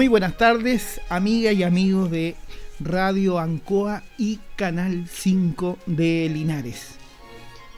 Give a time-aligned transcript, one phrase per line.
[0.00, 2.34] Muy buenas tardes, amigas y amigos de
[2.80, 6.92] Radio Ancoa y Canal 5 de Linares.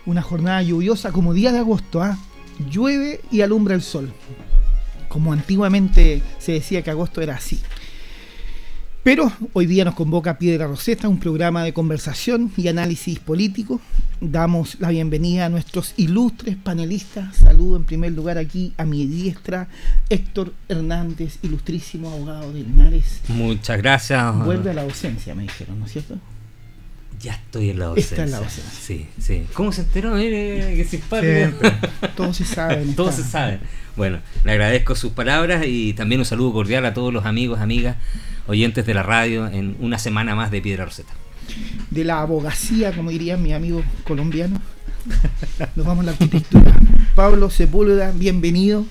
[0.07, 2.17] Una jornada lluviosa como día de agosto, ¿ah?
[2.71, 4.13] llueve y alumbra el sol.
[5.09, 7.61] Como antiguamente se decía que agosto era así.
[9.03, 13.81] Pero hoy día nos convoca Piedra Roseta, un programa de conversación y análisis político.
[14.21, 17.35] Damos la bienvenida a nuestros ilustres panelistas.
[17.35, 19.67] Saludo en primer lugar aquí a mi diestra,
[20.09, 23.23] Héctor Hernández, ilustrísimo abogado de Linares.
[23.27, 24.37] Muchas gracias.
[24.45, 26.19] Vuelve a la docencia, me dijeron, ¿no es cierto?
[27.21, 28.15] Ya estoy en la docencia.
[28.15, 28.81] Está en la docencia.
[28.81, 29.47] Sí, sí.
[29.53, 30.15] ¿Cómo se enteró?
[30.15, 31.69] Mire, qué simpático.
[32.17, 32.85] Todo se sabe.
[32.97, 33.59] Todo se sabe.
[33.97, 37.97] Bueno, le agradezco sus palabras y también un saludo cordial a todos los amigos, amigas
[38.47, 41.13] oyentes de la radio en una semana más de Piedra Roseta.
[41.91, 44.61] De la abogacía, como dirían mi amigo colombiano.
[45.77, 46.75] Nos vamos a la arquitectura.
[47.15, 48.87] Pablo Sepúlveda, bienvenido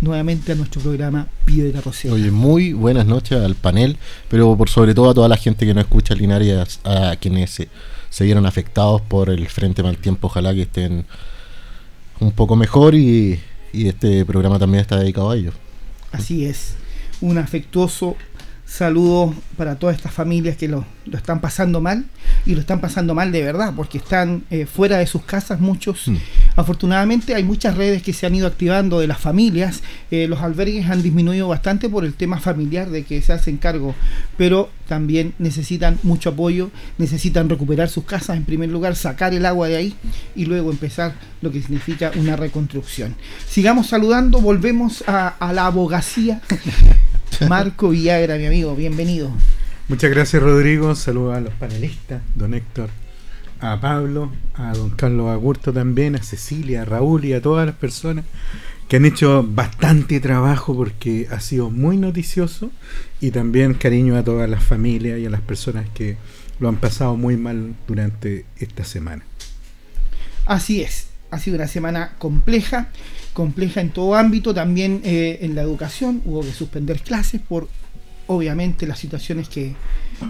[0.00, 2.14] nuevamente a nuestro programa Piedra Roseta.
[2.14, 5.74] Oye, muy buenas noches al panel, pero por sobre todo a toda la gente que
[5.74, 7.68] no escucha Linares, a quienes se,
[8.08, 11.04] se vieron afectados por el frente mal tiempo, ojalá que estén
[12.20, 13.38] un poco mejor y,
[13.76, 15.54] y este programa también está dedicado a ellos.
[16.12, 16.76] Así es,
[17.20, 18.16] un afectuoso
[18.66, 22.04] Saludos para todas estas familias que lo, lo, están pasando mal
[22.44, 26.08] y lo están pasando mal de verdad porque están eh, fuera de sus casas muchos.
[26.08, 26.16] Mm.
[26.56, 29.82] Afortunadamente hay muchas redes que se han ido activando de las familias.
[30.10, 33.94] Eh, los albergues han disminuido bastante por el tema familiar de que se hacen cargo,
[34.36, 39.68] pero también necesitan mucho apoyo, necesitan recuperar sus casas en primer lugar, sacar el agua
[39.68, 39.94] de ahí
[40.34, 43.14] y luego empezar lo que significa una reconstrucción.
[43.48, 46.42] Sigamos saludando, volvemos a, a la abogacía.
[47.48, 49.30] Marco Villagra, mi amigo, bienvenido.
[49.88, 50.94] Muchas gracias, Rodrigo.
[50.94, 52.88] Saludos a los panelistas, don Héctor,
[53.60, 57.76] a Pablo, a don Carlos Agurto también, a Cecilia, a Raúl y a todas las
[57.76, 58.24] personas
[58.88, 62.70] que han hecho bastante trabajo porque ha sido muy noticioso
[63.20, 66.16] y también cariño a todas las familias y a las personas que
[66.58, 69.24] lo han pasado muy mal durante esta semana.
[70.46, 72.88] Así es, ha sido una semana compleja
[73.36, 77.68] compleja en todo ámbito, también eh, en la educación hubo que suspender clases por
[78.28, 79.74] obviamente las situaciones que,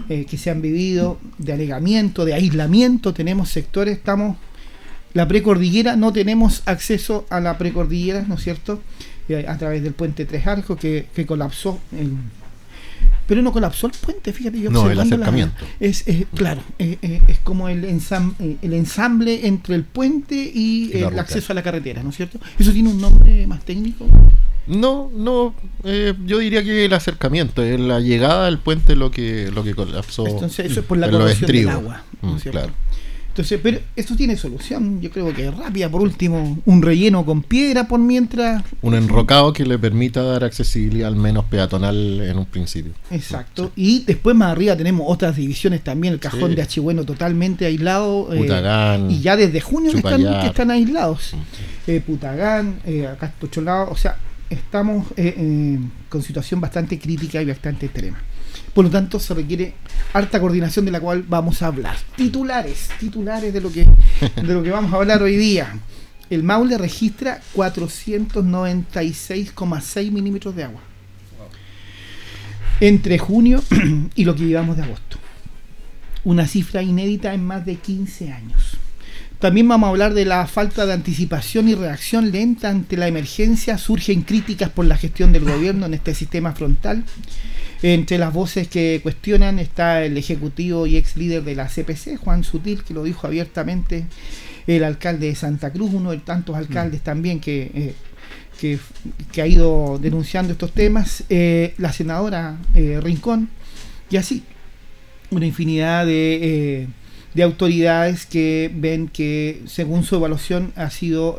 [0.09, 4.35] eh, que se han vivido de alegamiento, de aislamiento, tenemos sectores, estamos,
[5.13, 8.81] la precordillera, no tenemos acceso a la precordillera, ¿no es cierto?
[9.29, 12.19] Eh, a través del puente Tres Arcos que, que colapsó en
[13.27, 14.71] pero no colapsó el puente, fíjate yo.
[14.71, 15.55] No, el acercamiento.
[15.79, 21.19] es, claro, eh, eh, es como el ensamble, el ensamble entre el puente y, el
[21.19, 22.39] acceso a la carretera, ¿no es cierto?
[22.57, 24.05] ¿Eso tiene un nombre más técnico?
[24.67, 25.55] No, no,
[25.85, 30.27] eh, yo diría que el acercamiento, la llegada del puente lo que lo que colapsó.
[30.27, 32.59] Entonces eso es por la corrosión del agua, ¿no es mm, cierto?
[32.59, 32.73] Claro.
[33.37, 35.87] Entonces, pero esto tiene solución, yo creo que rápida.
[35.89, 38.63] Por último, un relleno con piedra por mientras.
[38.81, 42.93] Un enrocado que le permita dar accesibilidad al menos peatonal en un principio.
[43.11, 43.71] Exacto.
[43.75, 48.33] Y después más arriba tenemos otras divisiones también, el cajón de Achigüeno totalmente aislado.
[48.33, 49.11] Eh, Putagán.
[49.11, 49.97] y ya desde junio que
[50.47, 51.35] están, aislados.
[51.85, 54.17] Eh, Putagán, eh, acá Tocholado, o sea,
[54.49, 55.77] estamos eh,
[56.09, 58.17] con situación bastante crítica y bastante extrema.
[58.77, 59.73] Por lo tanto, se requiere
[60.13, 61.97] harta coordinación de la cual vamos a hablar.
[62.15, 63.87] Titulares, titulares de lo que,
[64.35, 65.79] de lo que vamos a hablar hoy día.
[66.29, 70.81] El Maule registra 496,6 milímetros de agua
[72.79, 73.63] entre junio
[74.15, 75.17] y lo que llevamos de agosto.
[76.23, 78.77] Una cifra inédita en más de 15 años.
[79.39, 83.79] También vamos a hablar de la falta de anticipación y reacción lenta ante la emergencia.
[83.79, 87.03] Surgen críticas por la gestión del gobierno en este sistema frontal.
[87.83, 92.43] Entre las voces que cuestionan está el ejecutivo y ex líder de la CPC, Juan
[92.43, 94.05] Sutil, que lo dijo abiertamente,
[94.65, 98.79] el alcalde de Santa Cruz, uno de tantos alcaldes también que, eh,
[99.31, 103.49] que, ha ido denunciando estos temas, eh, la senadora eh, Rincón,
[104.09, 104.43] y así,
[105.29, 106.87] una infinidad de,
[107.33, 111.37] de, autoridades que ven que según su evaluación ha sido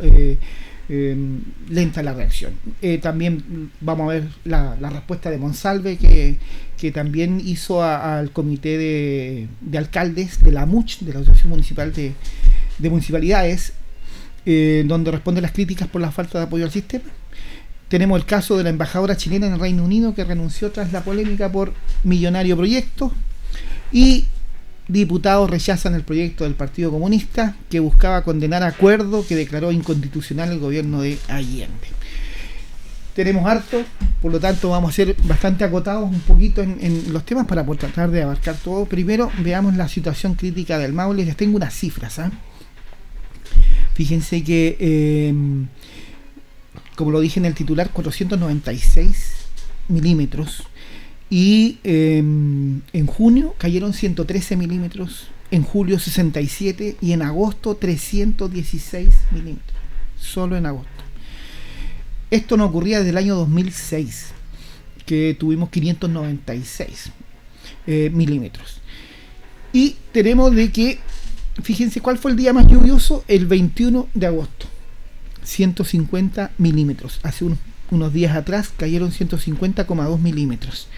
[0.90, 2.54] Em, lenta la reacción.
[2.80, 6.38] Eh, también vamos a ver la, respuesta de Monsalve, que,
[6.78, 12.14] que también hizo al comité de, alcaldes de la MUCH, de la Asociación Municipal de,
[12.88, 13.74] Municipalidades,
[14.46, 17.04] eh, donde responde las críticas por la falta de apoyo al sistema.
[17.88, 21.04] Tenemos el caso de la embajadora chilena en el Reino Unido que renunció tras la
[21.04, 23.12] polémica por millonario proyecto.
[23.92, 24.24] Y
[24.88, 30.58] diputados rechazan el proyecto del Partido Comunista que buscaba condenar acuerdo que declaró inconstitucional el
[30.58, 31.88] gobierno de Allende.
[33.14, 33.82] Tenemos harto,
[34.22, 37.80] por lo tanto vamos a ser bastante acotados un poquito en, los temas para poder
[37.80, 38.84] tratar de abarcar todo.
[38.84, 41.24] Primero veamos la situación crítica del Maule.
[41.24, 42.20] Les tengo unas cifras.
[42.20, 42.30] ¿ah?
[43.94, 45.34] Fíjense que, eh,
[46.94, 49.32] como lo dije en el titular, 496
[49.88, 50.62] milímetros
[51.30, 59.78] y em, en junio cayeron 113 milímetros, en julio 67 y en agosto 316 milímetros.
[60.18, 60.88] Solo en agosto.
[62.30, 64.32] Esto no ocurría desde el año 2006,
[65.06, 67.12] que tuvimos 596
[67.86, 68.80] eh, milímetros.
[69.72, 70.98] Y tenemos de que,
[71.62, 74.66] fíjense cuál fue el día más lluvioso, el 21 de agosto.
[75.42, 77.20] 150 milímetros.
[77.22, 77.46] Hace
[77.90, 80.88] unos días atrás cayeron 150,2 milímetros.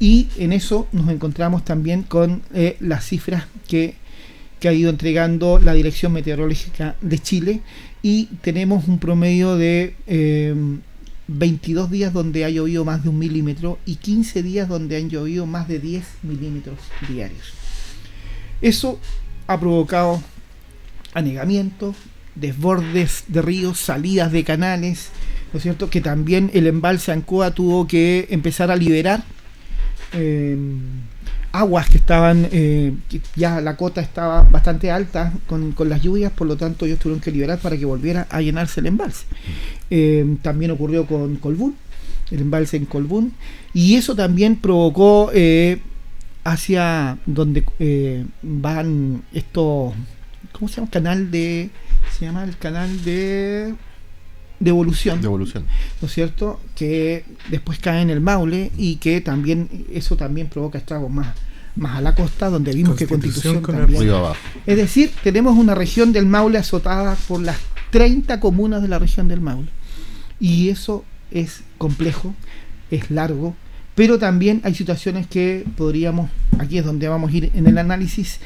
[0.00, 3.94] Y en eso nos encontramos también con eh, las cifras que,
[4.66, 7.60] ha ido entregando la Dirección Meteorológica de Chile
[8.02, 9.94] y tenemos un promedio de
[11.28, 15.08] 22 eh, días donde ha llovido más de un milímetro y 15 días donde han
[15.08, 17.54] llovido más de 10 milímetros diarios.
[18.60, 18.98] Eso
[19.46, 20.22] ha provocado
[21.14, 21.94] anegamiento,
[22.34, 25.08] desbordes de ríos, salidas de canales,
[25.52, 25.88] ¿no es cierto?
[25.88, 29.24] Que también el embalse Ancoa tuvo que empezar a liberar
[30.12, 30.56] eh,
[31.52, 32.94] aguas que estaban, eh,
[33.34, 37.32] ya la cota estaba bastante alta con, las lluvias, por lo tanto ellos tuvieron que
[37.32, 39.26] liberar para que volviera a llenarse el embalse.
[39.90, 41.76] Eh, también ocurrió con Colbún,
[42.30, 43.32] el embalse en Colbún,
[43.74, 45.30] y eso también provocó
[46.44, 49.92] hacia donde van estos,
[50.52, 50.90] ¿cómo se llama?
[50.90, 51.70] Canal de,
[52.16, 53.74] se llama el canal de
[54.60, 55.20] de evolución.
[56.00, 56.60] ¿No es cierto?
[56.76, 61.34] Que después cae en el Maule y que también eso también provoca estragos más,
[61.76, 64.10] más a la costa, donde vimos que Constitución también.
[64.66, 67.56] Es decir, tenemos una región del Maule azotada por las
[67.90, 69.68] 30 comunas de la región del Maule.
[70.38, 72.34] Y eso es complejo,
[72.90, 73.54] es largo,
[73.94, 78.40] pero también hay situaciones que podríamos, aquí es donde vamos a ir en el análisis.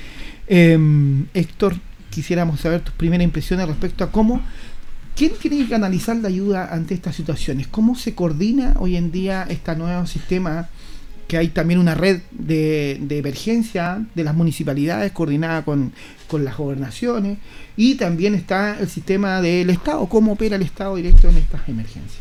[0.47, 1.77] Em, Héctor,
[2.11, 4.41] quisiéramos saber tus primeras impresiones respecto a cómo
[5.17, 7.69] ¿Quién tiene que canalizar la ayuda ante estas situaciones?
[7.69, 10.69] ¿Cómo se coordina hoy en día este nuevo sistema?
[11.29, 15.93] Que hay también una red de, emergencia de las municipalidades coordinada con,
[16.33, 17.39] las gobernaciones
[17.77, 20.05] y también está el sistema del Estado.
[20.09, 22.19] ¿Cómo opera el Estado directo en estas emergencias?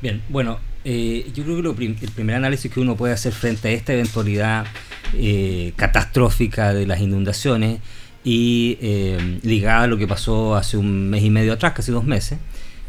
[0.00, 3.72] Bien, bueno, eh, yo creo que el primer análisis que uno puede hacer frente a
[3.72, 4.64] esta eventualidad
[5.12, 7.80] eh, catastrófica de las inundaciones
[8.24, 12.04] y eh, ligada a lo que pasó hace un mes y medio atrás, casi dos
[12.04, 12.38] meses,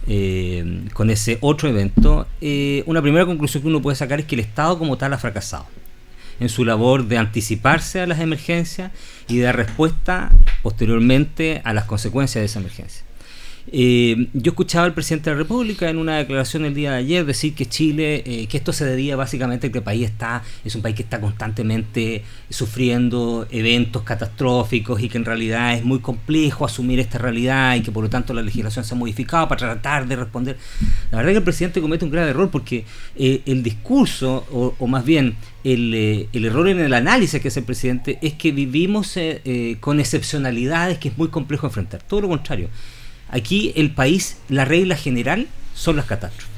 [0.07, 4.35] eh, con ese otro evento, eh, una primera conclusión que uno puede sacar es que
[4.35, 5.65] el Estado como tal ha fracasado
[6.39, 8.91] en su labor de anticiparse a las emergencias
[9.27, 10.31] y de dar respuesta
[10.63, 13.03] posteriormente a las consecuencias de esa emergencia.
[13.73, 17.25] Eh, yo escuchaba al presidente de la República en una declaración el día de ayer
[17.25, 20.75] decir que Chile, eh, que esto se debía básicamente a que el país está, es
[20.75, 26.65] un país que está constantemente sufriendo eventos catastróficos y que en realidad es muy complejo
[26.65, 30.05] asumir esta realidad y que por lo tanto la legislación se ha modificado para tratar
[30.05, 30.57] de responder.
[31.11, 32.83] La verdad es que el presidente comete un grave error porque
[33.15, 34.45] eh, el discurso,
[34.77, 38.51] o, más bien el, el, error en el análisis que hace el presidente, es que
[38.51, 39.17] vivimos
[39.79, 42.01] con excepcionalidades que es muy complejo enfrentar.
[42.03, 42.69] Todo lo contrario
[43.31, 46.51] Aquí el país, la regla general son las catástrofes.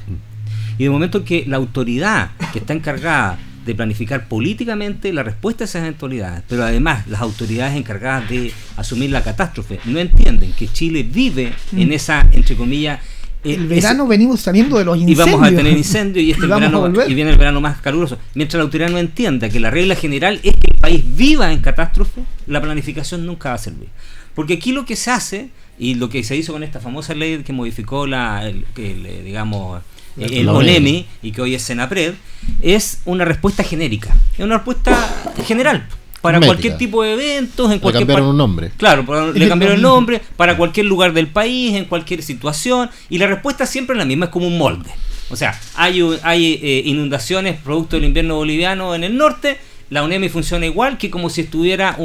[0.76, 5.66] Y de momento que la autoridad que está encargada de planificar políticamente la respuesta a
[5.66, 11.02] esas eventualidades, pero además las autoridades encargadas de asumir la catástrofe no entienden que Chile
[11.02, 11.92] vive en mm.
[11.92, 13.00] esa, entre comillas,
[13.44, 15.28] eh, el verano venimos saliendo de los incendios.
[15.28, 18.18] Y vamos a tener incendios y, este verano, y viene el verano más caluroso.
[18.34, 21.60] Mientras la autoridad no entienda que la regla general es que el país viva en
[21.60, 23.88] catástrofe, la planificación nunca va a servir.
[24.34, 27.42] Porque aquí lo que se hace y lo que se hizo con esta famosa ley
[27.42, 29.82] que modificó la, el, eh, digamos,
[30.16, 32.14] el ONEMI y que hoy es Senapred,
[32.62, 35.86] es una respuesta genérica, es una respuesta general
[36.24, 38.70] para cualquier tipo de eventos, en cualquier le cambiaron un nombre.
[38.78, 43.26] Claro, le cambiaron el nombre para cualquier lugar del país, en cualquier situación, y la
[43.26, 44.88] respuesta siempre es la misma, es como un molde.
[45.28, 49.58] O sea, hay, hay eh, inundaciones producto del invierno boliviano en el norte,
[49.90, 51.96] la UNEMI funciona igual que como si estuviera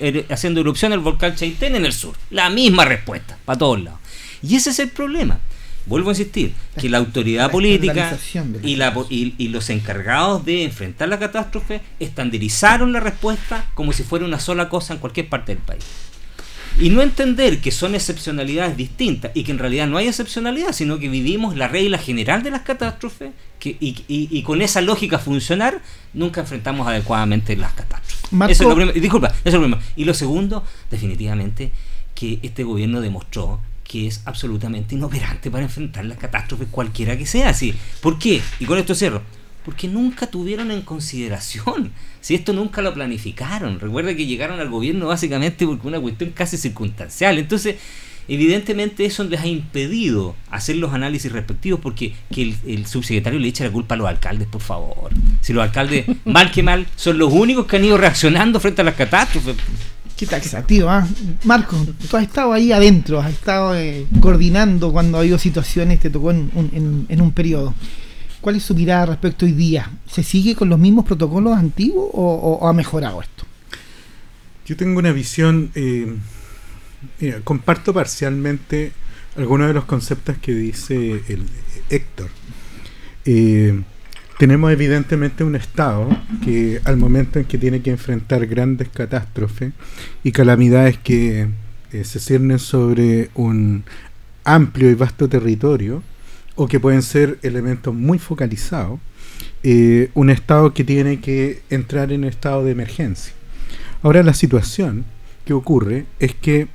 [0.00, 2.14] er, haciendo erupción el volcán Chaitén en el sur.
[2.30, 4.00] La misma respuesta, para todos lados.
[4.42, 5.38] Y ese es el problema.
[5.86, 8.18] Vuelvo a insistir, que la autoridad política
[8.62, 14.26] y, la, y, los encargados de enfrentar la catástrofe estandarizaron la respuesta como si fuera
[14.26, 15.84] una sola cosa en cualquier parte del país.
[16.80, 20.98] Y no entender que son excepcionalidades distintas y que en realidad no hay excepcionalidad, sino
[20.98, 25.18] que vivimos la regla general de las catástrofes que, y, y- y con esa lógica
[25.18, 25.82] funcionar
[26.14, 28.32] nunca enfrentamos adecuadamente las catástrofes.
[28.32, 29.00] Marco- Eso es lo primero.
[29.00, 29.82] Disculpa, eso es lo primero.
[29.96, 31.72] Y lo segundo, definitivamente,
[32.14, 37.54] que este gobierno demostró que es absolutamente inoperante para enfrentar las catástrofes cualquiera que sea.
[37.54, 37.74] ¿sí?
[38.02, 38.42] ¿Por qué?
[38.60, 39.22] Y con esto cierro.
[39.68, 41.90] Porque nunca tuvieron en consideración.
[42.20, 43.78] Si esto nunca lo planificaron.
[43.80, 47.38] Recuerda que llegaron al gobierno básicamente porque una cuestión casi circunstancial.
[47.38, 47.76] Entonces,
[48.26, 53.48] evidentemente eso les ha impedido hacer los análisis respectivos porque que el, el subsecretario le
[53.48, 55.10] eche la culpa a los alcaldes, por favor.
[55.40, 58.84] Si los alcaldes, mal que mal, son los únicos que han ido reaccionando frente a
[58.84, 59.54] las catástrofes.
[60.16, 61.06] Qué taxativo, ¿ah?
[61.44, 61.76] Marco,
[62.10, 66.32] tú has estado ahí adentro, has estado eh, coordinando cuando ha habido situaciones, te tocó
[66.32, 67.72] en, un- en- en un periodo.
[68.40, 69.90] ¿Cuál es su mirada respecto hoy día?
[70.06, 73.44] ¿Se sigue con los mismos protocolos antiguos o, ha mejorado esto?
[74.64, 76.16] Yo tengo una visión, eh,
[77.42, 78.92] comparto parcialmente
[79.36, 81.44] algunos de los conceptos que dice el
[81.90, 82.28] Héctor.
[83.24, 83.82] Eh,
[84.38, 86.08] tenemos evidentemente un Estado
[86.44, 89.72] que al momento en que tiene que enfrentar grandes catástrofes
[90.22, 91.48] y calamidades que
[91.92, 93.84] eh, se ciernen sobre un
[94.44, 96.02] amplio y vasto territorio
[96.58, 98.98] o que pueden ser elementos muy focalizados,
[99.62, 103.32] eh, un Estado que tiene que entrar en estado de emergencia.
[104.02, 105.04] Ahora la situación
[105.44, 106.66] que ocurre es que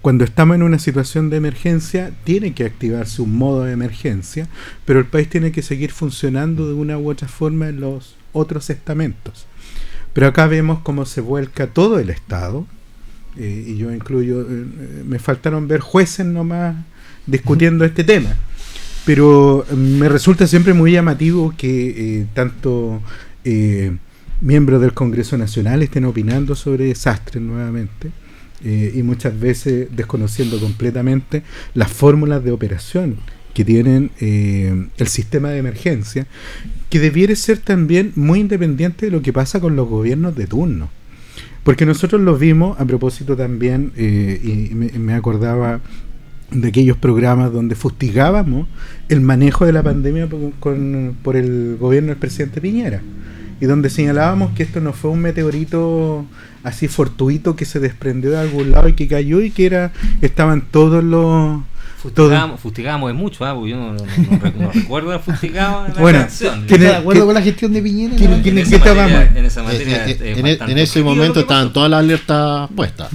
[0.00, 4.48] cuando estamos en una situación de emergencia tiene que activarse un modo de emergencia,
[4.86, 8.70] pero el país tiene que seguir funcionando de una u otra forma en los otros
[8.70, 9.44] estamentos.
[10.14, 12.66] Pero acá vemos cómo se vuelca todo el Estado,
[13.36, 14.64] eh, y yo incluyo, eh,
[15.06, 16.74] me faltaron ver jueces nomás
[17.26, 18.34] discutiendo este tema.
[19.10, 23.02] Pero eh, me resulta siempre muy llamativo que eh, tanto
[23.44, 23.90] eh,
[24.40, 28.12] miembros del Congreso Nacional estén opinando sobre desastres nuevamente
[28.64, 31.42] eh, y muchas veces desconociendo completamente
[31.74, 33.16] las fórmulas de operación
[33.52, 36.28] que tienen eh, el sistema de emergencia,
[36.88, 40.88] que debiera ser también muy independiente de lo que pasa con los gobiernos de turno.
[41.64, 45.80] Porque nosotros lo vimos, a propósito también, eh, y me acordaba
[46.50, 48.66] de aquellos programas donde fustigábamos
[49.08, 53.00] el manejo de la pandemia por, con- por el gobierno del presidente Piñera
[53.60, 56.24] y donde señalábamos que esto no fue un meteorito
[56.64, 59.92] así fortuito que se desprendió de algún lado y que cayó y que era
[60.22, 61.60] estaban todos los
[62.00, 65.94] Fustigábamos, fustigábamos de mucho, ah, porque yo no, no- no rec- no recuerdo fustigado en
[65.94, 66.64] la Bueno, reacción.
[66.66, 68.16] ¿quién ¿Estás es- de acuerdo con la gestión de Piñera?
[68.16, 68.42] quién- no?
[68.42, 73.10] quién- en, en esa materia eh, es en, ese momento estaban todas las alertas puestas.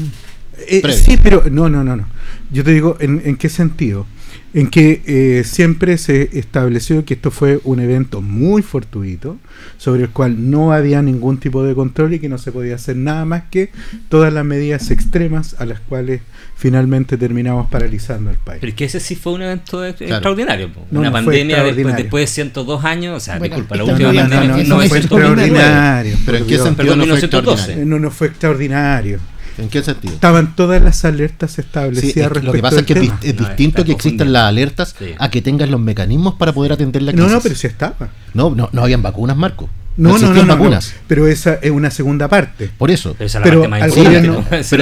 [0.67, 2.05] Eh, sí, pero no, no, no, no.
[2.51, 4.05] Yo te digo, ¿en, en qué sentido?
[4.53, 9.37] En que eh, siempre se estableció que esto fue un evento muy fortuito,
[9.77, 12.95] sobre el cual no había ningún tipo de control y que no se podía hacer
[12.95, 13.71] nada más que
[14.07, 16.21] todas las medidas extremas a las cuales
[16.55, 18.59] finalmente terminamos paralizando el país.
[18.61, 19.95] Pero es que ese sí fue un evento Claro.
[19.99, 20.69] extraordinario.
[20.89, 24.13] No, una no pandemia después, después de 102 años, o sea, Bueno, disculpa, la última
[24.13, 25.59] pandemia no, fue en no, no fue 1999.
[25.59, 26.17] extraordinario.
[26.25, 27.51] Pero ¿en qué sentido Perdón, no fue 1912.
[27.61, 27.85] extraordinario?
[27.85, 29.19] No, no fue extraordinario.
[29.57, 30.13] ¿En qué sentido?
[30.13, 33.35] Estaban todas las alertas Sí, establecidas es que respecto lo que pasa es que es,
[33.39, 35.05] No, distinto que existan las alertas Sí.
[35.17, 37.27] a que tengas los mecanismos para poder atender la crisis.
[37.29, 37.95] No, no, pero sí estaba.
[38.33, 39.69] no, no, no habían vacunas, Marco.
[39.97, 40.93] No, no, no, vacunas.
[41.07, 42.69] Pero esa es una segunda parte.
[42.77, 43.13] Por eso.
[43.17, 44.33] Pero esa es la Pero parte más al importante, ¿no?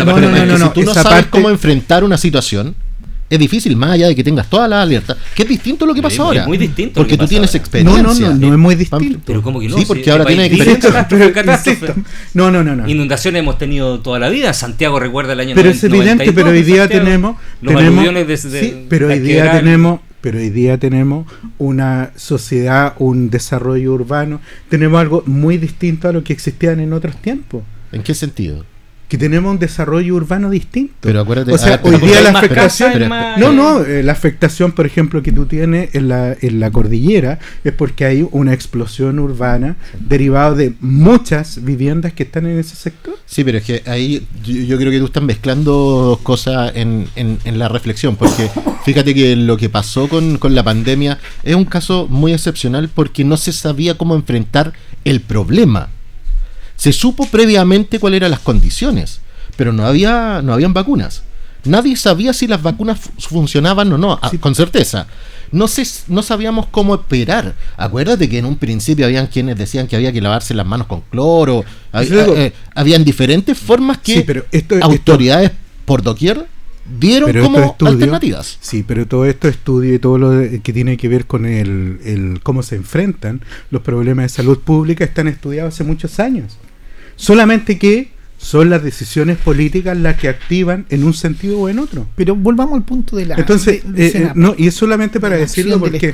[0.05, 2.75] No, no, no, no, si tú no sabes parte- cómo enfrentar una situación,
[3.35, 5.93] es difícil, más allá de que tengas todas las alertas, que es distinto a lo
[5.93, 6.45] que Es pasa ahora.
[6.47, 7.57] muy distinto Porque que tú tienes ahora.
[7.59, 8.03] experiencia.
[8.03, 9.19] No, no, no, no es muy distinto.
[9.25, 11.07] Pero como que no, Sí, porque ahora país tiene vive experiencia.
[11.79, 11.95] pero,
[12.33, 12.87] no, no, no, no.
[12.89, 14.53] Inundaciones hemos tenido toda la vida.
[14.53, 17.03] Santiago recuerda el año Pero es 90, evidente, 92 pero hoy día Santiago.
[17.05, 22.11] tenemos, Los tenemos de- de- sí, pero hoy día tenemos, pero hoy día tenemos una
[22.15, 27.63] sociedad, un desarrollo urbano, tenemos algo muy distinto a lo que existían en otros tiempos,
[27.91, 28.65] ¿En qué sentido?
[29.13, 30.96] Que tenemos un desarrollo urbano distinto.
[31.01, 34.72] Pero acuérdate, o sea, ver, hoy día la afectación, pero- no, no, eh, la afectación,
[34.72, 39.20] por ejemplo, que tú tienes en la, en la cordillera es porque hay una explosión
[39.20, 43.13] urbana derivada de muchas viviendas que están en ese sector.
[43.27, 47.05] Sí, pero es que ahí yo, yo creo que tú estás mezclando dos cosas en,
[47.15, 48.50] en- en la reflexión, porque
[48.84, 53.24] fíjate que lo que pasó con, con la pandemia es un caso muy excepcional porque
[53.24, 54.74] no se sabía cómo enfrentar
[55.05, 55.89] el problema.
[56.83, 59.19] Se supo previamente cuáles eran las condiciones,
[59.55, 61.23] pero no había no habían vacunas.
[61.65, 65.07] Nadie sabía si las vacunas fu- funcionaban o no, con certeza.
[65.53, 67.53] No, se, no sabíamos cómo esperar.
[67.77, 71.01] Acuérdate que en un principio habían quienes decían que había que lavarse las manos con
[71.09, 71.63] cloro.
[71.93, 75.51] Hab- digo- eh, eh, habían diferentes formas que Sí, pero esto- esto- autoridades
[75.85, 76.47] por doquier
[76.99, 78.57] dieron Pero como alternativas.
[78.59, 80.29] Sí, pero todo esto estudio y todo lo
[80.61, 83.39] que tiene que ver con el, el cómo se enfrentan
[83.71, 86.57] los problemas de salud pública están estudiados hace muchos años.
[87.15, 92.08] Solamente que son las decisiones políticas las que activan en un sentido o en otro.
[92.15, 93.36] Pero volvamos al punto de la.
[93.36, 96.13] Entonces, de- de eh, eh, no, y es solamente para de decirlo porque,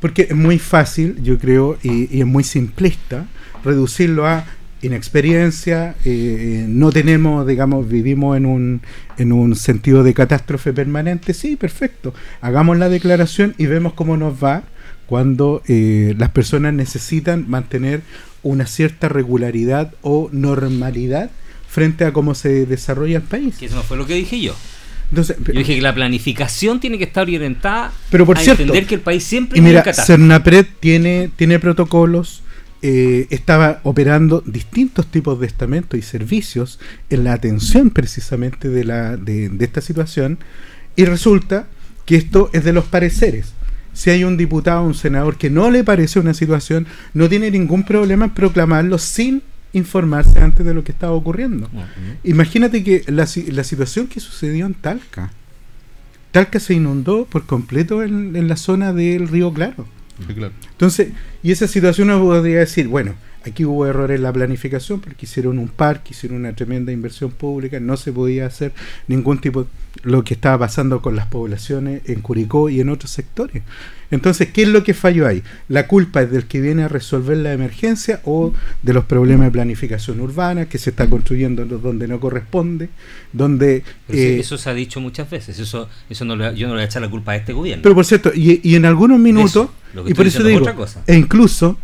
[0.00, 3.26] porque es muy fácil, yo creo, y, y es muy simplista
[3.64, 4.44] reducirlo a
[4.82, 8.80] inexperiencia, eh, no tenemos, digamos, vivimos en un,
[9.18, 11.32] en un sentido de catástrofe permanente.
[11.34, 12.12] Sí, perfecto.
[12.40, 14.64] Hagamos la declaración y vemos cómo nos va
[15.06, 18.02] cuando eh, las personas necesitan mantener
[18.48, 21.30] una cierta regularidad o normalidad
[21.68, 23.56] frente a cómo se desarrolla el país.
[23.56, 24.54] Que eso no fue lo que dije yo.
[25.10, 28.86] Entonces, Yo dije que la planificación tiene que estar orientada Pero por a cierto, entender
[28.86, 29.84] que el país siempre Y mira.
[29.92, 32.42] Cernapred tiene, tiene protocolos,
[32.82, 39.16] eh, estaba operando distintos tipos de estamentos y servicios en la atención precisamente de, la,
[39.16, 40.38] de, de esta situación
[40.96, 41.68] y resulta
[42.04, 43.52] que esto es de los pareceres.
[43.96, 47.50] Si hay un diputado o un senador que no le parece una situación, no tiene
[47.50, 51.68] ningún problema en proclamarlo sin informarse antes de lo que estaba ocurriendo.
[52.24, 55.32] Imagínate que la, si- la situación que sucedió en Talca.
[56.30, 59.86] Talca se inundó por completo en, en la zona del río Claro.
[60.72, 61.08] Entonces,
[61.42, 63.14] y esa situación uno podría decir, bueno,
[63.50, 67.80] aquí hubo errores en la planificación porque hicieron un parque, hicieron una tremenda inversión pública,
[67.80, 68.72] no se podía hacer
[69.08, 69.66] ningún tipo
[70.02, 73.62] lo que estaba pasando con las poblaciones en Curicó y en otros sectores.
[74.10, 75.42] Entonces, ¿qué es lo que falló ahí?
[75.68, 79.50] ¿La culpa es del que viene a resolver la emergencia o de los problemas de
[79.52, 82.88] planificación urbana que se está construyendo donde no corresponde,
[83.32, 85.58] donde eh, eso se ha dicho muchas veces.
[85.58, 87.82] Eso, eso no le- yo no le voy a echar la culpa a este gobierno.
[87.82, 90.74] Pero por cierto, y, y en algunos minutos, Eso, lo y por eso digo, otra
[90.74, 91.02] cosa.
[91.06, 91.76] e incluso,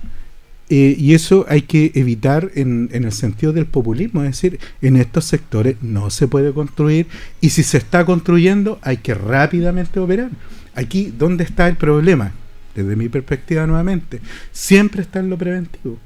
[0.74, 4.96] eh, y eso hay que evitar en, en el sentido del populismo, es decir, en
[4.96, 7.08] estos sectores no se puede construir
[7.42, 10.30] y si se está construyendo hay que rápidamente operar.
[10.74, 12.32] Aquí, ¿dónde está el problema?
[12.74, 15.98] Desde mi perspectiva nuevamente, siempre está en lo preventivo.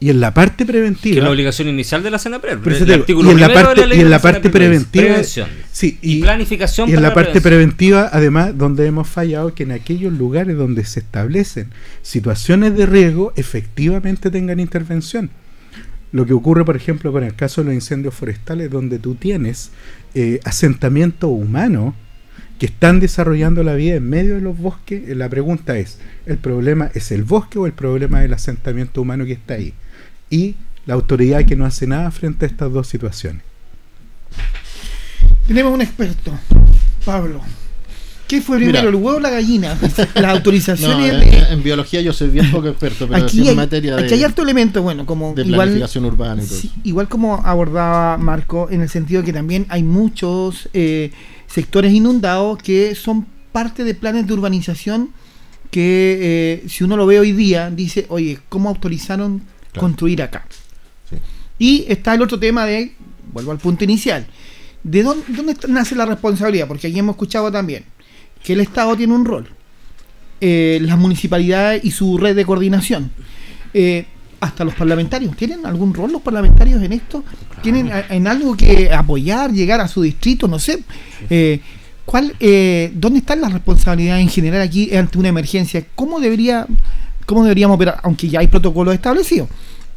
[0.00, 1.22] Y en la parte que es preventiva...
[1.22, 2.58] la obligación inicial de la CENAPRED.
[2.58, 5.04] Por eso el artículo y en la de parte- ley y en la parte preventiva-
[5.06, 5.48] prevención.
[5.70, 9.72] Sí, y, planificación Y en para la parte preventiva, además, donde hemos fallado, que en
[9.72, 11.70] aquellos lugares donde se establecen
[12.02, 15.30] situaciones de riesgo, efectivamente tengan intervención.
[16.12, 19.70] Lo que ocurre, por ejemplo, con el caso de los incendios forestales, donde tú tienes
[20.14, 21.94] eh, asentamiento humano
[22.62, 26.38] que están desarrollando la vida en medio de los bosques, eh, la pregunta es, ¿el
[26.38, 29.74] problema es el bosque o el problema del asentamiento humano que está ahí?
[30.30, 30.54] Y
[30.86, 33.42] la autoridad que no hace nada frente a estas dos situaciones.
[35.48, 36.30] Tenemos un experto,
[37.04, 37.40] Pablo.
[38.28, 38.80] ¿Qué fue Mira.
[38.80, 39.76] primero, el huevo o la gallina?
[40.14, 41.38] Las No, autorizaciones en, de...
[41.52, 44.22] en biología yo soy bien poco experto, pero Aquí en hay, materia de, aquí hay
[44.22, 48.68] harto elemento, bueno, como de igual, planificación urbana y todo sí, igual como abordaba Marco,
[48.70, 51.10] en el sentido de que también hay muchos eh,
[51.52, 55.10] sectores inundados que son parte de planes de urbanización
[55.70, 56.18] que
[56.62, 59.86] eh, si uno lo ve hoy día, dice, oye, ¿cómo autorizaron Claro.
[59.86, 60.46] construir acá?
[61.08, 61.16] Sí.
[61.58, 62.94] Y está el otro tema de,
[63.32, 64.26] vuelvo al punto inicial,
[64.82, 65.24] ¿de dónde,
[65.68, 66.68] nace la responsabilidad?
[66.68, 67.84] Porque aquí hemos escuchado también
[68.44, 69.48] que el Estado tiene un rol,
[70.42, 73.10] eh, las municipalidades y su red de coordinación.
[73.72, 74.04] Eh,
[74.42, 77.22] hasta los parlamentarios, ¿tienen algún rol los parlamentarios en esto?
[77.62, 80.48] ¿Tienen en algo que apoyar, llegar a su distrito?
[80.48, 80.82] No sé.
[81.30, 81.60] Eh,
[82.04, 85.86] ¿cuál, eh, ¿Dónde están las responsabilidades en general aquí ante una emergencia?
[85.94, 86.66] ¿Cómo, debería,
[87.24, 88.00] ¿Cómo deberíamos operar?
[88.02, 89.48] Aunque ya hay protocolos establecidos.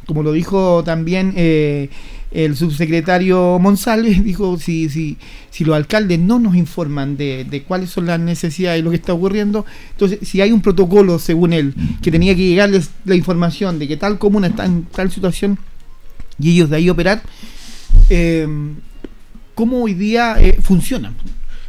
[0.06, 1.90] Como lo dijo también eh,
[2.30, 5.16] el subsecretario Monsalves, dijo, si, si,
[5.50, 8.96] si los alcaldes no nos informan de, de cuáles son las necesidades y lo que
[8.96, 13.78] está ocurriendo, entonces si hay un protocolo, según él, que tenía que llegarles la información
[13.78, 15.58] de que tal comuna está en tal situación
[16.38, 17.22] y ellos de ahí operar,
[18.10, 18.46] eh,
[19.54, 21.12] ¿cómo hoy día eh, funciona?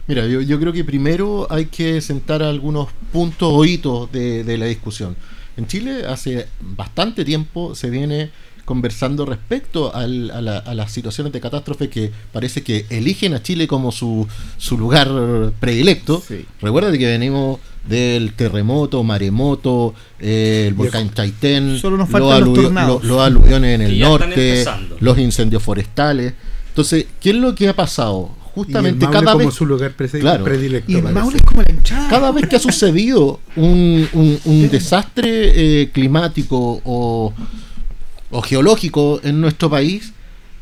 [0.08, 4.58] Mira, yo, yo creo que primero hay que sentar algunos puntos o hitos de, de
[4.58, 5.15] la discusión.
[5.57, 8.29] En Chile hace bastante tiempo se viene
[8.65, 13.41] conversando respecto al- a, la- a las situaciones de catástrofe que parece que eligen a
[13.41, 15.09] Chile como su, su lugar
[15.59, 16.21] predilecto.
[16.27, 16.45] Sí.
[16.61, 22.63] Recuerda que venimos del terremoto, maremoto, eh, el volcán Chaitén, Solo nos los, los aluvio-
[22.63, 23.01] tornados.
[23.03, 24.65] los- los aluviones en el norte,
[24.99, 26.33] los incendios forestales.
[26.69, 28.35] Entonces, ¿qué es lo que ha pasado?
[28.57, 30.43] Y el Justamente cada como vez su lugar Claro.
[30.43, 30.91] predilecto.
[30.91, 31.19] Y el parece.
[31.19, 32.09] Maule es como la entrada.
[32.09, 37.33] cada vez que ha sucedido un, un- un desastre eh, climático o,
[38.31, 40.11] o geológico en nuestro país,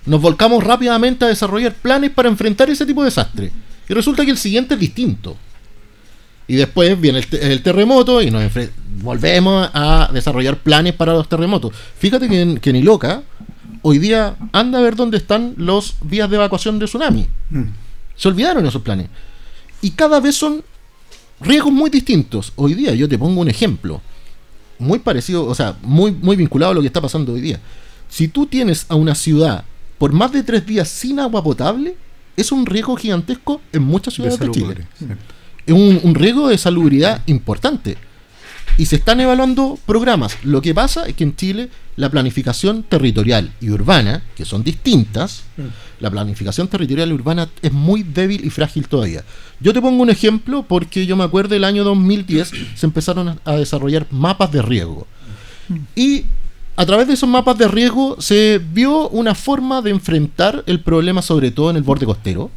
[0.05, 3.51] nos volcamos rápidamente a desarrollar planes para enfrentar ese tipo de desastre.
[3.89, 5.35] Y resulta que el siguiente es distinto.
[6.47, 8.43] Y después viene el, te- el terremoto y nos
[9.01, 11.73] volvemos a desarrollar planes para los terremotos.
[11.97, 13.23] Fíjate que en, que en Iloca,
[13.81, 17.27] hoy día anda a ver dónde están los vías de evacuación de tsunami.
[17.49, 17.63] Mm.
[18.15, 19.07] Se olvidaron esos planes.
[19.81, 20.63] Y cada vez son
[21.39, 22.53] riesgos muy distintos.
[22.55, 24.01] Hoy día, yo te pongo un ejemplo.
[24.79, 27.59] Muy parecido, o sea, muy, muy vinculado a lo que está pasando hoy día.
[28.09, 29.65] Si tú tienes a una ciudad
[29.97, 31.95] por más de tres días sin agua potable
[32.35, 34.87] es un riesgo gigantesco en muchas De ciudades de, Chile.
[35.65, 37.97] Es un, un riesgo de salubridad importante.
[38.77, 40.37] Y se están evaluando programas.
[40.43, 45.43] Lo que pasa es que en Chile la planificación territorial y urbana, que son distintas,
[45.99, 49.23] la planificación territorial y urbana es muy débil y frágil todavía.
[49.61, 53.55] Yo te pongo un ejemplo porque yo me acuerdo el año 2010 se empezaron a,
[53.55, 55.07] desarrollar mapas de riesgo.
[55.95, 56.25] Y
[56.75, 61.21] a través de esos mapas de riesgo se vio una forma de enfrentar el problema,
[61.21, 62.51] sobre todo en el borde costero.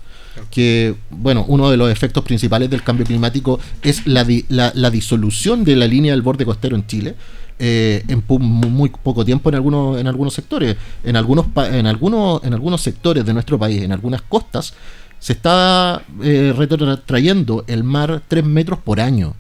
[0.51, 5.77] Que, bueno, uno de los efectos principales del cambio climático es la, la, disolución de
[5.77, 7.15] la línea del borde costero en Chile.
[7.59, 12.55] eh, en muy poco tiempo en algunos en algunos sectores en algunos en algunos en
[12.55, 14.75] algunos sectores de nuestro país en algunas costas
[15.19, 19.35] se está eh, retrotrayendo el mar 3 metros por año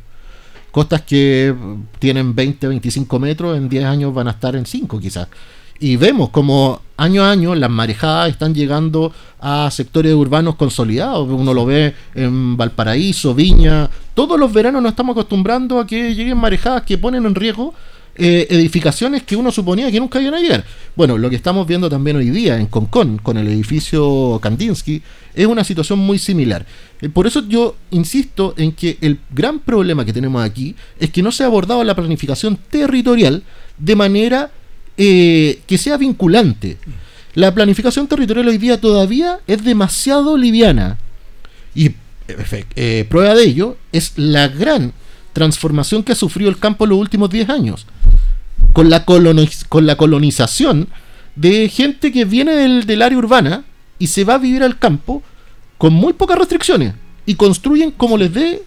[0.70, 5.01] costas que mm, tienen 20, 25 metros, en 10 años van a estar en 5
[5.01, 5.29] quizás.
[5.81, 11.29] Y vemos como año a año las marejadas están llegando a sectores urbanos consolidados.
[11.29, 13.88] Uno lo ve en Valparaíso, Viña.
[14.14, 17.75] Todos los veranos nos estamos acostumbrando a que lleguen marejadas que ponen en riesgo
[18.21, 20.64] eh, edificaciones que uno suponía que nunca iban a llegar.
[20.97, 25.01] Bueno, lo que estamos viendo también hoy día en Concón, con el edificio Kandinsky,
[25.37, 26.67] es una situación muy similar.
[27.01, 31.23] Eh, Por eso yo insisto en que el gran problema que tenemos aquí es que
[31.23, 33.45] no se ha abordado la planificación territorial
[33.79, 34.51] de manera
[35.00, 36.76] eh, que sea vinculante.
[37.34, 40.98] La planificación territorial hoy día todavía es demasiado liviana.
[41.72, 41.92] Y
[42.74, 44.92] eh, prueba de ello es la gran
[45.32, 47.87] transformación que ha sufrido el campo en los últimos 10 años.
[48.72, 50.88] Con la, con la colonización
[51.37, 53.64] de gente que viene del, del área urbana
[54.00, 55.22] y se va a vivir al campo
[55.78, 56.94] con muy pocas restricciones.
[57.24, 58.62] Y construyen como les dé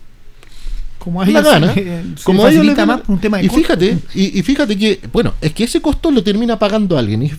[1.03, 1.83] Como a la gana, se-
[2.15, 3.61] se como ellos les más por un tema de y costo.
[3.61, 7.25] fíjate y, y fíjate que bueno es que ese costo lo termina pagando alguien y
[7.25, 7.31] eh,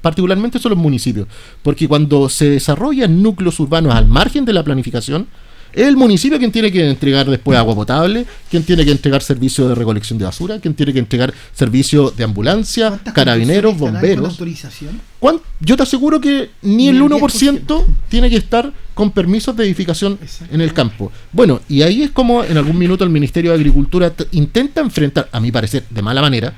[0.00, 1.26] particularmente son los municipios
[1.62, 5.26] porque cuando se desarrollan núcleos urbanos al margen de la planificación
[5.72, 9.68] es el municipio quien tiene que entregar después agua potable, quien tiene que entregar servicio
[9.68, 14.28] de recolección de basura, quien tiene que entregar servicio de ambulancia, ¿Cuántas carabineros, con bomberos.
[14.30, 15.00] autorización?
[15.18, 19.56] ¿Cuán- Yo te aseguro que ni Ni el el 1% tiene que estar con permisos
[19.56, 20.18] de edificación
[20.50, 21.10] en el campo.
[21.32, 25.40] Bueno, y ahí es como en algún minuto el Ministerio de Agricultura intenta enfrentar, a
[25.40, 26.52] mi parecer, de mala manera,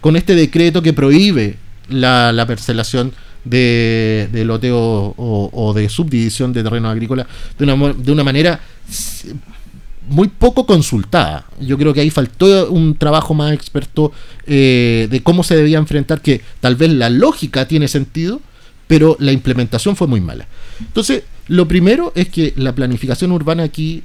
[0.00, 1.56] con este decreto que prohíbe
[1.88, 3.12] la, la parcelación
[3.44, 7.26] de, de loteo o, o de subdivisión de terrenos agrícolas
[7.58, 8.60] de una, de una manera
[10.08, 11.46] muy poco consultada.
[11.60, 14.12] Yo creo que ahí faltó un trabajo más experto
[14.46, 18.40] eh, de cómo se debía enfrentar, que tal vez la lógica tiene sentido,
[18.86, 20.46] pero la implementación fue muy mala.
[20.80, 24.02] Entonces, lo primero es que la planificación urbana aquí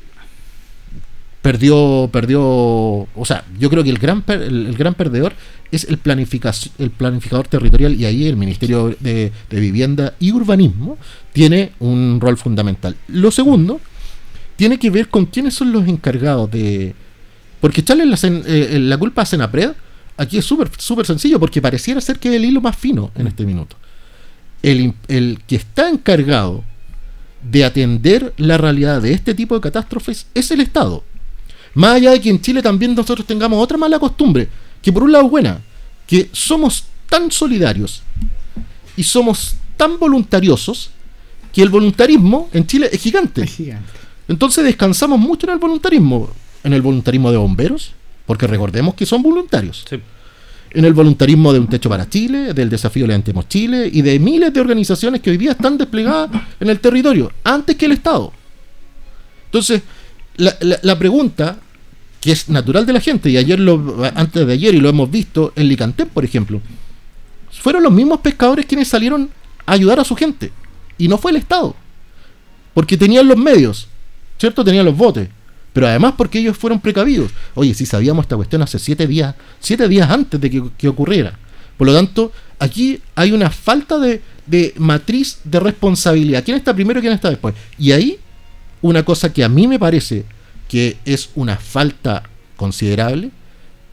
[1.44, 5.34] perdió, perdió, o sea, yo creo que el gran, per- el, gran perdedor
[5.72, 6.00] es el,
[6.80, 10.98] el planificador territorial y ahí el Ministerio de, Vivienda y Urbanismo
[11.34, 12.96] tiene un rol fundamental.
[13.10, 13.82] Lo segundo
[14.56, 16.96] tiene que ver con quiénes son los encargados de...
[17.60, 19.72] Porque echarle la, cen- eh, la culpa a Senapred
[20.16, 23.46] aquí es súper sencillo porque pareciera ser que es el hilo más fino en este
[23.46, 23.76] minuto.
[24.62, 26.64] El, el que está encargado
[27.52, 31.04] de atender la realidad de este tipo de catástrofes es el Estado.
[31.76, 34.48] Más allá de que en Chile también nosotros tengamos otra mala costumbre,
[34.82, 35.62] que por un lado es buena,
[36.06, 38.04] que somos tan solidarios
[38.96, 40.92] y somos tan voluntariosos
[41.52, 43.44] que el voluntarismo en Chile es gigante.
[43.44, 43.90] Es gigante.
[44.28, 46.30] Entonces descansamos mucho en el voluntarismo.
[46.64, 47.92] En el voluntarismo de bomberos,
[48.26, 49.84] porque recordemos que son voluntarios.
[49.90, 50.00] Sí.
[50.72, 54.52] En el voluntarismo de Un Techo para Chile, del desafío Levantemos Chile y de miles
[54.54, 58.32] de organizaciones que hoy día están desplegadas en el territorio, antes que el Estado.
[59.46, 59.82] Entonces,
[60.38, 61.58] la, la- la pregunta
[62.24, 65.12] que es natural de la gente, y ayer lo, antes de ayer, y lo hemos
[65.12, 66.62] visto en Licantén, por ejemplo,
[67.52, 69.30] fueron los mismos pescadores quienes salieron
[69.66, 70.54] a ayudar a su gente,
[70.98, 71.76] y no fue el Estado,
[72.74, 73.90] porque tenían los medios,
[74.38, 74.64] ¿cierto?
[74.64, 75.28] Tenían los botes,
[75.74, 77.30] pero además porque ellos fueron precavidos.
[77.56, 81.38] Oye, si sabíamos esta cuestión hace siete días, siete días antes de que, ocurriera.
[81.76, 86.42] Por lo tanto, aquí hay una falta de, de matriz de responsabilidad.
[86.46, 87.54] ¿Quién está primero y quién está después?
[87.78, 88.18] Y ahí,
[88.82, 90.24] una cosa que a mí me parece
[90.74, 92.24] que es una falta
[92.56, 93.30] considerable,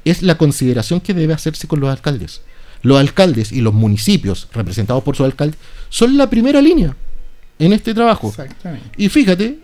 [0.06, 2.40] es la consideración que debe hacerse con los alcaldes.
[2.80, 5.58] Los alcaldes y los municipios, representados por sus alcaldes,
[5.90, 6.96] son la primera línea
[7.58, 8.28] en este trabajo.
[8.30, 8.88] Exactamente.
[8.96, 9.58] Y fíjate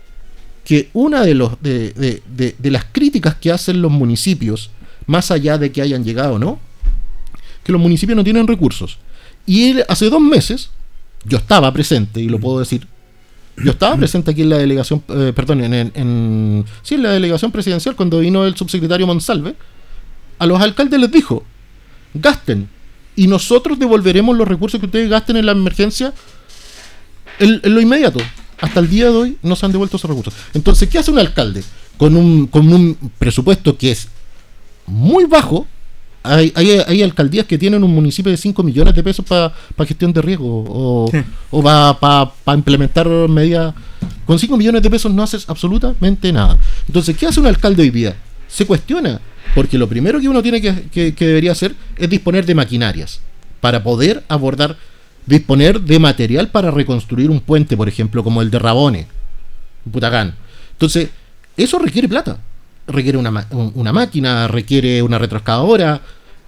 [0.63, 4.69] que una de, los, de, de- de- de las críticas que hacen los municipios,
[5.07, 6.59] más allá de que hayan llegado o no,
[7.63, 8.99] que los municipios no tienen recursos.
[9.47, 10.69] Y él, hace dos meses,
[11.25, 12.85] yo estaba presente, y lo puedo decir,
[13.63, 17.51] yo estaba presente aquí en la delegación, eh, perdón, en, en- sí, en la delegación
[17.51, 19.55] presidencial cuando vino el subsecretario Monsalve,
[20.39, 21.43] a los alcaldes les dijo,
[22.13, 22.69] gasten,
[23.15, 26.13] y nosotros devolveremos los recursos que ustedes gasten en la emergencia
[27.39, 28.19] en, en lo inmediato.
[28.59, 30.33] Hasta el día de hoy no se han devuelto esos recursos.
[30.53, 31.63] Entonces, ¿qué hace un alcalde?
[31.97, 34.07] Con un, con un presupuesto que es
[34.85, 35.67] muy bajo,
[36.35, 39.53] hay, hay, hay alcaldías que tienen un municipio de 5 millones de pesos para
[39.87, 41.17] gestión de riesgo o, Sí.
[41.51, 43.73] o para implementar medidas.
[44.25, 46.57] Con 5 millones de pesos no haces absolutamente nada.
[46.87, 48.15] Entonces, ¿qué hace un alcalde hoy día?
[48.47, 49.19] Se cuestiona,
[49.55, 53.19] porque lo primero que uno tiene que, que- que debería hacer es disponer de maquinarias
[53.61, 54.77] para poder abordar,
[55.25, 59.07] disponer de material para reconstruir un puente, por ejemplo, como el de Rabone,
[59.91, 60.35] Putacán.
[60.73, 61.09] Entonces,
[61.55, 62.37] eso requiere plata.
[62.87, 65.99] Requiere una, una máquina, requiere una retroexcavadora.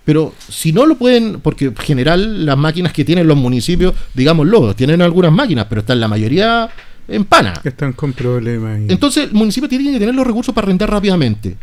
[0.10, 4.74] Pero si no lo pueden, porque en general las máquinas que tienen los municipios, digámoslo,
[4.74, 6.68] tienen algunas máquinas, pero están la mayoría
[7.08, 7.54] en pana.
[7.64, 8.80] Están con problemas.
[8.80, 11.58] y- Entonces el municipio tiene que tener los recursos para rentar rápidamente.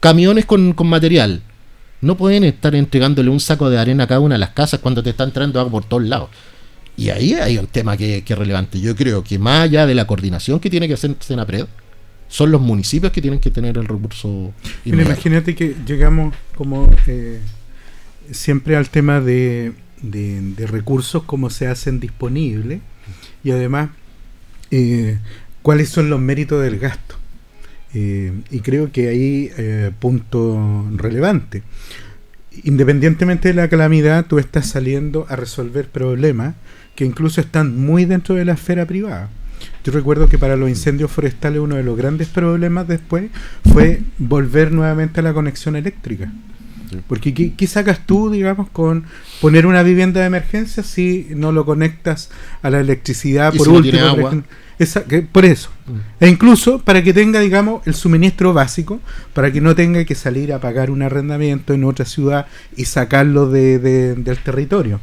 [0.00, 1.42] Camiones con, con material.
[2.00, 5.02] No pueden estar entregándole un saco de arena a cada una de las casas cuando
[5.02, 6.30] te está entrando agua por todos lados.
[6.96, 8.80] Y ahí hay un tema que, que es relevante.
[8.80, 11.66] Yo creo que más allá de la coordinación que tiene que hacer Senapred,
[12.28, 14.54] son los municipios que tienen que tener el recurso.
[14.86, 17.40] Imagínate que llegamos como eh,
[18.32, 22.80] siempre al tema de, de- recursos, cómo se hacen disponibles
[23.42, 23.90] y además
[24.70, 25.18] eh,
[25.62, 27.16] cuáles son los méritos del gasto.
[27.92, 31.62] Eh, y creo que ahí eh, punto relevante.
[32.64, 36.54] Independientemente de la calamidad, tú estás saliendo a resolver problemas
[36.94, 39.28] que incluso están muy dentro de la esfera privada.
[39.84, 43.30] Yo recuerdo que para los incendios forestales uno de los grandes problemas después
[43.72, 46.32] fue volver nuevamente a la conexión eléctrica.
[47.06, 49.04] Porque ¿qué, qué sacas tú, digamos, con
[49.40, 52.30] poner una vivienda de emergencia si no lo conectas
[52.62, 53.92] a la electricidad Y por si no último?
[53.92, 54.30] tiene por agua.
[54.30, 54.50] ejemplo?
[54.78, 55.70] Esa- que- por eso.
[55.86, 56.24] Mm.
[56.24, 59.00] E incluso para que tenga, digamos, el suministro básico,
[59.34, 63.48] para que no tenga que salir a pagar un arrendamiento en otra ciudad y sacarlo
[63.50, 65.00] de- de- del territorio.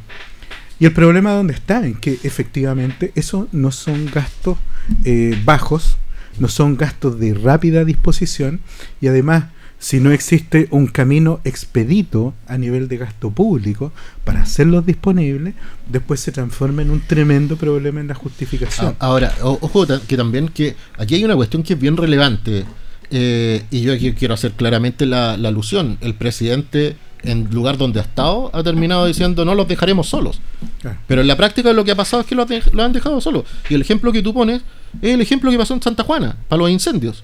[0.80, 4.58] Y el problema dónde está, en que efectivamente eso no son gastos
[5.04, 5.96] eh, bajos,
[6.38, 8.60] no son gastos de rápida disposición
[9.00, 9.44] y además
[9.80, 13.92] si no existe un camino expedito a nivel de gasto público
[14.24, 15.54] para hacerlos disponibles,
[15.88, 18.96] después se transforma en un tremendo problema en la justificación.
[18.98, 22.64] Ah, Ahora, ojo que también que aquí hay una cuestión que es bien relevante
[23.10, 25.96] eh, y yo aquí quiero hacer claramente la, la alusión.
[26.00, 30.40] El presidente, en lugar donde ha estado, ha terminado diciendo no los dejaremos solos.
[30.80, 30.98] Claro.
[31.06, 32.92] Pero en la práctica lo que ha pasado es que lo, han dej- lo han
[32.92, 33.44] dejado solos.
[33.70, 34.62] Y el ejemplo que tú pones
[35.00, 37.22] es el ejemplo que pasó en Santa Juana, para los incendios.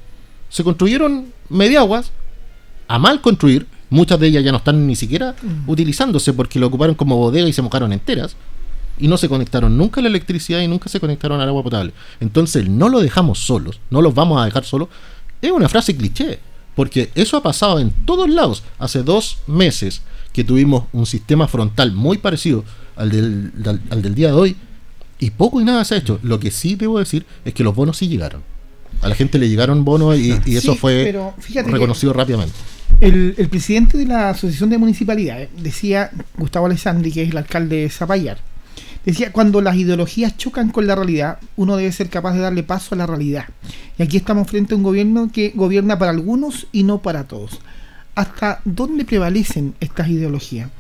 [0.49, 2.13] Se construyeron mediaguas,
[2.89, 5.35] a mal construir, muchas de ellas ya no están ni siquiera
[5.67, 8.37] utilizándose porque lo ocuparon como bodega y se mojaron enteras.
[8.99, 11.93] Y no se conectaron nunca a la electricidad y nunca se conectaron al agua potable.
[12.21, 14.89] Entonces, no lo dejamos solos, no los vamos a dejar solos,
[15.43, 16.39] es una frase cliché.
[16.77, 18.65] Porque eso ha pasado en todos lados.
[18.81, 22.65] Hace dos meses que tuvimos un sistema frontal muy parecido
[22.97, 24.57] al del, al- al del día de hoy
[25.21, 26.19] y poco y nada se ha hecho.
[26.25, 28.43] Lo que sí debo decir es que los bonos sí llegaron.
[29.05, 31.15] A la gente le llegaron bonos y, y eso Sí, fue
[31.67, 32.55] reconocido rápidamente.
[33.01, 37.83] El, el presidente de la Asociación de Municipalidades decía, Gustavo Alessandri, que es el alcalde
[37.83, 38.39] de Zapallar,
[39.05, 42.95] decía, cuando las ideologías chocan con la realidad, uno debe ser capaz de darle paso
[42.95, 43.45] a la realidad.
[43.99, 47.61] Y aquí estamos frente a un gobierno que gobierna para algunos y no para todos.
[48.15, 50.71] ¿Hasta dónde prevalecen estas ideologías?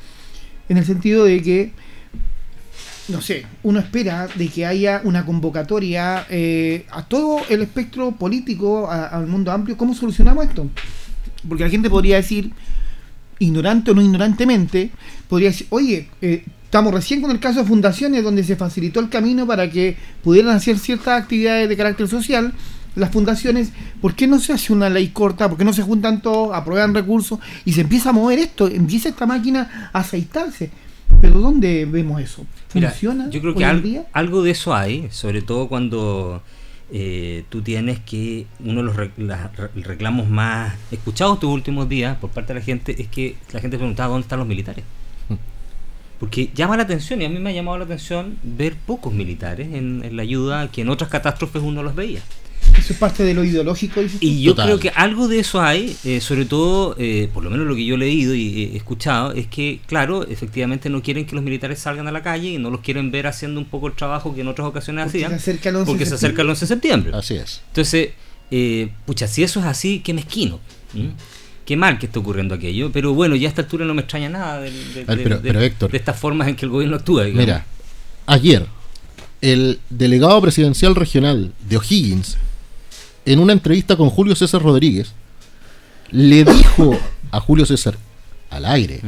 [0.69, 1.73] En el sentido de que,
[3.09, 8.91] no sé, uno espera de que haya una convocatoria eh, a todo el espectro político,
[8.91, 10.69] al mundo amplio, ¿cómo solucionamos esto?
[11.47, 12.51] Porque la gente podría decir,
[13.39, 14.91] ignorante o no ignorantemente,
[15.29, 19.11] podría decir, oye, eh, estamos recién con el caso de fundaciones donde se facilitó el
[19.11, 22.53] camino para que pudieran hacer ciertas actividades de carácter social.
[22.97, 25.49] Las fundaciones, ¿por qué no se hace una ley corta?
[25.49, 28.69] ¿Por qué no se juntan todos, aprueban recursos y se empieza a mover esto?
[28.69, 30.71] Empieza esta máquina a aceitarse.
[31.21, 32.45] Pero ¿dónde vemos eso?
[32.75, 33.31] Mira, ¿Funciona?
[33.31, 34.07] yo creo que en al- día?
[34.13, 36.43] algo de eso hay, sobre todo cuando
[36.93, 38.97] eh, tú tienes que uno de los
[39.87, 43.77] reclamos más escuchados estos últimos días por parte de la gente es que la gente
[43.79, 44.85] preguntaba dónde están los militares.
[46.21, 49.69] Porque llama la atención, y a mí me ha llamado la atención ver pocos militares
[49.75, 52.21] en, en la ayuda que en otras catástrofes uno los veía.
[52.79, 54.01] Eso es parte de lo ideológico.
[54.03, 54.19] dices?
[54.21, 54.67] Y yo Total.
[54.67, 57.85] creo que algo de eso hay, eh, sobre todo, eh, por lo menos lo que
[57.85, 61.79] yo he leído y he escuchado, es que, claro, efectivamente no quieren que los militares
[61.79, 64.43] salgan a la calle y no los quieren ver haciendo un poco el trabajo que
[64.43, 66.67] en otras ocasiones Porque hacían, se acerca el 11 porque se acerca el 11 de
[66.69, 67.13] septiembre.
[67.15, 67.63] Así es.
[67.69, 68.11] Entonces,
[68.51, 70.61] eh, pucha, si eso es así, qué mezquino.
[71.65, 74.29] Qué mal que esté ocurriendo aquello, pero bueno, ya a esta altura no me extraña
[74.29, 75.91] nada de, de- A ver, de- pero- de- pero, Héctor.
[75.91, 77.25] de estas formas en que el gobierno actúa.
[77.25, 77.47] digamos.
[77.47, 77.65] Mira,
[78.27, 78.67] ayer
[79.41, 82.37] el delegado presidencial regional de O'Higgins,
[83.27, 85.13] en una entrevista con Julio César Rodríguez,
[86.11, 86.99] le dijo
[87.31, 87.97] a Julio César
[88.51, 89.01] al aire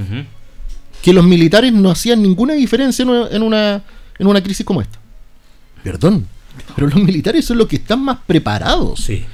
[1.02, 3.82] que los militares no hacían ninguna diferencia en una, en una,
[4.18, 4.98] en una crisis como esta.
[5.84, 6.26] Perdón,
[6.74, 9.00] Pero los militares son los que están más preparados.
[9.00, 9.24] Sí.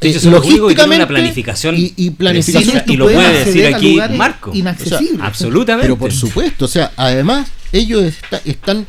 [0.00, 3.98] Eh, únicos que tienen una logísticamente planificación y, y planificación y lo puede decir aquí
[4.16, 4.52] Marco.
[4.54, 5.20] inaccesibles.
[5.20, 5.86] Absolutamente.
[5.86, 8.86] Pero por supuesto, o sea, además ellos está- están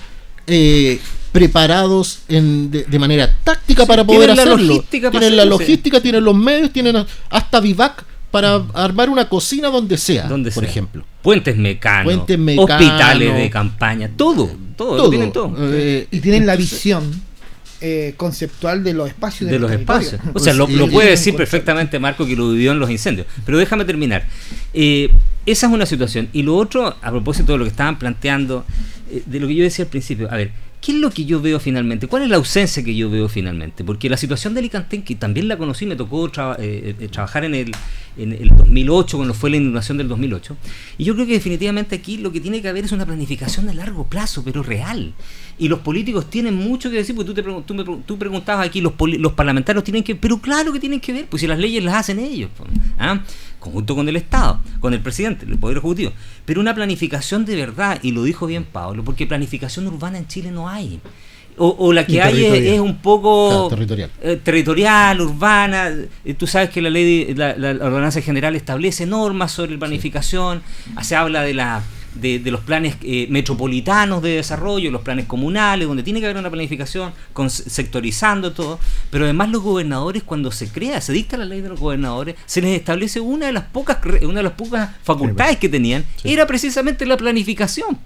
[0.47, 0.99] eh,
[1.31, 4.73] preparados en, de, de manera táctica Sí, para poder tienen la hacerlo.
[4.73, 5.63] logística para tienen la hacerlo, sí.
[5.63, 10.63] logística, tienen los medios, tienen hasta Vivac para armar una cocina donde sea, Donde por
[10.63, 10.69] sea.
[10.71, 11.03] ejemplo.
[11.21, 12.69] Puentes mecanos, Puentes mecanos.
[12.71, 15.55] hospitales de campaña, todo, todo, lo tienen todo.
[15.59, 17.09] Eh, Y tienen la visión
[17.81, 20.01] eh, conceptual de los espacios de los territorio.
[20.09, 20.21] espacios.
[20.35, 23.25] O sea, lo, lo puede decir perfectamente Marco que lo vivió en los incendios.
[23.45, 24.27] Pero déjame terminar.
[24.73, 25.09] Eh,
[25.45, 26.29] esa es una situación.
[26.33, 28.63] Y lo otro, a propósito de lo que estaban planteando,
[29.09, 31.41] eh, de lo que yo decía al principio, a ver, ¿qué es lo que yo
[31.41, 32.07] veo finalmente?
[32.07, 33.83] ¿Cuál es la ausencia que yo veo finalmente?
[33.83, 37.43] Porque la situación de Alicante, que también la conocí, me tocó traba- eh, eh, trabajar
[37.45, 37.71] en el,
[38.19, 40.57] en el 2008, cuando fue la inundación del 2008.
[40.97, 43.73] Y yo creo que definitivamente aquí lo que tiene que haber es una planificación de
[43.73, 45.13] largo plazo, pero real.
[45.57, 48.81] Y los políticos tienen mucho que decir, porque tú, te tú, me tú preguntabas aquí,
[48.81, 51.83] los, los parlamentarios tienen que, pero claro que tienen que ver, pues si las leyes
[51.83, 53.21] las hacen ellos, pues, ¿ah?
[53.59, 56.11] conjunto con el Estado, con el presidente, el Poder Ejecutivo.
[56.45, 60.51] Pero una planificación de verdad, y lo dijo bien Pablo, porque planificación urbana en Chile
[60.51, 60.99] no hay.
[61.59, 64.09] O, o la que hay es, un poco territorial.
[64.21, 65.89] eh, territorial, urbana.
[66.23, 70.61] Eh, Tú sabes que la ley, de- la, la ordenanza general establece normas sobre planificación.
[71.01, 71.81] Se habla de la
[72.15, 76.37] de, de los planes eh, metropolitanos de desarrollo, los planes comunales, donde tiene que haber
[76.37, 78.79] una planificación con, sectorizando todo.
[79.09, 82.61] Pero además los gobernadores, cuando se crea, se dicta la ley de los gobernadores, se
[82.61, 87.05] les establece una de las pocas una de las pocas facultades que tenían, era precisamente
[87.05, 87.97] la planificación.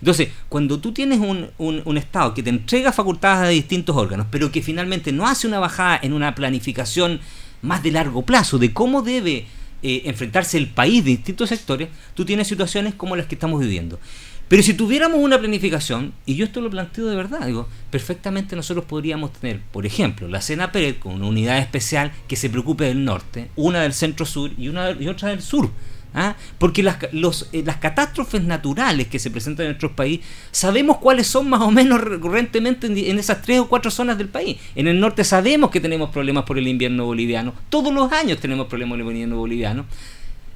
[0.00, 4.26] Entonces, cuando tú tienes un, un, un Estado que te entrega facultades a distintos órganos,
[4.30, 7.20] pero que finalmente no hace una bajada en una planificación
[7.62, 9.46] más de largo plazo, de cómo debe
[9.84, 14.00] eh, enfrentarse el país de distintos sectores, tú tienes situaciones como las que estamos viviendo.
[14.48, 18.86] Pero si tuviéramos una planificación, y yo esto lo planteo de verdad, digo, perfectamente nosotros
[18.86, 23.50] podríamos tener, por ejemplo, la CENAPRED con una unidad especial que se preocupe del norte,
[23.56, 25.70] una del centro-sur y, una, y otra del sur.
[26.14, 26.36] ¿Ah?
[26.58, 31.26] Porque las, los, eh, las catástrofes naturales que se presentan en nuestro país, sabemos cuáles
[31.26, 34.58] son más o menos recurrentemente en, en esas tres o cuatro zonas del país.
[34.74, 38.66] En el norte sabemos que tenemos problemas por el invierno boliviano, todos los años tenemos
[38.68, 39.86] problemas por el invierno boliviano.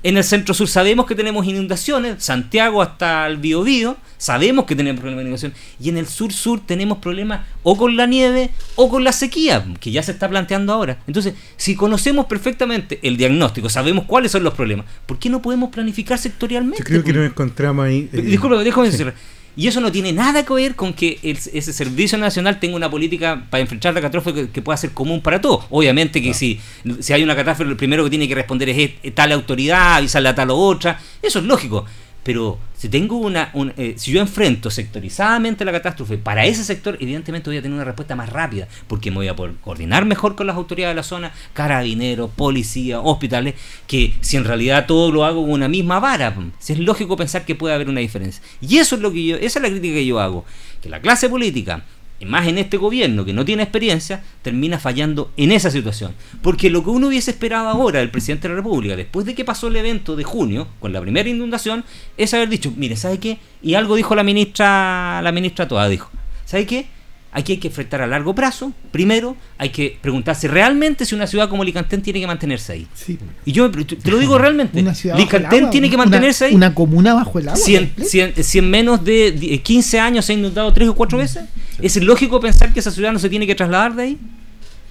[0.05, 5.01] En el centro sur sabemos que tenemos inundaciones, Santiago hasta el Biobío, sabemos que tenemos
[5.01, 5.55] problemas de inundación.
[5.81, 9.65] Y en el sur sur tenemos problemas o con la nieve o con la sequía,
[9.81, 10.99] que ya se está planteando ahora.
[11.09, 15.71] Entonces, si conocemos perfectamente el diagnóstico, sabemos cuáles son los problemas, ¿por qué no podemos
[15.71, 16.79] planificar sectorialmente?
[16.79, 18.09] Yo creo que Pues, nos encontramos ahí.
[18.13, 18.99] eh, Disculpa, déjame sí.
[18.99, 19.15] decir.
[19.59, 22.89] Y eso no tiene nada que ver con que el- ese servicio nacional tenga una
[22.89, 25.65] política para enfrentar la catástrofe que, que pueda ser común para todos.
[25.71, 26.61] Obviamente que si,
[27.01, 30.29] si hay una catástrofe, lo primero que tiene que responder es, eh, tal autoridad, avisarle
[30.29, 31.01] a tal o otra.
[31.21, 31.85] Eso es lógico.
[32.29, 36.99] Pero si tengo una, un- eh, si yo enfrento sectorizadamente la catástrofe para ese sector,
[37.01, 40.47] evidentemente voy a tener una respuesta más rápida, porque me voy a coordinar mejor con
[40.47, 43.55] las autoridades de la zona, carabineros, policía, hospitales,
[43.87, 47.47] que si en realidad todo lo hago con una misma vara, si es lógico pensar
[47.47, 48.43] que puede haber una diferencia.
[48.61, 50.45] Y eso es lo que yo, esa es la crítica que yo hago,
[50.83, 51.83] que la clase política
[52.21, 56.13] y más en este gobierno que no tiene experiencia, termina fallando en esa situación.
[56.43, 59.45] Porque lo que uno hubiese esperado ahora del presidente de la República, después de que
[59.45, 61.85] pasó el evento de junio, con la primera inundación,
[62.17, 63.39] es haber dicho, mire, ¿sabe qué?
[63.63, 66.11] Y algo dijo la ministra, la ministra Toa, dijo,
[66.45, 66.87] ¿sabe qué?
[67.31, 68.73] Aquí hay que enfrentar a largo plazo.
[68.91, 72.87] Primero, hay que preguntarse realmente si una ciudad como Licantén tiene que mantenerse ahí.
[72.95, 73.19] Sí.
[73.45, 74.81] Y yo te lo digo realmente.
[74.81, 76.55] Una Licantén agua, tiene que una- mantenerse ahí.
[76.55, 77.61] Una comuna bajo el agua.
[77.61, 80.89] Si en, si en- si en menos de di- 15 años se ha inundado tres
[80.89, 81.45] o cuatro veces,
[81.81, 84.19] ¿es lógico pensar que esa ciudad no se tiene que trasladar de ahí?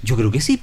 [0.03, 0.59] Yo creo que sí.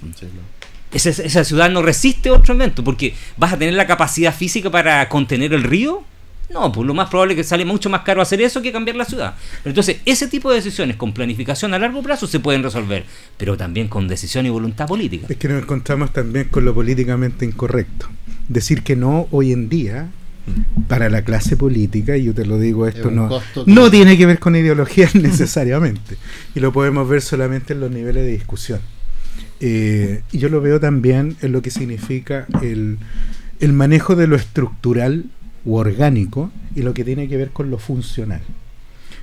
[0.92, 5.08] Esa, esa ciudad no resiste otro evento, porque vas a tener la capacidad física para
[5.08, 6.04] contener el río.
[6.50, 8.96] No, pues lo más probable es que sale mucho más caro hacer eso que cambiar
[8.96, 9.34] la ciudad.
[9.62, 13.04] Pero entonces, ese tipo de decisiones con planificación a largo plazo se pueden resolver,
[13.36, 15.26] pero también con decisión y voluntad política.
[15.28, 18.08] Es que nos encontramos también con lo políticamente incorrecto.
[18.48, 20.10] Decir que no hoy en día
[20.88, 23.30] para la clase política, y yo te lo digo, esto no,
[23.66, 26.16] no tiene que ver con ideologías necesariamente.
[26.54, 28.80] Y lo podemos ver solamente en los niveles de discusión.
[29.60, 32.98] Eh, y yo lo veo también en lo que significa el,
[33.60, 35.26] el manejo de lo estructural
[35.64, 38.42] u orgánico y lo que tiene que ver con lo funcional.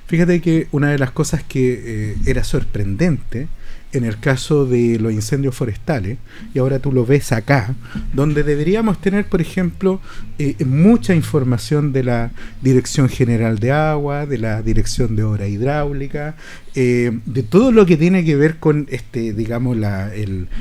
[0.06, 3.48] Fíjate que una de las cosas que eh, era sorprendente
[3.92, 6.16] en el caso de los incendios forestales,
[6.54, 7.74] y ahora tú lo ves acá,
[8.14, 10.00] donde deberíamos tener, por ejemplo,
[10.38, 12.30] eh, mucha información de la
[12.62, 16.36] Dirección General de Agua, de la Dirección de Obra Hidráulica,
[16.74, 20.10] eh, de todo lo que tiene que ver con, este, digamos, la,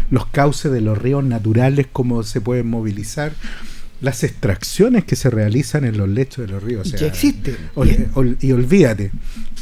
[0.09, 3.31] los cauces de los ríos naturales, cómo se pueden movilizar,
[4.01, 6.87] las extracciones que se realizan en los lechos de los ríos.
[6.87, 7.55] o sea, que existe.
[7.75, 9.11] Ol- ol- y olvídate.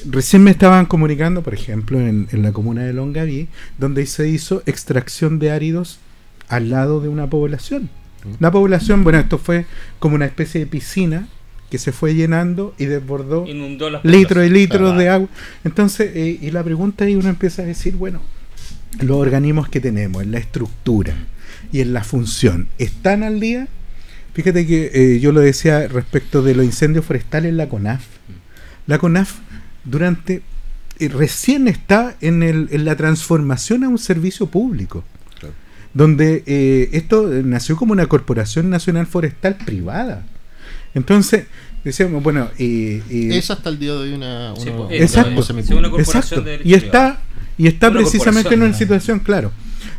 [0.10, 4.64] recién me estaban comunicando, por ejemplo, en, en la comuna de Longaví, donde se hizo
[4.66, 6.00] extracción de áridos
[6.48, 7.90] al lado de una población.
[8.40, 9.66] La población, bueno, esto fue
[10.00, 11.28] como una especie de piscina
[11.70, 15.30] que se fue llenando y desbordó Inundó las litros y litros de agua.
[15.64, 18.22] Entonces, eh, y la pregunta ahí uno empieza a decir, bueno,
[19.02, 21.14] los organismos que tenemos, en la estructura
[21.72, 23.68] y en la función, ¿están al día?
[24.34, 28.04] Fíjate que eh, yo lo decía respecto de los incendios forestales en la CONAF.
[28.88, 29.36] La CONAF
[29.84, 30.42] durante
[31.00, 35.04] eh, recién está en, el, en la transformación a un servicio público.
[35.40, 35.54] Claro.
[35.94, 40.26] Donde eh, esto eh, nació como una corporación nacional forestal privada.
[40.94, 41.46] Entonces,
[41.84, 44.54] decíamos, bueno, y, y- Es hasta el día de hoy una.
[44.56, 45.78] Sí, una- pues, una- Exacto.
[45.78, 46.42] una corporación Exacto.
[46.44, 47.22] de Y está,
[47.58, 49.52] y está precisamente en una situación, claro.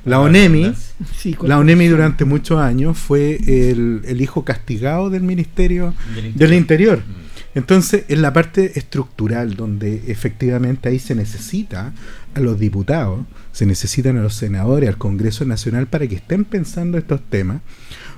[0.04, 0.74] La ONEMI.
[1.16, 6.54] Sí, la ONEMI durante muchos años fue el, el hijo castigado del Ministerio Del del
[6.54, 6.98] interior.
[6.98, 7.20] Interior.
[7.54, 11.92] Entonces, en la parte estructural, donde efectivamente ahí se necesita
[12.34, 16.96] a los diputados, se necesitan a los senadores, al Congreso Nacional para que estén pensando
[16.96, 17.60] estos temas,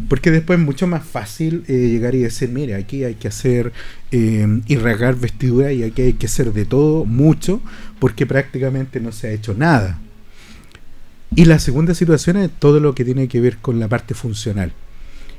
[0.08, 3.72] porque después es mucho más fácil eh, llegar y decir, mire, aquí hay que hacer
[4.10, 7.62] eh, y regar vestidura y aquí hay que hacer de todo, mucho,
[8.00, 9.98] porque prácticamente no se ha hecho nada.
[11.34, 14.72] Y la segunda situación es todo lo que tiene que ver con la parte funcional.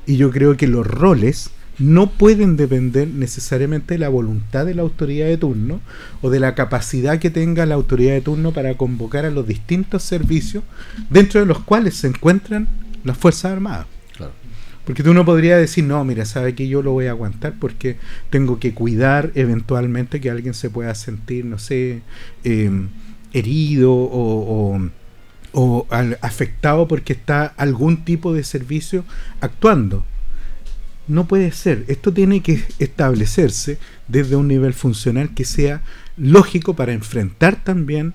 [0.06, 4.82] Y yo creo que los roles no pueden depender necesariamente de la voluntad de la
[4.84, 5.82] autoridad de turno
[6.22, 10.04] o de la capacidad que tenga la autoridad de turno para convocar a los distintos
[10.04, 10.64] servicios
[11.10, 12.68] dentro de los cuales se encuentran
[13.04, 13.88] las Fuerzas Armadas.
[14.16, 14.34] Claro.
[14.86, 17.98] Porque tú no podrías decir, no, mira, sabe que yo lo voy a aguantar porque
[18.30, 22.02] tengo que cuidar eventualmente que alguien se pueda sentir, no sé,
[22.44, 22.70] eh,
[23.32, 24.90] herido o, o-
[25.54, 29.06] o al- afectado porque está algún tipo de servicio
[29.40, 30.04] actuando.
[31.08, 31.86] No puede ser.
[31.88, 33.78] Esto tiene que establecerse
[34.08, 35.82] desde un nivel funcional que sea
[36.18, 38.14] lógico para enfrentar también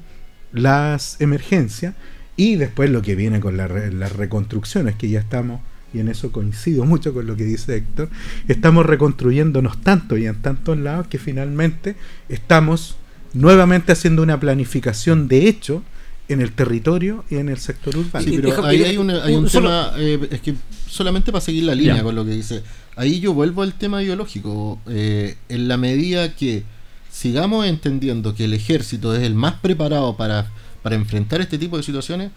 [0.52, 1.94] las emergencias
[2.36, 5.60] y después lo que viene con la las reconstrucciones, que ya estamos,
[5.92, 8.08] y en eso coincido mucho con lo que dice Héctor,
[8.46, 11.96] estamos reconstruyéndonos tanto y en tantos lados que finalmente
[12.28, 12.96] estamos
[13.34, 15.82] nuevamente haciendo una planificación de hecho
[16.28, 18.24] en el territorio y en el sector urbano.
[18.24, 20.54] Sí, pero ahí hay, una- hay un solo- tema, eh, es que
[20.88, 22.62] solamente para seguir la línea con lo que dice,
[22.96, 26.64] ahí yo vuelvo al tema ideológico, eh, en la medida que
[27.10, 30.50] sigamos entendiendo que el ejército es el más preparado para,
[30.82, 32.30] para enfrentar este tipo de situaciones,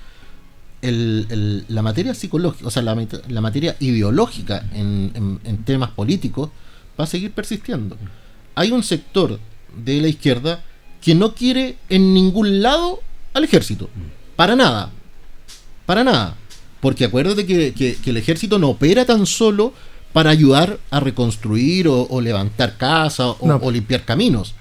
[0.82, 2.96] el- el- la materia psicológica, o sea, la,
[3.28, 6.50] la materia ideológica en, en- en temas políticos
[7.00, 7.98] va a seguir persistiendo.
[8.56, 9.40] Hay un sector
[9.84, 10.64] de la izquierda
[11.02, 13.00] que no quiere en ningún lado
[13.34, 13.90] al ejército.
[14.36, 14.90] Para nada.
[15.86, 16.36] Para nada.
[16.80, 19.74] Porque acuérdate que, que- que el ejército no opera tan solo
[20.14, 23.56] para ayudar a reconstruir o, o levantar casas o, No.
[23.62, 24.54] o limpiar caminos.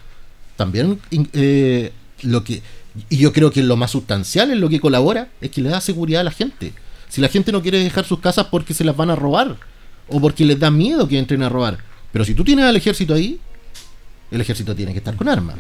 [0.57, 1.01] También
[1.33, 1.93] eh,
[2.23, 2.63] lo que...
[3.09, 5.81] Y yo creo que lo más sustancial en lo que colabora es que le da
[5.81, 6.73] seguridad a la gente.
[7.09, 9.57] Si la gente no quiere dejar sus casas porque se las van a robar
[10.09, 11.79] o porque les da miedo que entren a robar.
[12.13, 13.39] Pero si tú tienes al ejército ahí,
[14.31, 15.57] el ejército tiene que estar con armas.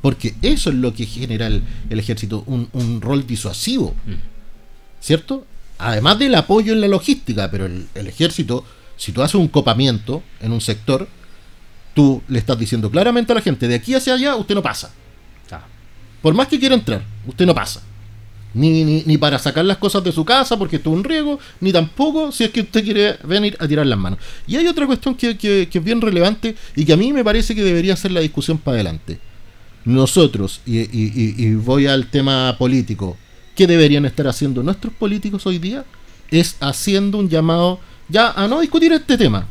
[0.00, 3.94] Porque eso es lo que genera el, el ejército, un, un rol disuasivo.
[5.00, 5.46] ¿Cierto?
[5.78, 8.64] Además del apoyo en la logística, pero el, el ejército,
[8.96, 11.08] si tú haces un copamiento en un sector,
[11.94, 14.90] tú le estás diciendo claramente a la gente, de aquí hacia allá usted no pasa.
[15.50, 15.64] Ah.
[16.22, 17.82] Por más que quiera entrar, usted no pasa.
[18.52, 21.38] Ni, ni, ni para sacar las cosas de su casa porque esto es un riesgo,
[21.60, 24.18] ni tampoco si es que usted quiere venir a tirar las manos.
[24.46, 27.22] Y hay otra cuestión que, que- que es bien relevante y que a mí me
[27.24, 29.18] parece que debería ser la discusión para adelante.
[29.84, 33.16] Nosotros, y, y- y- voy al tema político,
[33.54, 35.84] ¿qué deberían estar haciendo nuestros políticos hoy día?
[36.30, 39.46] Es haciendo un llamado, ya a no discutir este tema,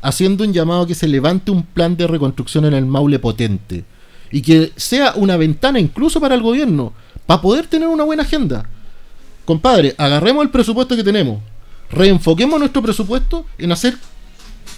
[0.00, 3.84] haciendo un llamado que se levante un plan de reconstrucción en el Maule potente
[4.30, 6.92] y que sea una ventana incluso para el gobierno,
[7.26, 8.66] para poder tener una buena agenda.
[9.44, 11.40] Compadre, agarremos el presupuesto que tenemos,
[11.90, 13.96] reenfoquemos nuestro presupuesto en hacer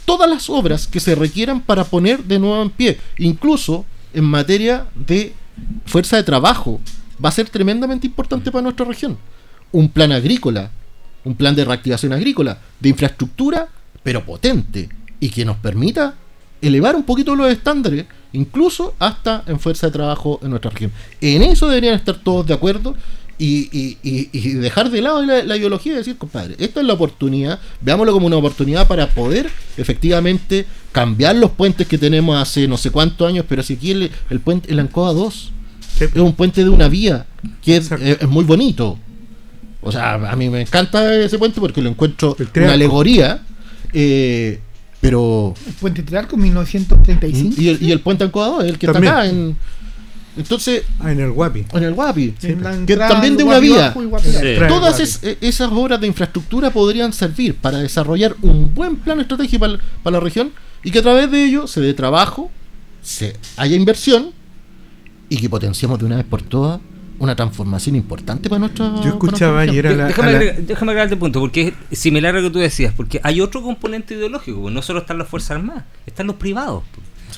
[0.05, 4.87] todas las obras que se requieran para poner de nuevo en pie, incluso en materia
[4.95, 5.35] de
[5.87, 6.81] fuerza de trabajo,
[7.23, 9.19] va a ser tremendamente importante para nuestra región.
[9.73, 10.71] Un plan agrícola,
[11.25, 13.69] un plan de reactivación agrícola, de infraestructura,
[14.03, 14.89] pero potente,
[15.21, 16.15] y que nos permita
[16.61, 20.93] elevar un poquito los estándares, incluso hasta en fuerza de trabajo en nuestra región.
[21.21, 22.95] En eso deberían estar todos de acuerdo
[23.39, 26.87] y, y- y- y dejar de lado la, la ideología y decir, compadre, esta es
[26.87, 32.68] la oportunidad, veámoslo como una oportunidad para poder efectivamente cambiar los puentes que tenemos hace
[32.68, 35.51] no sé cuántos años, pero si aquí el, el puente, el Ancoa 2,
[35.99, 36.05] Sí.
[36.07, 37.24] es un puente de una vía
[37.62, 38.05] que es, Exacto.
[38.05, 38.99] es- es muy bonito.
[39.80, 43.43] O sea, a mí me encanta ese puente porque lo encuentro una alegoría,
[43.93, 44.59] eh,
[45.01, 47.61] pero El puente Trarco 1935.
[47.61, 49.05] y el, y el puente Ancoa 2, el que También.
[49.12, 49.57] está acá en
[50.37, 51.64] Entonces, Ah, en el Guapi.
[51.72, 53.93] en el Guapi, que entrada también de una Guapi vía.
[54.22, 54.59] Sí.
[54.68, 59.61] Todas es- eh, esas obras de infraestructura podrían servir para desarrollar un buen plan estratégico
[59.61, 62.51] para, para la región y que a través de ello se dé trabajo,
[63.03, 64.30] se haya inversión
[65.28, 66.80] y que potenciemos de una vez por todas
[67.18, 68.87] una transformación importante para nuestra.
[69.03, 71.99] Yo escuchaba ayer a la- déjame, a la- agregar, déjame agregarte el punto, porque es
[71.99, 75.28] similar a lo que tú decías, porque hay otro componente ideológico, no solo están las
[75.28, 76.82] Fuerzas Armadas, están los privados.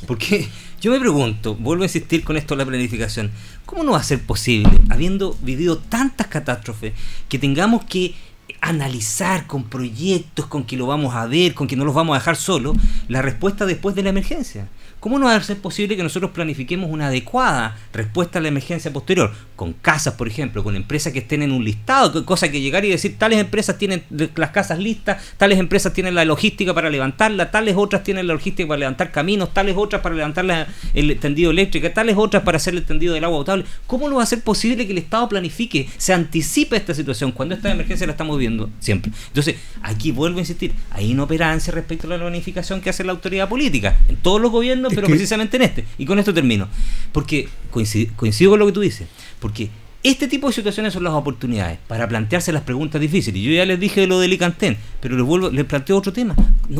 [0.00, 0.48] Porque
[0.80, 3.30] yo me pregunto, vuelvo a insistir con esto de la planificación,
[3.64, 6.92] ¿cómo no va a ser posible, habiendo vivido tantas catástrofes,
[7.28, 8.14] que tengamos que
[8.60, 12.18] analizar con proyectos, con que lo vamos a ver, con que no los vamos a
[12.18, 12.76] dejar solos,
[13.08, 14.68] la respuesta después de la emergencia?
[15.00, 18.92] ¿Cómo no va a ser posible que nosotros planifiquemos una adecuada respuesta a la emergencia
[18.92, 19.32] posterior?
[19.54, 22.90] Con casas, por ejemplo, con empresas que estén en un listado, cosa que llegar y
[22.90, 24.02] decir, tales empresas tienen
[24.34, 28.66] las casas listas, tales empresas tienen la logística para levantarla, tales otras tienen la logística
[28.66, 32.84] para levantar caminos, tales otras para levantar el tendido eléctrico, tales otras para hacer el
[32.84, 33.64] tendido del agua potable.
[33.86, 37.54] ¿Cómo no va a ser posible que el Estado planifique, se anticipe esta situación cuando
[37.54, 39.12] esta emergencia la estamos viendo siempre?
[39.28, 43.48] Entonces, aquí vuelvo a insistir, hay inoperancia respecto a la planificación que hace la autoridad
[43.48, 45.84] política, en todos los gobiernos, pero que- precisamente en este.
[45.98, 46.68] Y con esto termino.
[47.12, 49.06] Porque coincido, coincido con lo que tú dices.
[49.40, 49.68] Porque
[50.08, 53.40] este tipo de situaciones son las oportunidades para plantearse las preguntas difíciles.
[53.42, 56.34] Yo ya les dije de lo del Icantén, pero les vuelvo, les planteo otro tema.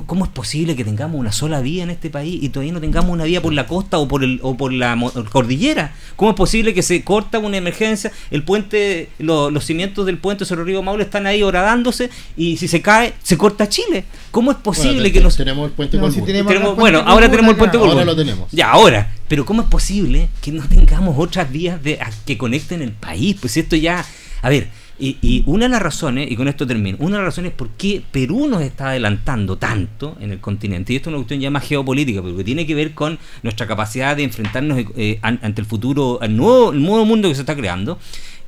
[0.07, 3.11] ¿Cómo es posible que tengamos una sola vía en este país y todavía no tengamos
[3.11, 4.97] una vía por la costa o por el o por la
[5.31, 5.93] cordillera?
[6.16, 10.45] ¿Cómo es posible que se corta una emergencia, el puente, lo- los cimientos del puente
[10.45, 14.05] sobre el río Maule están ahí horadándose y si se cae, se corta Chile?
[14.31, 16.20] ¿Cómo es posible Bueno, que nos tenemos el puente No, Colbún.
[16.20, 18.49] si tenemos- tenemos- el bueno, ahora tenemos el puente Ahora lo tenemos.
[18.53, 19.12] Ya, ahora.
[19.29, 23.37] Pero ¿cómo es posible que no tengamos otras vías de, que conecten el país?
[23.41, 24.05] Pues esto ya...
[24.43, 24.68] A ver,
[24.99, 28.03] y, una de las razones, y con esto termino, una de las razones por qué
[28.12, 31.66] Perú nos está adelantando tanto en el continente, y esto es una cuestión ya más
[31.66, 36.18] geopolítica, porque tiene que ver con nuestra capacidad de enfrentarnos eh, an- ante el futuro,
[36.22, 37.99] al nuevo, el nuevo mundo que se está creando,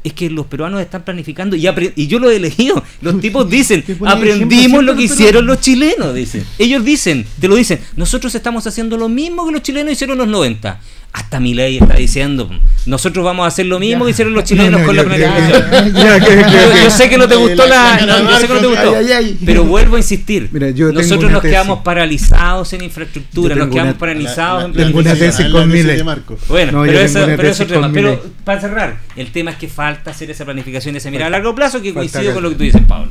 [0.05, 2.83] es que los peruanos están planificando y, y yo lo he elegido.
[3.01, 6.45] Los tipos dicen, aprendimos lo que hicieron los los chilenos, dicen.
[6.59, 10.19] Ellos dicen, te lo dicen, nosotros estamos haciendo lo mismo que los chilenos hicieron en
[10.19, 10.81] los 90.
[11.11, 12.49] Hasta mi ley está diciendo,
[12.87, 14.05] nosotros vamos a hacer lo mismo Ya.
[14.07, 15.95] que hicieron los chilenos No, no, con la yo creo planificación.
[15.95, 18.61] ya, Yo, sé que no te gustó la, La- la- no, yo sé que no
[18.61, 19.39] te gustó, Ay, ay, ay.
[19.45, 20.49] pero vuelvo a insistir.
[20.53, 21.55] Mira, yo tengo nosotros nos tesis.
[21.55, 25.31] quedamos paralizados en infraestructura, nos quedamos una- paralizados en tengo una planificación.
[25.37, 25.97] tesis con la mi ley.
[25.97, 26.39] de Marco.
[26.49, 27.87] Bueno, pero, eso, pero eso es tesis otro tema.
[27.87, 31.29] con Pero para cerrar, el tema es que falta hacer esa planificación y esa mirada
[31.29, 33.11] a largo plazo que Falta coincide con lo que tú dices, Pablo.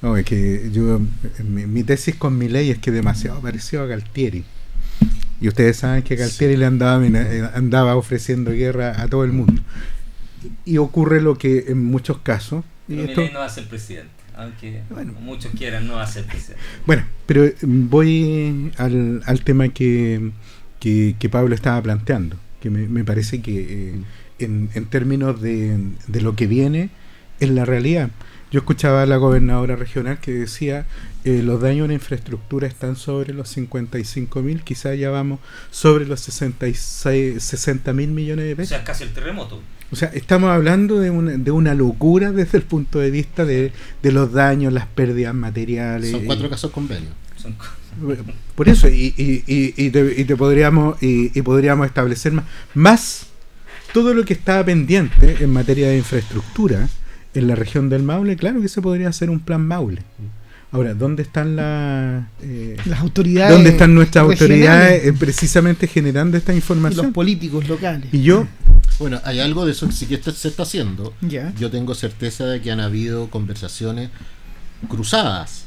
[0.00, 1.00] No, es que yo,
[1.44, 4.44] mi, mi tesis con mi ley es que demasiado parecido a Galtieri.
[5.40, 9.62] Y ustedes saben que Galtieri le andaba, eh, andaba ofreciendo guerra a todo el mundo.
[10.64, 12.64] Y ocurre lo que en muchos casos.
[12.88, 15.12] y Pero esto- no va a ser presidente, aunque Bueno.
[15.20, 16.62] muchos quieran no va a ser presidente.
[16.86, 20.30] bueno, pero eh, voy al, al tema que,
[20.80, 23.94] que, que Pablo estaba planteando, que me, me parece que eh,
[24.38, 26.90] en, en términos de, de lo que viene
[27.40, 28.10] es la realidad.
[28.50, 30.86] Yo escuchaba a la gobernadora regional que decía
[31.24, 35.40] eh, los daños en infraestructura están sobre los 55 mil, quizás ya vamos
[35.70, 38.68] sobre los 66, 60 mil millones de O pesos.
[38.70, 39.60] sea, casi el terremoto.
[39.90, 43.72] O sea, estamos hablando de una, de una locura desde el punto de vista de,
[44.02, 46.10] de los daños, las pérdidas materiales.
[46.10, 47.12] Son cuatro casos convenios.
[47.36, 47.54] Son
[48.54, 52.44] Por eso, y, y, y, y te, y te podríamos, y, y podríamos establecer más,
[52.74, 53.26] más
[53.92, 56.88] todo lo que estaba pendiente en materia de infraestructura
[57.34, 60.02] en la región del Maule, claro que se podría hacer un plan Maule.
[60.70, 63.52] Ahora, ¿dónde están las eh, Las autoridades.
[63.54, 67.12] dónde están nuestras autoridades eh, precisamente generando esta y los información?
[67.12, 68.08] políticos locales.
[68.12, 68.46] Y yo,
[68.98, 71.14] Bueno, hay algo de eso que sí que está- se está haciendo.
[71.22, 71.54] Ya.
[71.58, 74.10] Yo tengo certeza de que han habido conversaciones
[74.88, 75.64] cruzadas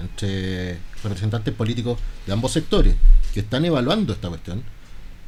[0.00, 2.94] entre representantes políticos de ambos sectores
[3.34, 4.62] que están evaluando esta cuestión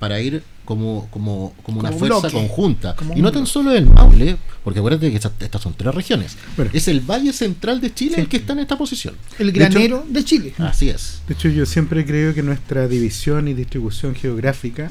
[0.05, 2.35] para ir como, como, como una Como fuerza bloque.
[2.37, 2.95] conjunta.
[2.95, 6.37] Como y no tan solo el Maule, porque acuérdate que estas, estas son tres regiones.
[6.57, 6.71] Bueno.
[6.75, 8.21] Es el Valle Central de Chile Sí.
[8.21, 9.15] el que está en esta posición.
[9.39, 10.53] El De hecho- granero de Chile.
[10.59, 11.23] Así es.
[11.27, 14.91] De hecho, yo siempre creo que nuestra división y distribución geográfica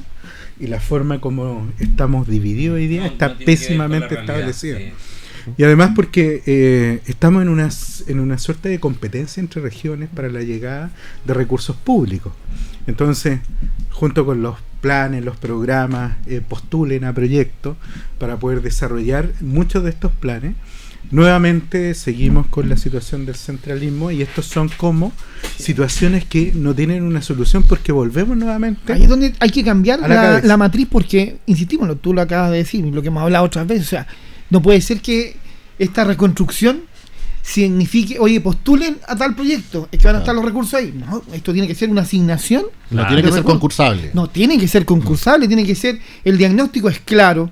[0.59, 4.79] y la forma como estamos divididos hoy día no- está no pésimamente establecida.
[4.79, 4.93] sí.
[5.57, 7.69] Y además porque eh, estamos en una,
[8.07, 10.89] en una suerte de competencia entre regiones para la llegada
[11.25, 12.33] de recursos públicos.
[12.87, 13.39] Entonces,
[13.91, 17.77] junto con los planes, los programas, eh, postulen a proyectos
[18.19, 20.55] para poder desarrollar muchos de estos planes.
[21.09, 25.13] Nuevamente seguimos con la situación del centralismo y estos son como
[25.57, 30.01] situaciones que no tienen una solución porque volvemos nuevamente Ahí es donde hay que cambiar
[30.01, 30.47] la la, cabeza.
[30.47, 33.87] la matriz porque, insistimos, tú lo acabas de decir, lo que hemos hablado otras veces,
[33.87, 34.07] o sea,
[34.49, 35.37] no puede ser que
[35.79, 36.81] esta reconstrucción
[37.45, 40.93] signifique, oye, postulen a tal proyecto, es que van a estar los recursos ahí.
[40.97, 42.63] No, esto tiene que ser una asignación.
[42.89, 43.07] No Claro.
[43.09, 44.11] tiene que ser concursable.
[44.13, 47.51] No, tiene que ser concursable, tiene que ser, el diagnóstico es claro,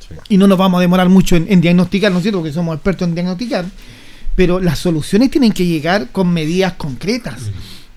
[0.00, 0.14] Sí.
[0.30, 2.40] y no nos vamos a demorar mucho en, en diagnosticar, ¿no es cierto?
[2.40, 3.64] Porque somos expertos en diagnosticar,
[4.34, 7.50] pero las soluciones tienen que llegar con medidas concretas.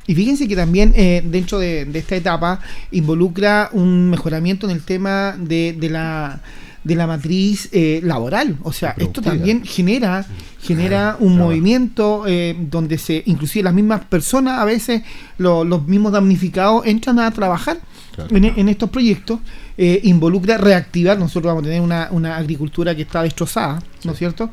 [0.07, 2.59] Y fíjense que también eh, dentro de, de esta etapa
[2.91, 6.41] involucra un mejoramiento en el tema de, de la
[6.83, 8.57] de la matriz eh, laboral.
[8.63, 10.25] O sea, esto también genera,
[10.61, 15.03] genera un movimiento eh, donde se, inclusive las mismas personas, a veces
[15.37, 17.77] lo- los mismos damnificados entran a trabajar
[18.15, 18.35] Claro.
[18.35, 19.39] en, en estos proyectos.
[19.77, 24.17] eh, involucra reactivar, nosotros vamos a tener una, una agricultura que está destrozada, ¿no es
[24.17, 24.49] cierto?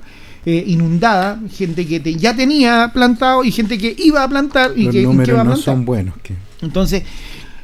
[0.47, 4.85] Eh, inundada, gente que te- ya tenía plantado y gente que iba a plantar y
[4.85, 5.65] Los que, y que números va a no plantar.
[5.65, 6.15] son buenos.
[6.63, 7.03] Entonces,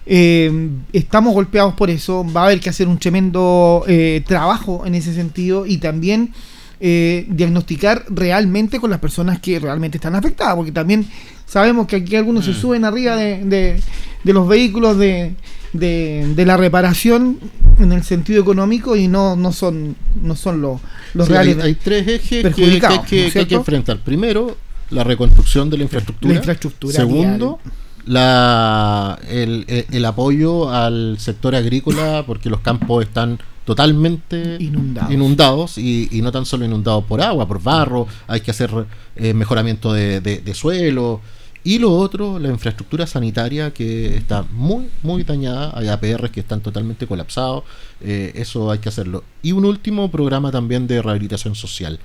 [0.07, 2.25] eh, estamos golpeados por eso.
[2.35, 6.33] Va a haber que hacer un tremendo eh, trabajo en ese sentido y también
[6.81, 11.07] eh, diagnosticar realmente con las personas que realmente están afectadas, porque también
[11.47, 13.81] sabemos que aquí algunos se suben arriba de, de-
[14.25, 15.35] de los vehículos de,
[15.73, 17.39] de- la reparación
[17.79, 20.81] en el sentido económico y no, no son no son los,
[21.15, 21.57] los Sí, reales.
[21.59, 23.99] hay, hay tres ejes que, que hay perjudicados, que- ¿no es que hay que enfrentar.
[23.99, 24.57] Primero,
[24.91, 26.33] la reconstrucción de la infraestructura.
[26.35, 27.59] La infraestructura Segundo,
[28.07, 35.11] la, el, el- el apoyo al sector agrícola, porque los campos están totalmente Inundados.
[35.13, 38.71] inundados y, y no tan solo inundados por agua, por barro, hay que hacer
[39.17, 41.21] eh, mejoramiento de, de- de suelo.
[41.67, 45.73] Y lo otro, la infraestructura sanitaria que está muy, muy dañada.
[45.75, 47.65] Hay APRs que están totalmente colapsados.
[48.03, 49.25] eh, eso hay que hacerlo.
[49.43, 51.99] Y un último programa también de rehabilitación social.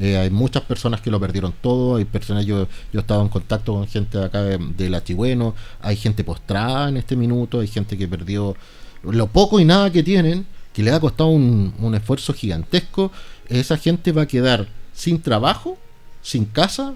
[0.00, 1.94] Eh, hay muchas personas que lo perdieron todo.
[1.94, 5.04] Hay personas, yo, yo he estado en contacto con gente de acá de, de La
[5.04, 5.54] Chigüeno.
[5.80, 7.60] Hay gente postrada en este minuto.
[7.60, 8.56] Hay gente que perdió
[9.04, 13.12] lo poco y nada que tienen, que le ha costado un, un esfuerzo gigantesco.
[13.48, 15.78] Esa gente va a quedar sin trabajo,
[16.20, 16.94] sin casa,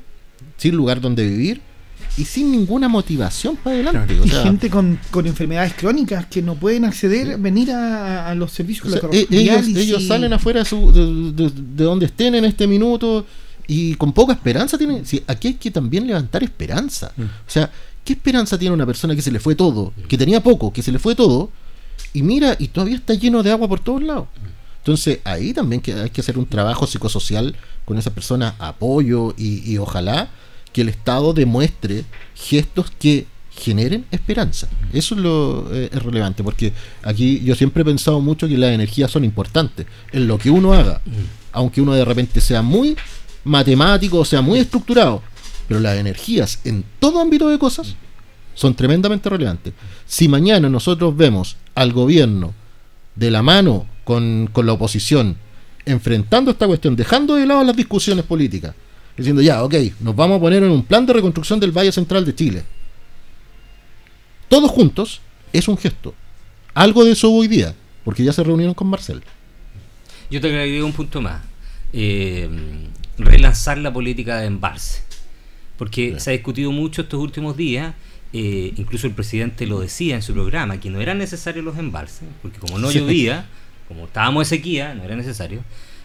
[0.57, 1.68] sin lugar donde vivir
[2.17, 4.15] y sin ninguna motivación para adelante.
[4.17, 4.23] Claro.
[4.23, 8.51] O y gente con, con enfermedades crónicas que no pueden acceder, venir a, a los
[8.53, 11.85] servicios O sea, con la e- ellos, ellos salen afuera de, su- de, de- de
[11.85, 13.25] donde estén en este minuto
[13.67, 15.05] y con poca esperanza tienen.
[15.07, 17.13] sí, aquí hay que también levantar esperanza.
[17.17, 17.23] Mm.
[17.23, 17.71] O sea,
[18.05, 20.91] ¿qué esperanza tiene una persona que se le fue todo, que tenía poco, que se
[20.91, 21.51] le fue todo
[22.15, 24.27] y mira y todavía está lleno de agua por todos lados?
[24.79, 27.55] Entonces ahí también que hay que hacer un trabajo psicosocial
[27.85, 30.31] con esa persona, apoyo y, y ojalá
[30.79, 32.05] que el Estado demuestre
[32.37, 34.69] gestos que generen esperanza.
[34.93, 36.73] Eso es lo eh, es relevante, porque
[37.03, 40.73] aquí yo siempre he pensado mucho que las energías son importantes en lo que uno
[40.75, 41.01] haga,
[41.51, 42.97] aunque uno de repente sea muy
[43.43, 45.21] matemático o sea muy estructurado,
[45.67, 47.97] pero las energías en todo ámbito de cosas
[48.55, 49.73] son tremendamente relevantes.
[50.07, 52.55] Si mañana nosotros vemos al gobierno
[53.17, 55.39] de la mano con, con la oposición
[55.85, 58.77] enfrentando esta cuestión, dejando de lado las discusiones políticas,
[59.19, 62.25] diciendo ya, ok, nos vamos a poner en un plan de reconstrucción del Valle Central
[62.25, 62.65] de Chile.
[64.49, 65.21] Todos juntos
[65.53, 66.15] es un gesto.
[66.73, 69.23] Algo de eso hoy día, porque ya se reunieron con Marcel.
[70.31, 71.43] Yo te agrego un punto más.
[71.93, 72.49] Eh,
[73.19, 75.03] relanzar la política de embalse.
[75.77, 77.95] Porque se ha discutido mucho estos últimos días,
[78.33, 82.29] eh, incluso el presidente lo decía en su programa, que no eran necesarios los embalses,
[82.43, 83.47] porque como no llovía,
[83.87, 85.63] como estábamos de sequía, no era necesario,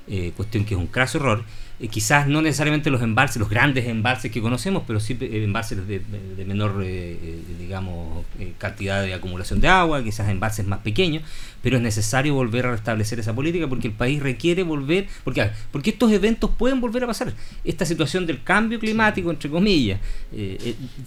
[0.07, 1.43] eh, cuestión que es un craso error.
[1.79, 5.85] Eh, quizás no necesariamente los embalses, los grandes embalses que conocemos, pero sí eh, embalses
[5.87, 6.01] de,
[6.45, 11.23] menor, eh, eh, digamos, eh, cantidad de acumulación de agua, quizás embalses más pequeños,
[11.63, 15.89] pero es necesario volver a restablecer esa política porque el país requiere volver, porque, porque
[15.89, 17.33] estos eventos pueden volver a pasar.
[17.63, 19.99] Esta situación del cambio climático, entre comillas,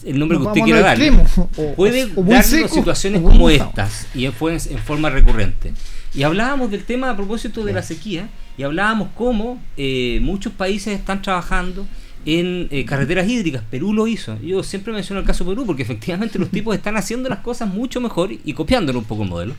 [0.05, 3.49] el nombre Nos que usted quiera darle, extremos, o- puede o darnos seco, situaciones como
[3.51, 5.73] estas y fue en, en forma recurrente.
[6.17, 10.99] Y hablábamos del tema a propósito de la sequía y hablábamos cómo eh, muchos países
[10.99, 11.87] están trabajando
[12.25, 13.63] en eh, carreteras hídricas.
[13.71, 14.41] Perú lo hizo.
[14.41, 17.69] Yo siempre menciono el caso de Perú porque efectivamente los tipos están haciendo las cosas
[17.69, 19.55] mucho mejor y copiándolo un poco el modelo.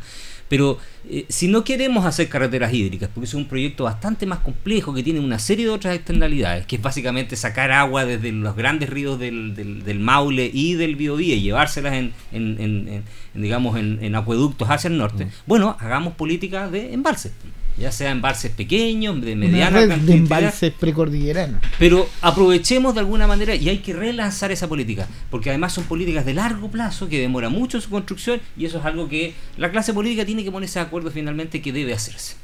[0.50, 0.78] Pero
[1.10, 5.04] eh, si no queremos hacer carreteras hídricas, porque es un proyecto bastante más complejo que
[5.04, 9.20] tiene una serie de otras externalidades, que es básicamente sacar agua desde los grandes ríos
[9.20, 13.04] del, del- del Maule y del Biobío y llevárselas en, en- en- en-
[13.36, 17.34] en, digamos en, en acueductos hacia el norte, bueno, hagamos políticas de embalses,
[17.78, 21.61] ya sea embalses pequeños, de Una mediana red de embalses precordilleranos.
[21.78, 26.25] pero aprovechemos de alguna manera y hay que relanzar esa política, porque además son políticas
[26.25, 29.93] de largo plazo que demora mucho su construcción y eso es algo que la clase
[29.93, 32.36] política tiene que ponerse de acuerdo finalmente que debe hacerse.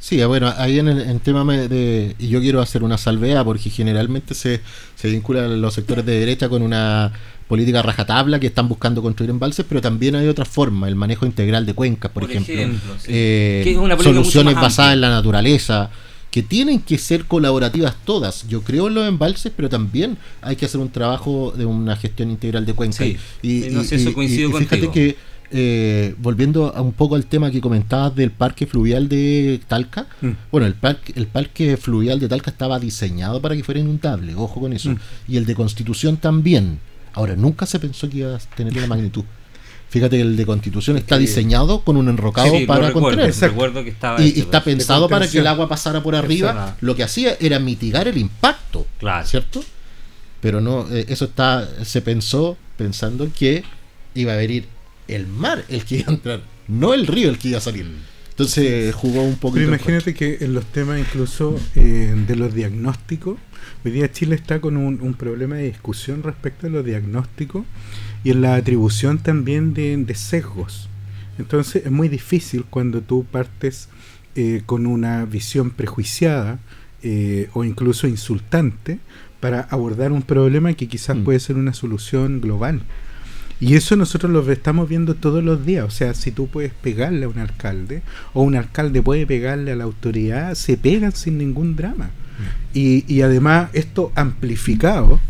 [0.00, 2.14] Sí, bueno, ahí en el en tema de...
[2.18, 4.60] Y yo quiero hacer una salvea porque generalmente se,
[4.94, 7.12] se vinculan los sectores de derecha con una
[7.48, 11.66] política rajatabla que están buscando construir embalses, pero también hay otra forma, el manejo integral
[11.66, 12.54] de cuencas, por, Por ejemplo.
[12.54, 13.06] ejemplo, sí.
[13.08, 15.90] Eh, Que es una política soluciones basadas en la naturaleza.
[16.30, 18.46] que tienen que ser colaborativas todas.
[18.46, 22.30] Yo creo en los embalses, pero también hay que hacer un trabajo de una gestión
[22.30, 23.02] integral de cuenca.
[23.02, 24.92] Sí, y, no sé, eso coincido fíjate contigo.
[24.92, 25.16] que,
[25.50, 30.30] eh, volviendo a un poco al tema que comentabas del parque fluvial de Talca, Mm.
[30.50, 34.60] bueno, el parque, el parque fluvial de Talca estaba diseñado para que fuera inundable, ojo
[34.60, 34.90] con eso.
[34.90, 34.98] Mm.
[35.28, 36.78] Y el de Constitución también.
[37.14, 39.24] Ahora, nunca se pensó que iba a tener una magnitud.
[39.90, 43.32] Fíjate que el de Constitución está diseñado con un enrocado Sí, lo para contener.
[43.32, 46.76] Que estaba Y, hecho, está pensado para que el agua pasara por arriba.
[46.82, 49.26] Lo que hacía era mitigar el impacto, Claro.
[49.26, 49.64] ¿cierto?
[50.42, 53.64] Pero no, eh, eso está, se pensó pensando que
[54.14, 54.66] iba a venir
[55.08, 57.86] el mar el que iba a entrar, no el río el que iba a salir.
[58.30, 59.54] Entonces jugó un poco.
[59.54, 63.36] Pero imagínate que en los temas incluso eh, de los diagnósticos,
[63.84, 67.64] hoy día Chile está con un, un problema de discusión respecto a los diagnósticos
[68.22, 70.88] y en la atribución también de, de sesgos.
[71.38, 73.88] Entonces es muy difícil cuando tú partes
[74.36, 76.60] eh, con una visión prejuiciada
[77.02, 79.00] eh, o incluso insultante
[79.40, 81.24] para abordar un problema que quizás Mm.
[81.24, 82.82] puede ser una solución global.
[83.60, 85.84] Y eso nosotros lo estamos viendo todos los días.
[85.84, 88.02] O sea, si tú puedes pegarle a un alcalde
[88.32, 92.10] o un alcalde puede pegarle a la autoridad, se pegan sin ningún drama.
[92.72, 95.20] Y, y además esto amplificado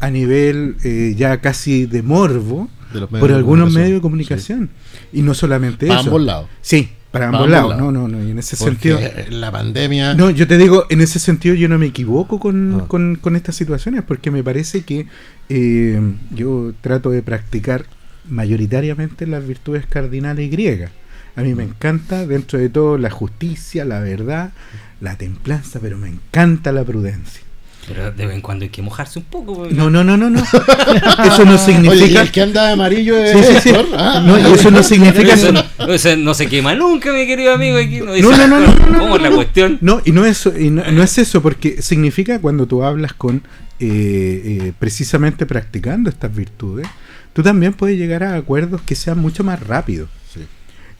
[0.00, 4.70] a nivel eh, ya casi de morbo De por algunos medios de comunicación.
[5.12, 6.08] Y no solamente Para eso.
[6.08, 6.48] ambos lados.
[6.62, 7.70] Sí, para ambos ambos lados.
[7.70, 7.82] lados.
[7.92, 8.22] No, no, no.
[8.22, 9.38] Y en ese Porque sentido...
[9.40, 10.12] la pandemia.
[10.14, 12.84] No, yo te digo, en ese sentido yo no me equivoco con, Ah.
[12.88, 15.06] con, con estas situaciones porque me parece que
[15.48, 15.98] eh,
[16.34, 17.86] yo trato de practicar
[18.28, 20.90] mayoritariamente las virtudes cardinales griegas.
[21.36, 24.52] A mí me encanta dentro de todo la justicia, la verdad,
[25.00, 27.42] la templanza, pero me encanta la prudencia.
[27.86, 29.54] Pero de vez en cuando hay que mojarse un poco.
[29.54, 30.40] porque- No, no, no, no, no.
[31.24, 32.22] Eso no Oye, y significa...
[32.22, 33.72] el que anda de amarillo es Sí, sí?
[33.96, 35.34] Ah, No, y eso no significa...
[35.34, 35.62] eso, no,
[35.92, 37.76] eso no se quema nunca, mi querido amigo.
[37.76, 39.36] Aquí no, dice, No, no, no, no, no, no, ¿Cómo es la no.
[39.36, 39.78] cuestión?
[39.82, 43.42] No, y no es, y no, no es eso, porque significa cuando tú hablas con
[43.80, 46.86] eh, eh, precisamente practicando estas virtudes,
[47.34, 50.08] tú también puedes llegar a acuerdos que sean mucho más rápidos.
[50.32, 50.40] Sí.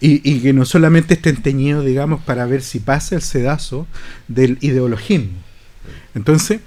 [0.00, 3.86] Y, y que no solamente estén teñidos, digamos, para ver si pasa el sedazo
[4.28, 5.42] del ideologismo.
[6.14, 6.60] Entonces,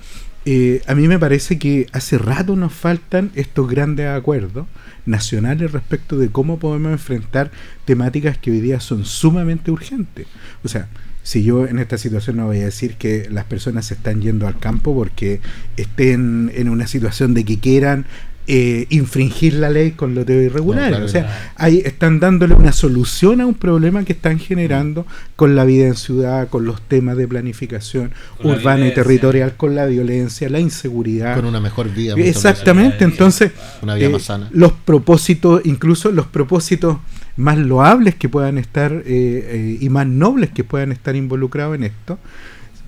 [0.45, 4.65] eh, a mí me parece que hace rato nos faltan estos grandes acuerdos
[5.05, 7.51] nacionales respecto de cómo podemos enfrentar
[7.85, 10.27] temáticas que hoy día son sumamente urgentes.
[10.63, 10.87] O sea,
[11.23, 14.47] si yo en esta situación no voy a decir que las personas se están yendo
[14.47, 15.41] al campo porque
[15.75, 18.05] estén en una situación de que quieran
[18.47, 20.83] eh, infringir la ley con loteo irregular.
[20.85, 21.51] No, claro, o sea, claro.
[21.57, 25.95] ahí están dándole una solución a un problema que están generando con la vida en
[25.95, 31.35] ciudad, con los temas de planificación Con urbana y territorial, con la violencia, la inseguridad.
[31.35, 32.15] Con una mejor vida.
[32.17, 34.49] Exactamente, entonces Una vida eh, más sana.
[34.51, 36.97] los propósitos, incluso los propósitos
[37.37, 41.83] más loables que puedan estar eh, eh, y más nobles que puedan estar involucrados en
[41.83, 42.17] esto,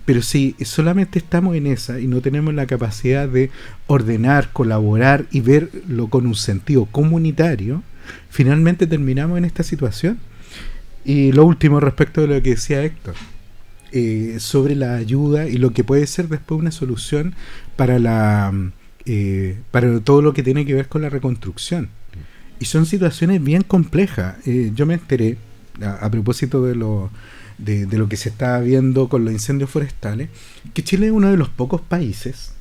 [0.10, 3.52] pero si solamente estamos en esa y no tenemos la capacidad de
[3.86, 7.84] ordenar, colaborar y verlo con un sentido comunitario,
[8.32, 10.18] finalmente terminamos en esta situación.
[11.06, 13.14] Y lo último respecto de lo que decía Héctor,
[13.92, 17.36] eh, sobre la ayuda y lo que puede ser después una solución
[17.76, 18.52] para la
[19.06, 21.90] eh, para todo lo que tiene que ver con la reconstrucción.
[22.60, 24.38] Y son situaciones bien complejas.
[24.48, 25.38] Eh, yo me enteré,
[25.84, 27.12] a, a propósito de lo,
[27.60, 30.30] de, lo que se está viendo con los incendios forestales,
[30.74, 32.54] que Chile es uno de los pocos países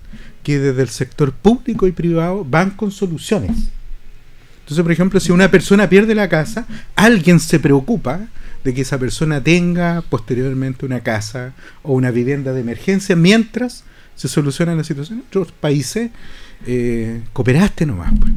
[0.42, 3.70] que desde el sector público y privado van con soluciones.
[4.60, 8.28] Entonces, por ejemplo, si una persona pierde la casa, alguien se preocupa
[8.64, 13.84] de que esa persona tenga posteriormente una casa o una vivienda de emergencia mientras
[14.14, 15.20] se soluciona la situación.
[15.20, 16.10] En otros países
[16.66, 18.12] eh, cooperaste nomás.
[18.18, 18.32] pues.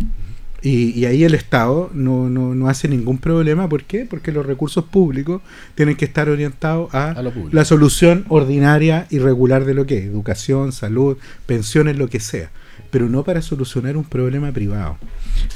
[0.64, 3.68] Y, y ahí el Estado no, no, no hace ningún problema.
[3.68, 4.06] ¿Por qué?
[4.06, 5.42] Porque los recursos públicos
[5.76, 10.72] tienen que estar orientados a, la solución ordinaria y regular de lo que es, educación,
[10.72, 12.52] salud, pensiones, lo que sea,
[12.92, 14.98] pero no para solucionar un problema privado.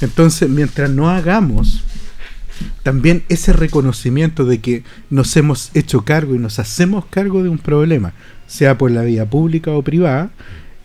[0.00, 1.84] Entonces, mientras no hagamos
[2.82, 7.58] también ese reconocimiento de que nos hemos hecho cargo y nos hacemos cargo de un
[7.58, 8.12] problema,
[8.46, 10.30] sea por la vía pública o privada,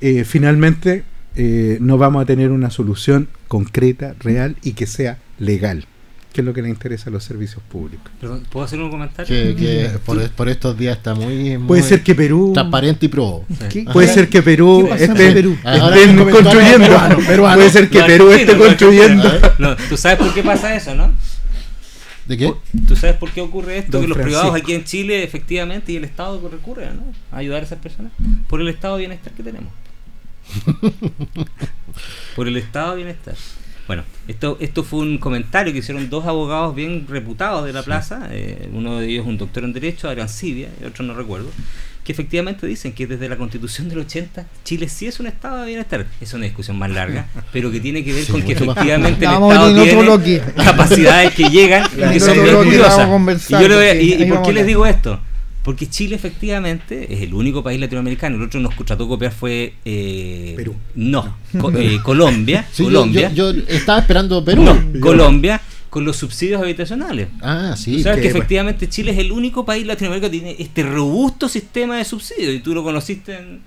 [0.02, 1.04] eh, finalmente
[1.36, 5.86] eh, no vamos a tener una solución concreta, real y que sea legal,
[6.34, 8.10] que es lo que le interesa a los servicios públicos.
[8.20, 9.28] Perdón, ¿Puedo hacer un comentario?
[9.28, 12.52] Que, que por, por estos días está muy, Puede muy ser que Perú...
[12.54, 13.46] transparente y.
[13.70, 15.58] ¿Qué- Puede ser que Perú ¿Qué pasa en esté Perú?
[15.64, 16.86] Construyendo.
[16.86, 17.56] peruano, peruano.
[17.58, 19.30] Puede ser que No, Perú esté construyendo.
[19.60, 21.12] No, ¿Tú sabes por qué pasa eso, no?
[22.28, 22.54] ¿De qué?
[22.88, 23.94] ¿Tú sabes por qué ocurre esto?
[23.94, 24.42] Don que los Francisco.
[24.42, 27.04] privados aquí en Chile, efectivamente, y el Estado recurre ¿no?
[27.32, 28.12] a ayudar a esas personas.
[28.48, 29.74] Por el estado de bienestar que tenemos.
[32.36, 33.36] por el estado de bienestar.
[33.88, 38.28] Bueno, esto, esto fue un comentario que hicieron dos abogados bien reputados de la plaza.
[38.32, 41.50] eh, uno de ellos es un doctor en Derecho, Adrián Sibia, y otro no recuerdo.
[42.06, 45.68] que efectivamente dicen que desde la constitución del 80 Chile sí es un estado de
[45.68, 46.06] bienestar.
[46.22, 48.78] Es una discusión más larga, pero que tiene que ver Sí, con que mucho más
[48.78, 50.42] efectivamente el Vamos Estado tiene bloque.
[50.64, 52.70] capacidades que llegan y que son bien bloque
[53.50, 55.20] Y, yo le voy a- y- por qué les digo esto?
[55.64, 58.36] Porque Chile efectivamente es el único país latinoamericano.
[58.38, 60.76] El otro nos trató de copiar fue eh, Perú.
[60.96, 62.68] No, Co- eh, Colombia.
[62.72, 63.32] Sí, Colombia.
[63.32, 64.64] Yo, yo estaba esperando Perú.
[64.64, 67.28] no, Colombia con los subsidios habitacionales.
[67.42, 67.98] Ah, sí.
[67.98, 71.50] Tú sabes que, que efectivamente Chile es el único país latinoamericano que tiene este robusto
[71.50, 73.60] sistema de subsidios y tú lo conociste en,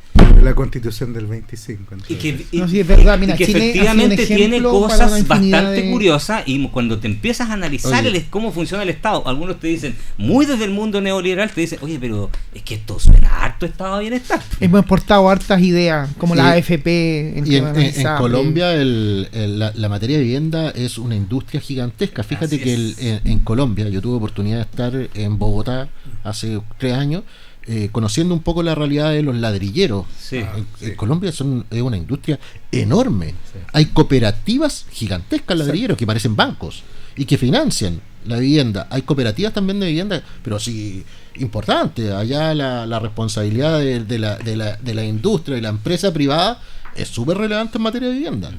[0.45, 1.95] La constitución del 25.
[2.09, 2.53] y que, entonces.
[2.53, 3.77] y- No, sí, es verdad, mira, y que Chile ha sido un
[4.13, 8.83] efectivamente tiene cosas bastante de- curiosas y cuando te empiezas a analizar el- cómo funciona
[8.83, 12.63] el Estado, algunos te dicen, muy desde el mundo neoliberal, te dicen, oye, pero es
[12.63, 14.41] que esto suena harto Estado de bienestar.
[14.61, 17.39] Hemos exportado hartas ideas, como la AFP.
[17.39, 18.17] el Y en, en- en.
[18.19, 22.23] Colombia el- el- la, la materia de vivienda es una industria gigantesca.
[22.23, 25.89] Fíjate Así que en, en Colombia, yo tuve oportunidad de estar en Bogotá
[26.23, 27.23] hace tres años,
[27.67, 30.07] eh, conociendo un poco la realidad de los ladrilleros.
[30.19, 30.45] Sí.
[30.81, 30.95] En.
[30.97, 32.39] Colombia son, es una industria
[32.71, 33.35] enorme.
[33.73, 36.83] Hay cooperativas gigantescas ladrilleros que parecen bancos
[37.17, 38.87] y que financian la vivienda.
[38.91, 41.05] Hay cooperativas también de vivienda, pero sí
[41.37, 42.13] importante.
[42.13, 46.13] Allá la, la responsabilidad de, de la, de, la, de la industria y la empresa
[46.13, 46.61] privada
[46.95, 48.51] es súper relevante en materia de vivienda.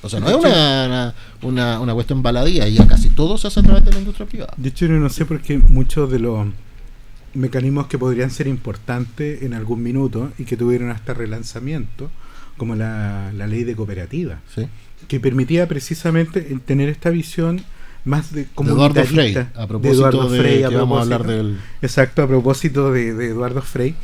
[0.00, 3.60] O sea, no es una, una, una, una cuestión baladía, ya casi todo se hace
[3.60, 4.54] a través de la industria privada.
[4.56, 6.46] De hecho, yo no sé por qué muchos de los
[7.38, 12.10] mecanismos que podrían ser importantes en algún minuto y que tuvieron hasta relanzamiento,
[12.56, 14.68] como la, la ley de cooperativa, ¿sí?
[15.06, 17.62] que permitía precisamente tener esta visión
[18.04, 21.26] más de De Eduardo Frey, a propósito de, Eduardo Frey, a que vamos a hablar
[21.26, 21.58] del...
[21.82, 23.94] Exacto, a propósito de, de Eduardo Frey,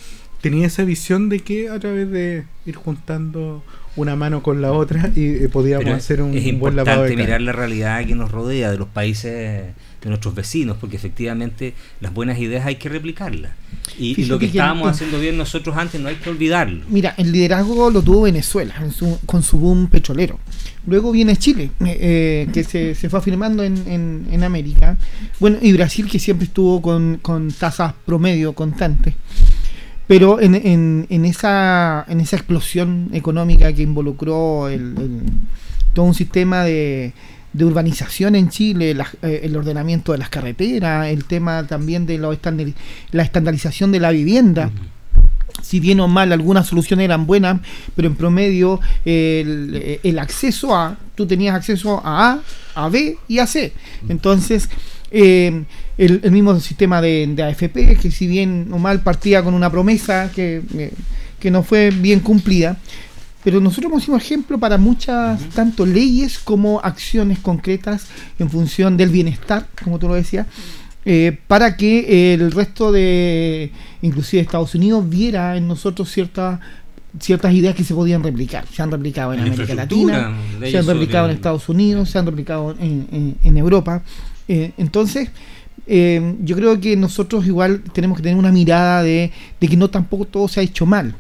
[0.41, 3.63] tenía esa visión de que a través de ir juntando
[3.97, 7.05] una mano con la otra y eh, podíamos Pero hacer un, es un buen lavado
[7.05, 7.23] de cara.
[7.23, 9.75] mirar la realidad que nos rodea de los países
[10.05, 13.53] de nuestros vecinos, porque efectivamente las buenas ideas hay que replicarlas.
[13.99, 16.85] Y, lo que que estábamos haciendo bien nosotros antes no hay que olvidarlo.
[16.89, 20.39] Mira, el liderazgo lo tuvo Venezuela en su- con su boom petrolero.
[20.87, 24.97] Luego viene Chile, eh, eh, que se, se fue afirmando en, en- en América.
[25.41, 29.15] Bueno, y Brasil, que siempre estuvo con, con tasas promedio constantes.
[30.07, 35.23] Pero en, en- en esa, en esa explosión económica que involucró el- el-
[35.95, 37.13] todo un sistema de,
[37.55, 42.19] de urbanización en Chile, la- eh, el ordenamiento de las carreteras, el tema también de
[42.19, 42.37] lo
[43.13, 44.71] la estandarización de la vivienda.
[45.63, 47.61] Si bien o mal algunas soluciones eran buenas,
[47.95, 52.33] pero en promedio el, el acceso a, tú tenías acceso a
[52.75, 53.73] A, a B y a C.
[54.09, 54.69] Entonces,
[55.13, 55.63] eh,
[55.97, 59.71] el, el mismo sistema de, de AFP, que si bien o mal partía con una
[59.71, 60.93] promesa que, eh,
[61.39, 62.77] que no fue bien cumplida,
[63.45, 68.07] pero nosotros hemos sido ejemplo para muchas, tanto leyes como acciones concretas
[68.39, 70.47] en función del bienestar, como tú lo decías,
[71.05, 73.71] eh, para que el resto de,
[74.01, 76.59] inclusive Estados Unidos, viera en nosotros ciertas
[77.21, 78.65] ciertas ideas que se podían replicar.
[78.73, 80.13] Se han replicado en América Latina,
[80.73, 84.03] se han replicado en Estados Unidos, se han replicado en, en- en Europa.
[84.49, 85.31] Eh, entonces,
[85.87, 89.31] eh, yo creo que nosotros igual tenemos que tener una mirada de,
[89.61, 91.15] de que no tampoco todo se ha hecho mal,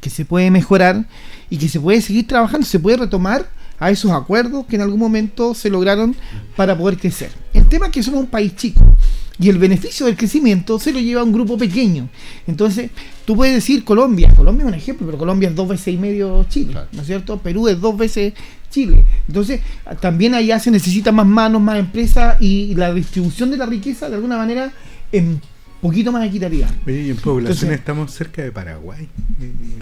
[0.00, 1.04] que se puede mejorar
[1.50, 3.48] y que se puede seguir trabajando, se puede retomar
[3.78, 6.14] a esos acuerdos que en algún momento se lograron
[6.56, 7.30] para poder crecer.
[7.52, 8.80] El tema es que somos un país chico
[9.38, 12.08] y el beneficio del crecimiento se lo lleva a un grupo pequeño.
[12.46, 12.90] Entonces,
[13.24, 16.44] tú puedes decir Colombia, Colombia es un ejemplo, pero Colombia es dos veces y medio
[16.50, 16.88] Chile, Claro.
[16.92, 17.38] ¿no es cierto?
[17.38, 18.34] Perú es dos veces
[18.70, 19.04] Chile.
[19.26, 19.60] Entonces,
[20.00, 24.16] también allá se necesitan más manos, más empresas y la distribución de la riqueza de
[24.16, 24.72] alguna manera
[25.10, 25.40] es un
[25.80, 26.66] poquito más equitativa.
[26.86, 29.08] Oye, y en población Entonces- estamos cerca de Paraguay.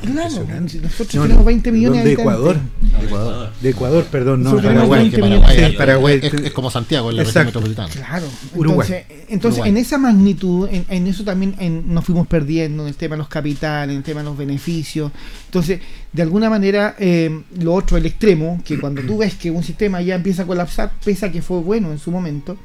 [0.01, 2.57] Claro, nosotros No, tenemos no, 20 millones de de Ecuador.
[2.57, 3.05] habitantes.
[3.09, 3.53] Ecuador.
[3.61, 5.01] De Ecuador, perdón, no, Paraguay.
[5.01, 5.41] 20 que millones.
[5.45, 6.21] Paraguay, Sí, Paraguay.
[6.23, 7.89] es, es como Santiago en la región metropolitana.
[7.93, 8.27] Claro.
[8.55, 8.89] Uruguay.
[8.89, 9.71] Entonces, entonces Uruguay.
[9.71, 13.19] en esa magnitud, en, en eso también en- nos fuimos perdiendo, en el tema de
[13.19, 15.11] los capitales, en el tema de los beneficios.
[15.47, 15.81] Entonces,
[16.13, 20.01] de alguna manera, eh, lo otro, el extremo, que cuando tú ves que un sistema
[20.01, 22.57] ya empieza a colapsar, pese a que fue bueno en su momento,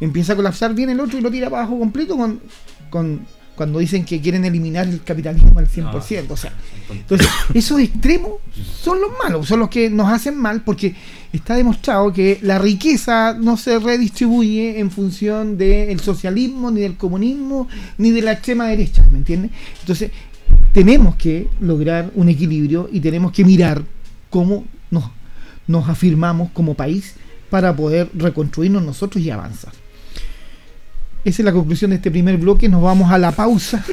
[0.00, 2.40] empieza a colapsar, viene el otro y lo tira para abajo completo con,
[2.94, 3.26] con
[3.56, 6.30] cuando dicen que quieren eliminar el capitalismo al 100%.
[6.30, 6.52] O sea,
[6.90, 8.34] entonces, esos extremos
[8.80, 10.94] son los malos, son los que nos hacen mal porque
[11.32, 17.68] está demostrado que la riqueza no se redistribuye en función del socialismo, ni del comunismo,
[17.98, 19.50] ni de la extrema derecha, ¿me entiendes?
[19.80, 20.12] Entonces,
[20.72, 23.82] tenemos que lograr un equilibrio y tenemos que mirar
[24.30, 25.10] cómo nos,
[25.66, 27.14] nos afirmamos como país
[27.50, 29.83] para poder reconstruirnos nosotros y avanzar.
[31.24, 32.68] Esa es la conclusión de este primer bloque.
[32.68, 33.84] Nos vamos a la pausa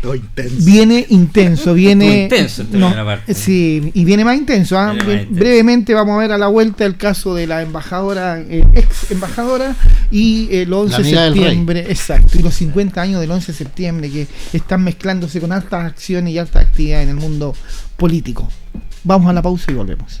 [0.00, 0.64] Todo intenso.
[0.64, 2.24] Viene intenso, viene.
[2.24, 2.92] Estuvo intenso no.
[3.34, 4.76] Sí, y viene más intenso.
[4.78, 4.92] ¿ah?
[4.92, 5.40] Viene más Bre- intenso.
[5.40, 9.76] Brevemente vamos a ver a la vuelta el caso de la embajadora, eh, ex embajadora,
[10.10, 11.10] y el 11 de
[11.44, 15.84] septiembre, exacto, y los 50 años del 11 de septiembre que están mezclándose con altas
[15.84, 17.54] acciones y altas actividades en el mundo
[17.96, 18.48] político.
[19.04, 20.20] Vamos a la pausa y volvemos.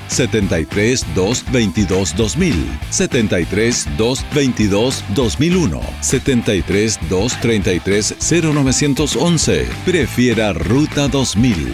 [0.11, 9.67] 73 222 2000, 73 222 2001, 73 233 0911.
[9.85, 11.71] Prefiera Ruta 2000.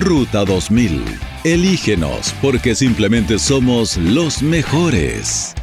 [0.00, 1.04] Ruta 2000.
[1.44, 5.54] Elígenos porque simplemente somos los mejores.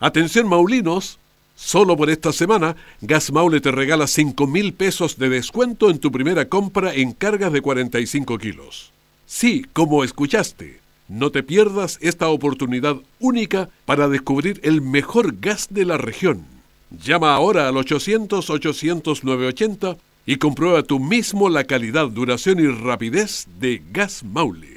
[0.00, 1.18] Atención Maulinos,
[1.54, 6.10] solo por esta semana, Gas Maule te regala 5 mil pesos de descuento en tu
[6.12, 8.95] primera compra en cargas de 45 kilos.
[9.26, 15.84] Sí, como escuchaste, no te pierdas esta oportunidad única para descubrir el mejor gas de
[15.84, 16.46] la región.
[16.90, 19.96] Llama ahora al 800-800-980
[20.26, 24.75] y comprueba tú mismo la calidad, duración y rapidez de Gas Maule.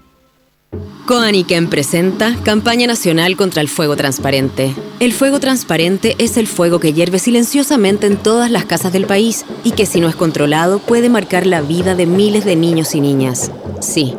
[1.06, 4.74] Coaniquem presenta Campaña Nacional contra el Fuego Transparente.
[4.98, 9.44] El fuego transparente es el fuego que hierve silenciosamente en todas las casas del país
[9.62, 13.00] y que si no es controlado puede marcar la vida de miles de niños y
[13.00, 13.52] niñas.
[13.80, 14.14] Sí.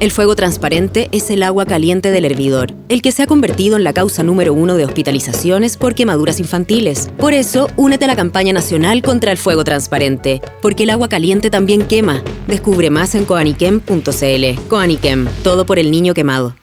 [0.00, 3.84] El fuego transparente es el agua caliente del hervidor, el que se ha convertido en
[3.84, 7.10] la causa número uno de hospitalizaciones por quemaduras infantiles.
[7.18, 11.50] Por eso, únete a la campaña nacional contra el fuego transparente, porque el agua caliente
[11.50, 12.24] también quema.
[12.46, 14.68] Descubre más en coaniquem.cl.
[14.68, 16.56] Coaniquem, todo por el niño quemado.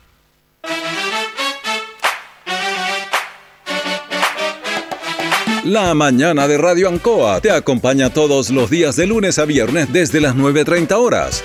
[5.64, 10.22] La mañana de Radio Ancoa te acompaña todos los días de lunes a viernes desde
[10.22, 11.44] las 9.30 horas.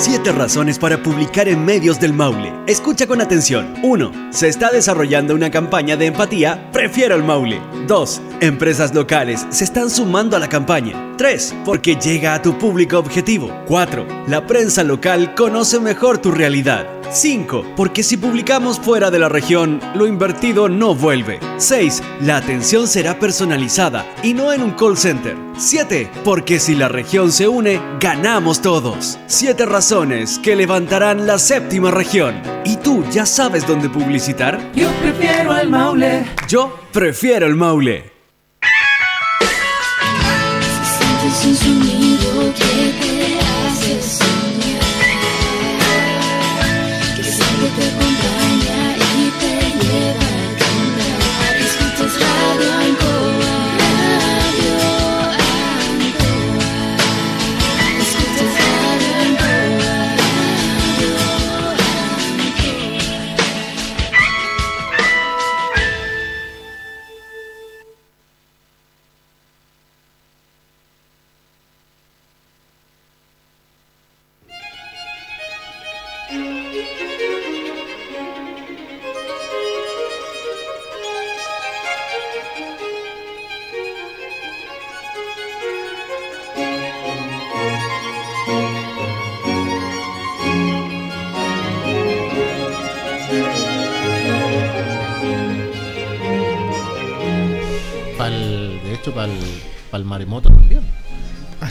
[0.00, 2.54] Siete razones para publicar en medios del Maule.
[2.66, 3.74] Escucha con atención.
[3.82, 4.32] 1.
[4.32, 6.70] Se está desarrollando una campaña de empatía.
[6.72, 7.60] Prefiero el Maule.
[7.86, 8.22] 2.
[8.40, 11.12] Empresas locales se están sumando a la campaña.
[11.18, 11.54] 3.
[11.66, 13.52] Porque llega a tu público objetivo.
[13.66, 14.24] 4.
[14.26, 16.99] La prensa local conoce mejor tu realidad.
[17.12, 17.74] 5.
[17.76, 21.40] Porque si publicamos fuera de la región, lo invertido no vuelve.
[21.56, 22.02] 6.
[22.22, 25.36] La atención será personalizada y no en un call center.
[25.56, 26.10] 7.
[26.24, 29.18] Porque si la región se une, ganamos todos.
[29.26, 32.42] 7 razones que levantarán la séptima región.
[32.64, 34.72] ¿Y tú ya sabes dónde publicitar?
[34.74, 36.24] Yo prefiero al Maule.
[36.48, 38.09] Yo prefiero el Maule.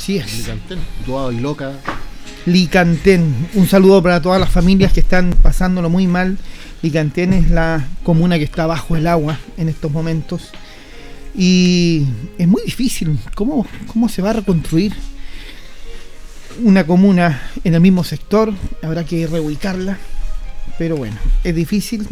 [0.10, 0.38] Así es.
[0.40, 1.74] Licantén, Duado y Loca.
[2.48, 3.48] Licantén.
[3.54, 6.40] Un saludo para todas las familias que están pasándolo muy mal.
[6.82, 10.50] Licantén es la comuna que está bajo el agua en estos momentos.
[11.36, 12.08] Y
[12.40, 13.20] es muy difícil.
[13.36, 14.96] ¿Cómo, cómo se va a reconstruir
[16.64, 18.52] una comuna en el mismo sector?
[18.82, 20.00] Habrá que reubicarla.
[20.80, 22.08] Pero bueno, es difícil.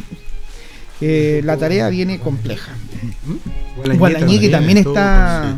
[1.01, 2.73] Eh, la tarea viene compleja.
[3.75, 5.57] Gualañé Gualañé, que también está.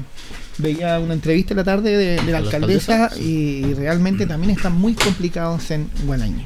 [0.59, 3.21] Veía una entrevista en la tarde de, de la alcaldesa alcaldesa?
[3.25, 6.45] y realmente también están muy complicados en Gualañé.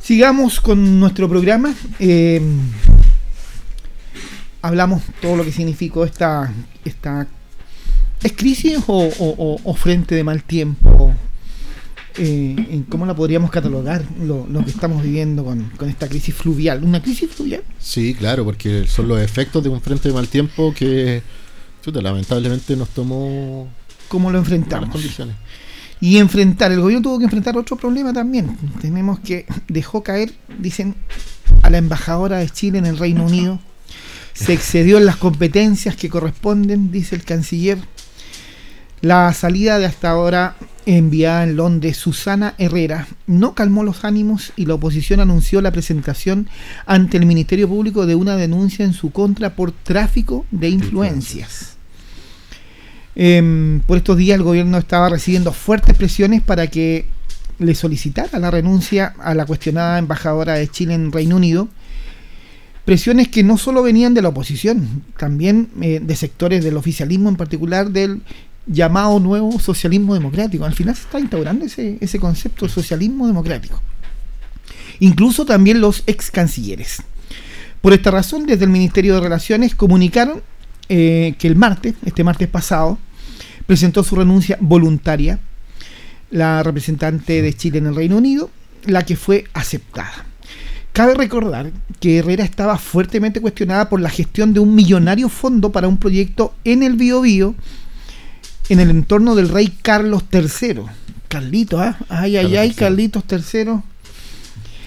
[0.00, 1.74] Sigamos con nuestro programa.
[1.98, 2.40] Eh,
[4.62, 6.52] hablamos todo lo que significó esta,
[6.84, 7.26] esta
[8.22, 11.12] ¿Es crisis o, o- o- o frente de mal tiempo?
[12.16, 16.82] Eh, ¿Cómo la podríamos catalogar lo, lo que estamos viviendo con, con esta crisis fluvial?
[16.84, 17.62] ¿Una crisis fluvial?
[17.78, 21.22] Sí, claro, porque son los efectos de un frente de mal tiempo que,
[21.84, 23.68] chuta, lamentablemente nos tomó
[24.08, 24.88] ¿Cómo lo enfrentamos?
[24.88, 25.36] condiciones.
[26.00, 28.56] Y enfrentar, el gobierno tuvo que enfrentar otro problema también.
[28.80, 30.94] Tenemos que dejó caer, dicen,
[31.62, 33.60] a la embajadora de Chile en el Reino Unido.
[34.32, 37.78] Se excedió en las competencias que corresponden, dice el canciller.
[39.00, 40.56] La salida de hasta ahora
[40.86, 46.48] enviada en Londres, Susana Herrera, no calmó los ánimos y la oposición anunció la presentación
[46.86, 51.73] ante el Ministerio Público de una denuncia en su contra por tráfico de influencias.
[53.16, 57.06] Em, por estos días el gobierno estaba recibiendo fuertes presiones para que
[57.58, 61.68] le solicitara la renuncia a la cuestionada embajadora de Chile en Reino Unido.
[62.84, 67.36] Presiones que no solo venían de la oposición, también eh, de sectores del oficialismo, en
[67.36, 68.20] particular del
[68.66, 70.64] llamado nuevo socialismo democrático.
[70.64, 73.80] Al final se está instaurando ese, ese concepto socialismo democrático.
[75.00, 77.02] Incluso también los ex cancilleres.
[77.80, 80.42] Por esta razón, desde el Ministerio de Relaciones comunicaron
[80.88, 82.98] eh, que el martes, este martes pasado,
[83.66, 85.38] presentó su renuncia voluntaria
[86.30, 88.50] la representante de Chile en el Reino Unido,
[88.86, 90.26] la que fue aceptada.
[90.92, 91.70] Cabe recordar
[92.00, 96.54] que Herrera estaba fuertemente cuestionada por la gestión de un millonario fondo para un proyecto
[96.64, 97.54] en el Biobío
[98.68, 100.82] en el entorno del rey Carlos III.
[101.28, 101.98] Carlito, ¿ah?
[102.08, 103.80] ay, ay, ay, Carlitos III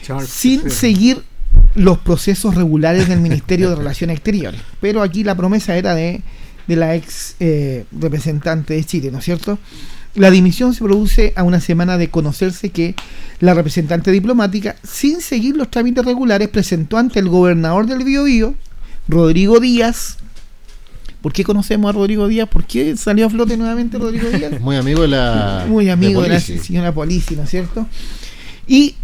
[0.02, 0.70] Charles sin III.
[0.70, 1.24] seguir
[1.78, 4.60] los procesos regulares del Ministerio de Relaciones Exteriores.
[4.82, 6.22] Pero aquí la promesa era de,
[6.68, 9.60] de la ex eh, representante de Chile, ¿no es cierto?
[10.16, 12.96] La dimisión se produce a una semana de conocerse que
[13.40, 18.56] la representante diplomática, sin seguir los trámites regulares, presentó ante el gobernador del Biobío,
[19.08, 20.18] Rodrigo Díaz.
[21.22, 22.50] ¿Por qué conocemos a Rodrigo Díaz?
[22.50, 24.60] ¿Por qué salió a flote nuevamente Rodrigo Díaz?
[24.62, 25.66] Muy amigo de la.
[25.68, 27.86] muy amigo de, la señora Polici, ¿no es cierto?
[28.68, 28.96] Y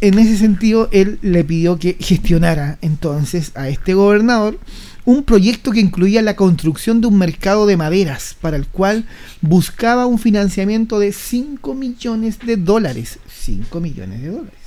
[0.00, 4.58] en ese sentido, él le pidió que gestionara entonces a este gobernador
[5.04, 9.06] un proyecto que incluía la construcción de un mercado de maderas, para el cual
[9.40, 13.20] buscaba un financiamiento de 5 millones de dólares.
[13.28, 14.58] 5 millones de dólares.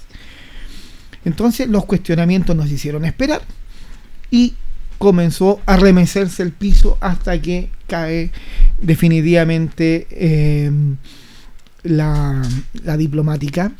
[1.25, 3.41] Entonces los cuestionamientos nos hicieron esperar
[4.31, 4.53] y
[4.97, 8.31] comenzó a remecerse el piso hasta que cae
[8.81, 10.71] definitivamente eh,
[11.83, 12.41] la,
[12.83, 13.73] la diplomática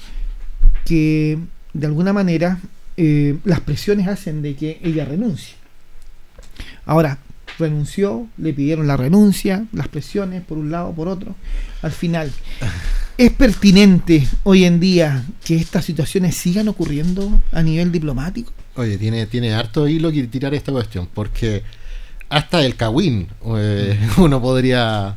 [0.86, 1.38] que
[1.73, 2.59] de alguna manera
[2.97, 5.55] eh, las presiones hacen de que ella renuncie.
[6.86, 7.19] Ahora,
[7.57, 11.36] renunció, le pidieron la renuncia, las presiones por un lado, por otro.
[11.82, 12.32] Al final,
[13.17, 18.51] ¿es pertinente hoy en día que estas situaciones sigan ocurriendo a nivel diplomático?
[18.75, 21.63] Oye, tiene, tiene harto hilo que tirar esta cuestión, porque
[22.29, 23.28] hasta el Kawin
[23.58, 25.16] eh, uno podría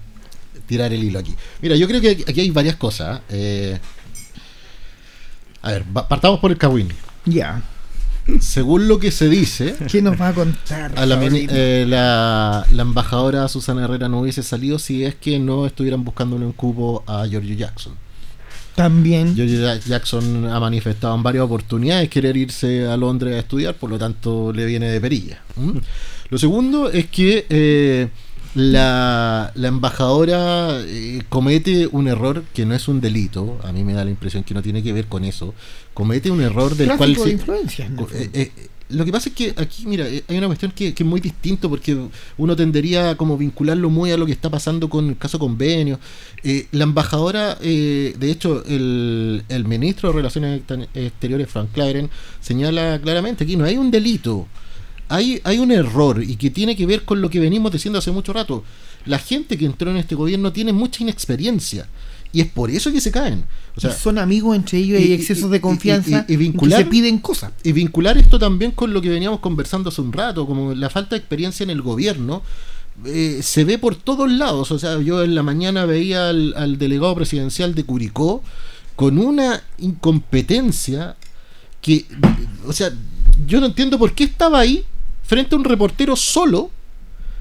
[0.66, 1.35] tirar el hilo aquí.
[1.61, 3.20] Mira, yo creo que aquí hay varias cosas.
[3.31, 3.78] ¿eh?
[5.63, 6.89] A ver, partamos por el Kawin.
[7.25, 7.63] Ya.
[8.41, 10.93] Según lo que se dice, ¿Qué nos va a contar?
[10.97, 15.67] a la, eh, la, la embajadora Susana Herrera no hubiese salido si es que no
[15.67, 17.95] estuvieran buscando un cupo a Giorgio Jackson.
[18.77, 19.35] También.
[19.35, 23.91] Giorgio Ja- Jackson ha manifestado en varias oportunidades querer irse a Londres a estudiar, por
[23.91, 25.43] lo tanto le viene de perilla.
[26.31, 28.09] Lo segundo es que eh,
[28.55, 33.95] la, la embajadora eh, comete un error que no es un delito, a mí me
[33.95, 35.55] da la impresión que no tiene que ver con eso,
[35.95, 37.15] comete un error del cual...
[37.15, 37.31] De se-
[37.89, 38.03] ¿no?
[38.12, 41.03] eh, eh, lo que pasa es que aquí, mira, eh, hay una cuestión que, que
[41.03, 41.97] es muy distinto porque
[42.37, 45.99] uno tendería a como vincularlo muy a lo que está pasando con el caso convenio.
[46.45, 52.11] Eh, la embajadora, eh, de hecho, el, el ministro de Relaciones Exter- Exteriores, Frank Claren,
[52.43, 54.47] señala claramente aquí no hay un delito,
[55.13, 58.11] hay, hay un error y que tiene que ver con lo que venimos diciendo hace
[58.11, 58.65] mucho rato.
[59.05, 61.87] La gente que entró en este gobierno tiene mucha inexperiencia
[62.33, 63.45] y es por eso que se caen.
[63.77, 66.85] O sea, son amigos entre ellos y hay excesos de confianza y, y vincular, que
[66.85, 67.53] se piden cosas.
[67.63, 71.11] y vincular esto también con lo que veníamos conversando hace un rato, como la falta
[71.11, 72.43] de experiencia en el gobierno,
[73.05, 74.71] eh, se ve por todos lados.
[74.71, 78.43] O sea, yo en la mañana veía al, al delegado presidencial de Curicó
[78.97, 81.17] con una incompetencia
[81.83, 82.07] que,
[82.67, 82.91] o sea,
[83.47, 84.87] yo no entiendo por qué estaba ahí
[85.33, 86.71] frente a un reportero solo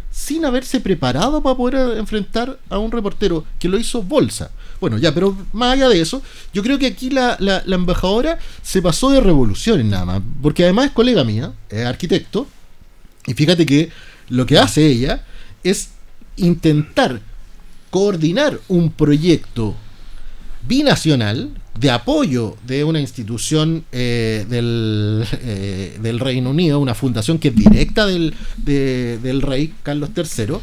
[0.10, 4.50] sin haberse preparado para poder enfrentar a un reportero que lo hizo bolsa.
[4.80, 6.22] Bueno, ya, pero más allá de eso,
[6.54, 10.64] yo creo que aquí la, la- la embajadora se pasó de revoluciones nada más, porque
[10.64, 12.48] además es colega mía, es arquitecto,
[13.28, 13.90] y fíjate que
[14.30, 15.26] lo que hace ella
[15.62, 15.90] es
[16.38, 17.20] intentar
[17.90, 19.76] coordinar un proyecto
[20.66, 21.50] binacional
[21.80, 27.56] de apoyo de una institución eh, del, eh, del Reino Unido, una fundación que es
[27.56, 30.56] directa del, de- del rey Carlos III,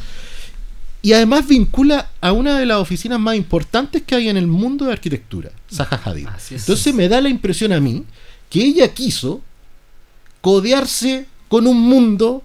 [1.00, 4.84] y además vincula a una de las oficinas más importantes que hay en el mundo
[4.86, 6.26] de arquitectura, Zaha Hadid.
[6.36, 6.52] es.
[6.52, 8.04] Entonces me da la impresión a mí
[8.50, 9.40] que ella quiso
[10.40, 12.42] codearse con un mundo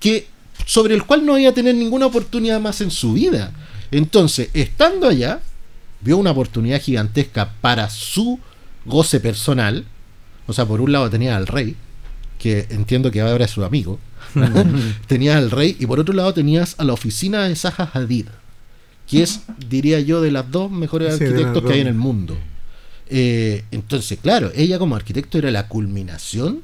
[0.00, 0.26] que
[0.66, 3.52] sobre el cual no iba a tener ninguna oportunidad más en su vida.
[3.90, 5.40] Entonces, estando allá,
[6.00, 8.38] vio una oportunidad gigantesca para su
[8.84, 9.84] goce personal.
[10.46, 11.76] O sea, por un lado tenía al rey,
[12.38, 13.98] que entiendo que ahora es su amigo.
[15.06, 18.26] tenías al rey, y por otro lado tenías a la oficina de Zaha Hadid,
[19.06, 22.36] que es, diría yo, de las dos mejores Sí, arquitectos que hay en el mundo.
[23.08, 26.62] Eh, entonces, claro, ella como arquitecto era la culminación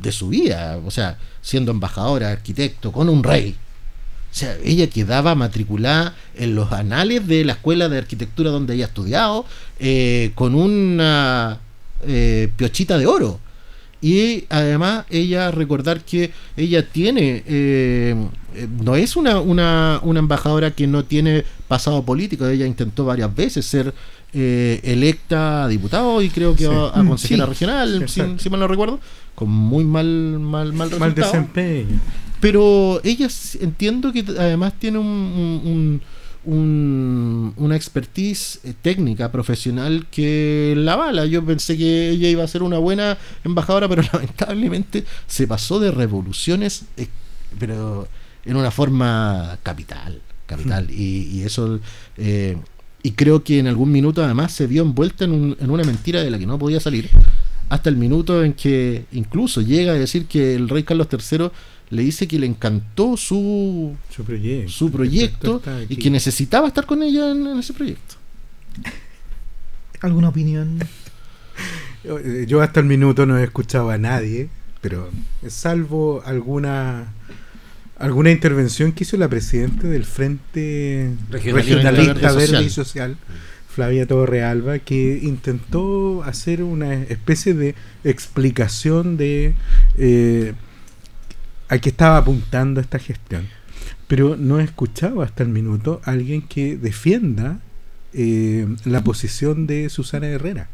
[0.00, 3.56] de su vida, o sea, siendo embajadora, arquitecto, con un rey.
[4.34, 8.86] O sea, ella quedaba matriculada en los anales de la escuela de arquitectura donde ella
[8.86, 9.44] estudiado,
[9.78, 11.60] eh, con una
[12.04, 13.38] eh, piochita de oro.
[14.02, 18.16] Y además ella recordar que ella tiene, eh,
[18.56, 23.32] eh, no es una, una, una embajadora que no tiene pasado político, ella intentó varias
[23.34, 23.94] veces ser
[24.32, 26.70] eh, electa a diputado y creo que Sí.
[26.70, 27.48] a, a Mm, consejera sí.
[27.50, 28.98] regional, si, si mal no recuerdo,
[29.36, 30.04] con muy mal,
[30.40, 32.00] mal, mal Mal desempeño.
[32.44, 33.26] Pero ella
[33.60, 36.00] entiendo que además tiene un, un- un-
[36.54, 41.24] un- una expertise eh, técnica, profesional que la bala.
[41.24, 45.90] Yo pensé que ella iba a ser una buena embajadora, pero lamentablemente se pasó de
[45.90, 47.08] revoluciones, eh,
[47.58, 48.06] pero
[48.44, 50.20] en una forma capital.
[50.46, 51.80] capital y, y eso...
[52.18, 52.58] eh,
[53.06, 56.22] y creo que en algún minuto además se vio envuelta en, un- en una mentira
[56.22, 57.08] de la que no podía salir.
[57.70, 61.48] Hasta el minuto en que incluso llega a decir que el rey Carlos III
[61.90, 65.60] le dice que le encantó su, Su proyecto.
[65.62, 68.14] su y que necesitaba estar con ella en, en ese proyecto.
[70.00, 70.78] ¿Alguna opinión?
[72.04, 74.48] Yo, eh, yo hasta el minuto no he escuchado a nadie,
[74.80, 75.08] pero
[75.48, 77.12] salvo alguna
[77.96, 83.16] alguna intervención que hizo la presidenta del Frente Regionalista Regionalista Verde Verde y Social.
[83.16, 83.16] Social,
[83.68, 89.54] Flavia Torrealba, que intentó hacer una especie de explicación de
[89.96, 90.52] eh,
[91.68, 93.46] a qué estaba apuntando esta gestión.
[94.06, 97.58] Pero no he escuchado hasta el minuto a alguien que defienda
[98.16, 100.68] eh, la posición de Susana Herrera.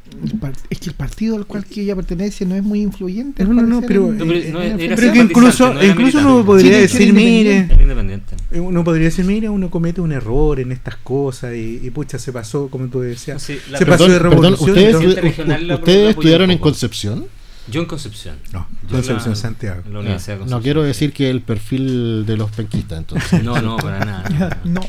[0.68, 3.44] Es que el partido al cual que ella pertenece no es muy influyente.
[3.44, 4.96] No, no, no, pero, en- No, pero no, era.
[4.96, 7.68] Pero que incluso, no incluso uno podría Sí, decir, mire,
[8.50, 12.18] eh, uno podría decir, mira, uno comete un error en estas cosas y, y pucha,
[12.18, 14.68] se pasó, como tú decías, Sí, la se Perdón, pasó de Perdón, revolución.
[14.70, 16.58] ¿ustedes, entonces- ustedes estudiaron en.
[16.58, 17.26] Concepción?
[17.70, 18.36] Yo en Concepción.
[18.52, 19.82] No, Yo Concepción la- Santiago.
[19.86, 23.42] en la Universidad de No quiero decir que el perfil de los penquistas, entonces.
[23.42, 24.58] No, no, para nada.
[24.64, 24.80] No,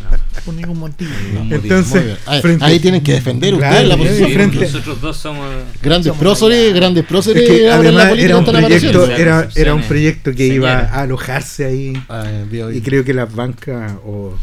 [0.45, 1.12] por ningún motivo.
[1.32, 1.76] Ningún motivo.
[1.76, 2.18] Entonces, bien.
[2.26, 4.28] Ahí, frente- ahí tienen que defender Claro, ustedes la posición.
[4.30, 5.48] Sí, frente- Nosotros dos somos.
[5.82, 6.76] Grandes Somos próceres, allá.
[6.76, 9.06] grandes próceres Es que además era un proyecto, apareciendo.
[9.06, 12.26] era, era un Concepción, proyecto que iba a alojarse ahí Ah,
[12.74, 14.36] y creo que las bancas o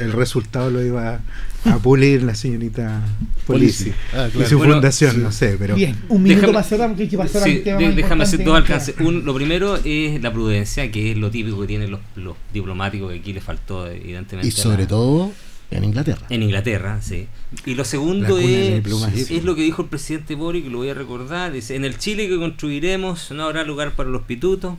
[0.00, 1.20] el resultado lo iba
[1.64, 3.00] a pulir la señorita
[3.46, 3.92] Polisi.
[4.12, 5.18] Ah, y su Bueno, fundación, sí.
[5.18, 7.78] no sé, pero Bien, un minuto Déjame- cerrar porque hay que pasar Sí, al tema
[7.78, 8.94] de- más déjame hacer dos alcances.
[9.00, 13.12] Un- lo primero es la prudencia, que es lo típico que tienen los, los diplomáticos,
[13.12, 14.48] que aquí les faltó, evidentemente.
[14.48, 15.32] Y sobre la- todo
[15.70, 16.26] en Inglaterra.
[16.30, 17.26] En Inglaterra, sí.
[17.66, 18.84] Y lo segundo es,
[19.30, 21.52] es lo que dijo el presidente Boric, que lo voy a recordar.
[21.52, 24.74] Dice, en el Chile que construiremos no habrá lugar para los pitutos.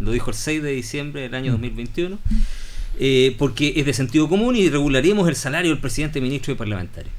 [0.00, 1.34] Lo dijo el 6 de diciembre del Mm.
[1.34, 2.18] año 2021.
[2.98, 7.10] Eh, porque es de sentido común y regularemos el salario del presidente, ministro y parlamentario.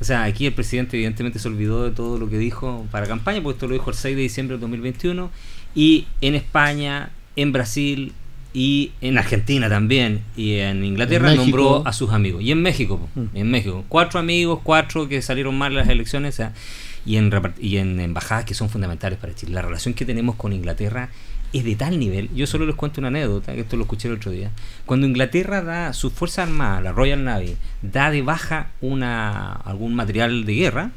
[0.00, 3.42] O sea, aquí el presidente evidentemente se olvidó de todo lo que dijo para campaña,
[3.42, 5.30] porque esto lo dijo el 6 de diciembre del 2021.
[5.74, 8.12] Y en España, en Brasil
[8.52, 12.42] y en Argentina también, y en Inglaterra En nombró a sus amigos.
[12.42, 13.24] Y en México, Mm.
[13.34, 13.84] en México.
[13.88, 16.52] Cuatro amigos, cuatro que salieron mal en las elecciones, o sea,
[17.06, 17.30] y en,
[17.60, 19.52] y en embajadas que son fundamentales para Chile.
[19.52, 21.10] La relación que tenemos con Inglaterra
[21.54, 22.28] es de tal nivel.
[22.34, 24.50] Yo solo les cuento una anécdota, que esto lo escuché el otro día.
[24.86, 30.44] Cuando Inglaterra da su fuerza armada, la Royal Navy, da de baja una algún material
[30.44, 30.90] de guerra,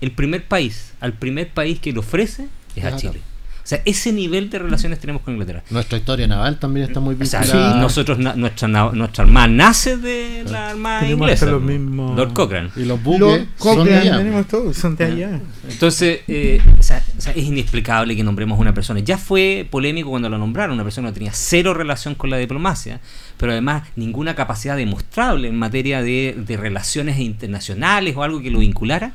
[0.00, 2.96] el primer país, al primer país que lo ofrece es a.
[2.96, 3.20] Chile.
[3.68, 5.62] O sea, ese nivel de relaciones tenemos con Inglaterra.
[5.68, 7.78] Nuestra historia naval también está muy O sea, vinculada.
[7.82, 11.44] nosotros, na- nuestra, na- nuestra armada nace de la armada Tenemos inglesa.
[11.44, 12.70] hasta los mismos- Lord Cochrane.
[12.76, 13.20] Y los Lord buques
[13.58, 14.42] son de Cochrane, allá.
[14.44, 15.40] todos, son de allá.
[15.68, 19.00] Entonces, eh, o sea, o sea, es inexplicable que nombremos a una persona.
[19.00, 23.00] Ya fue polémico cuando lo nombraron, una persona que tenía cero relación con la diplomacia,
[23.36, 28.60] pero además ninguna capacidad demostrable en materia de, de relaciones internacionales o algo que lo
[28.60, 29.12] vinculara,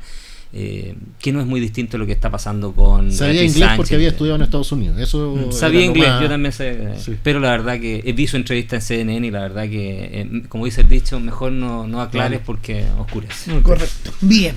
[0.56, 3.10] eh, que no es muy distinto a lo que está pasando con...
[3.10, 3.76] Sabía Beatriz inglés Sánchez.
[3.76, 5.00] porque había estudiado en Estados Unidos.
[5.00, 6.94] Eso Mm, Sabía inglés, más- yo también sé.
[7.04, 7.16] Sí.
[7.24, 10.64] Pero la verdad que he visto entrevista en CNN y la verdad que, eh, como
[10.66, 12.44] dice el dicho, mejor no, no aclares Claro.
[12.46, 13.60] porque oscurece.
[13.62, 14.12] Correcto.
[14.20, 14.54] Bien.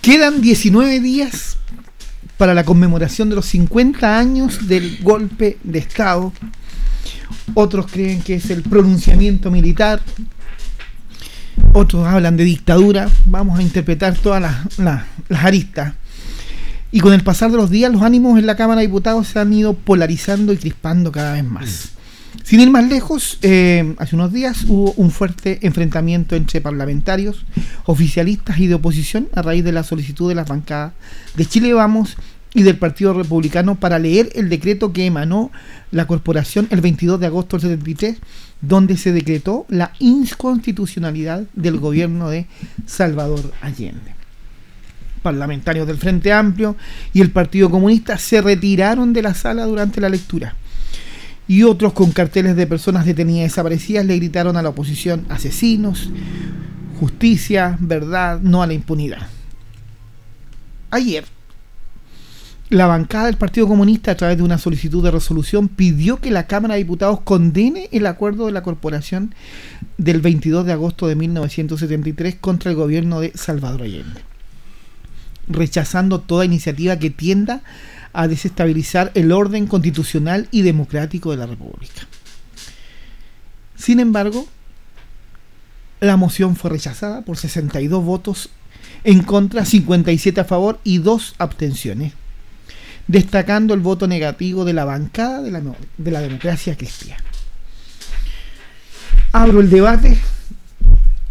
[0.00, 1.56] Quedan 19 días
[2.36, 6.32] para la conmemoración de los 50 años del golpe de Estado.
[7.54, 10.00] Otros creen que es el pronunciamiento militar.
[11.72, 13.08] Otros hablan de dictadura.
[13.26, 15.04] Vamos a interpretar todas las, las-
[15.44, 15.94] aristas.
[16.90, 19.38] Y con el pasar de los días, los ánimos en la Cámara de Diputados se
[19.38, 21.90] han ido polarizando y crispando cada vez más.
[22.44, 27.44] Sin ir más lejos, eh, hace unos días hubo un fuerte enfrentamiento entre parlamentarios,
[27.84, 30.92] oficialistas y de oposición a raíz de la solicitud de las bancadas
[31.36, 32.16] de Chile Vamos
[32.54, 35.50] y del Partido Republicano para leer el decreto que emanó
[35.90, 38.16] la corporación el 22 de agosto del 73,
[38.62, 42.46] donde se decretó la inconstitucionalidad del gobierno de
[42.86, 44.22] Salvador Allende
[45.22, 46.76] parlamentarios del Frente Amplio
[47.14, 50.56] y el Partido Comunista se retiraron de la sala durante la lectura.
[51.48, 56.10] Y otros con carteles de personas detenidas y desaparecidas le gritaron a la oposición asesinos,
[57.00, 59.26] justicia, verdad, no a la impunidad.
[60.90, 61.24] Ayer,
[62.72, 66.46] la bancada del Partido Comunista, a través de una solicitud de resolución, pidió que la
[66.46, 69.34] Cámara de Diputados condene el acuerdo de la corporación
[69.98, 74.22] del 22 de agosto de 1973 contra el gobierno de Salvador Allende
[75.48, 77.62] rechazando toda iniciativa que tienda
[78.12, 82.06] a desestabilizar el orden constitucional y democrático de la República.
[83.76, 84.46] Sin embargo,
[86.00, 88.50] la moción fue rechazada por 62 votos
[89.04, 92.12] en contra, 57 a favor y 2 abstenciones,
[93.06, 95.62] destacando el voto negativo de la bancada de la,
[95.98, 97.22] de la democracia cristiana.
[99.32, 100.18] Abro el debate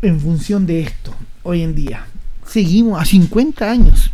[0.02, 2.06] en función de esto, hoy en día
[2.52, 4.12] seguimos a 50 años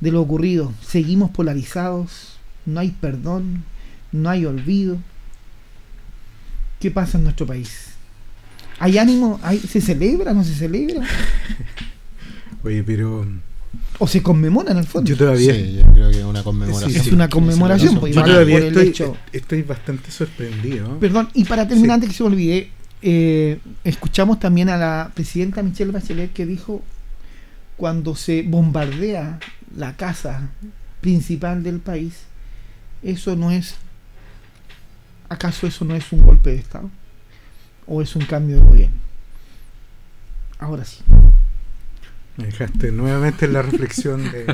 [0.00, 3.64] de lo ocurrido, seguimos polarizados, no hay perdón,
[4.12, 4.98] no hay olvido.
[6.80, 7.88] ¿Qué pasa en nuestro país?
[8.78, 9.40] ¿Hay ánimo?
[9.42, 10.32] ¿Hay, ¿Se celebra?
[10.32, 11.06] ¿No se celebra?
[12.62, 13.26] Oye, pero.
[13.98, 15.08] ¿O se conmemora en el fondo?
[15.08, 15.54] Yo todavía.
[15.54, 16.90] Sí, yo creo que es una conmemoración.
[17.06, 20.98] Es una conmemoración, pues, Yo todavía hecho- estoy bastante sorprendido.
[20.98, 22.70] Perdón, y para terminar, antes que se me olvide,
[23.02, 26.82] eh, escuchamos también a la presidenta Michelle Bachelet que dijo
[27.76, 29.38] cuando se bombardea
[29.76, 30.50] la casa
[31.00, 32.14] principal del país,
[33.02, 33.74] eso no es,
[35.28, 36.90] ¿acaso eso no es un golpe de Estado?
[37.86, 38.96] ¿O es un cambio de gobierno?
[40.58, 40.98] Ahora sí.
[42.36, 44.46] Dejaste nuevamente en la reflexión de.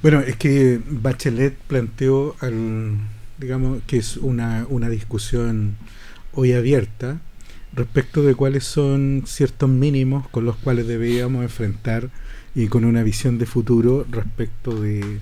[0.00, 2.98] Bueno, es que Bachelet planteó, al,
[3.38, 5.76] digamos, que es una, una discusión
[6.34, 7.20] hoy abierta
[7.72, 12.10] respecto de cuáles son ciertos mínimos con los cuales deberíamos enfrentar
[12.54, 15.18] y con una visión de futuro respecto de,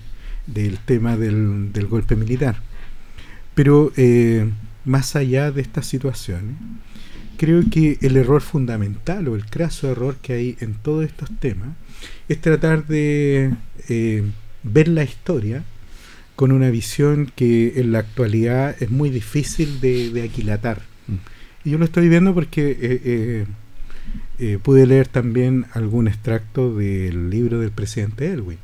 [0.46, 2.56] del tema del, del golpe militar.
[3.54, 4.48] Pero eh,
[4.84, 6.56] más allá de estas situaciones,
[7.36, 11.70] creo que el error fundamental o el craso error que hay en todos estos temas
[12.28, 13.52] es tratar de
[13.88, 14.22] eh,
[14.62, 15.64] ver la historia
[16.36, 20.82] con una visión que en la actualidad es muy difícil de, de aquilatar.
[21.64, 23.46] Y yo lo estoy viendo porque eh, eh,
[24.38, 28.58] eh, pude leer también algún extracto del libro del presidente Elwin,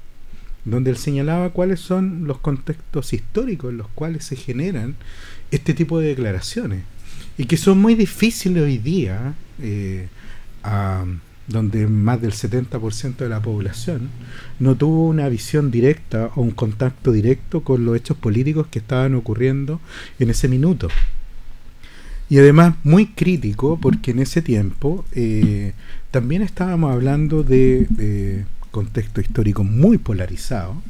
[0.64, 4.94] donde él señalaba cuáles son los contextos históricos en los cuales se generan
[5.50, 6.84] este tipo de declaraciones
[7.38, 10.08] y que son muy difíciles hoy día, eh,
[11.48, 14.10] donde más del 70% de la población
[14.60, 19.14] no tuvo una visión directa o un contacto directo con los hechos políticos que estaban
[19.14, 19.80] ocurriendo
[20.18, 20.88] en ese minuto.
[22.30, 25.74] Y además muy crítico porque en ese tiempo eh,
[26.10, 30.82] también estábamos hablando de, de contexto histórico muy polarizado,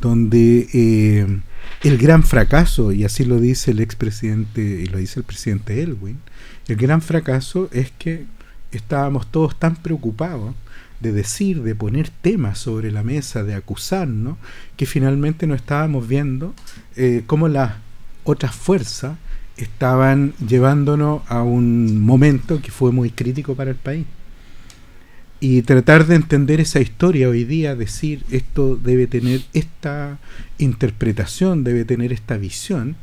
[0.00, 1.40] donde eh,
[1.82, 6.18] el gran fracaso, y así lo dice el expresidente y lo dice el presidente Elwin,
[6.66, 8.26] el gran fracaso es que
[8.72, 10.54] estábamos todos tan preocupados
[11.00, 14.36] de decir, de poner temas sobre la mesa, de acusarnos,
[14.76, 16.54] que finalmente no estábamos viendo
[16.96, 17.74] eh, cómo las
[18.24, 19.16] otras fuerzas
[19.56, 24.06] estaban llevándonos a un momento que fue muy crítico para el país.
[25.40, 30.18] Y tratar de entender esa historia hoy día, decir esto debe tener esta
[30.58, 32.96] interpretación, debe tener esta visión,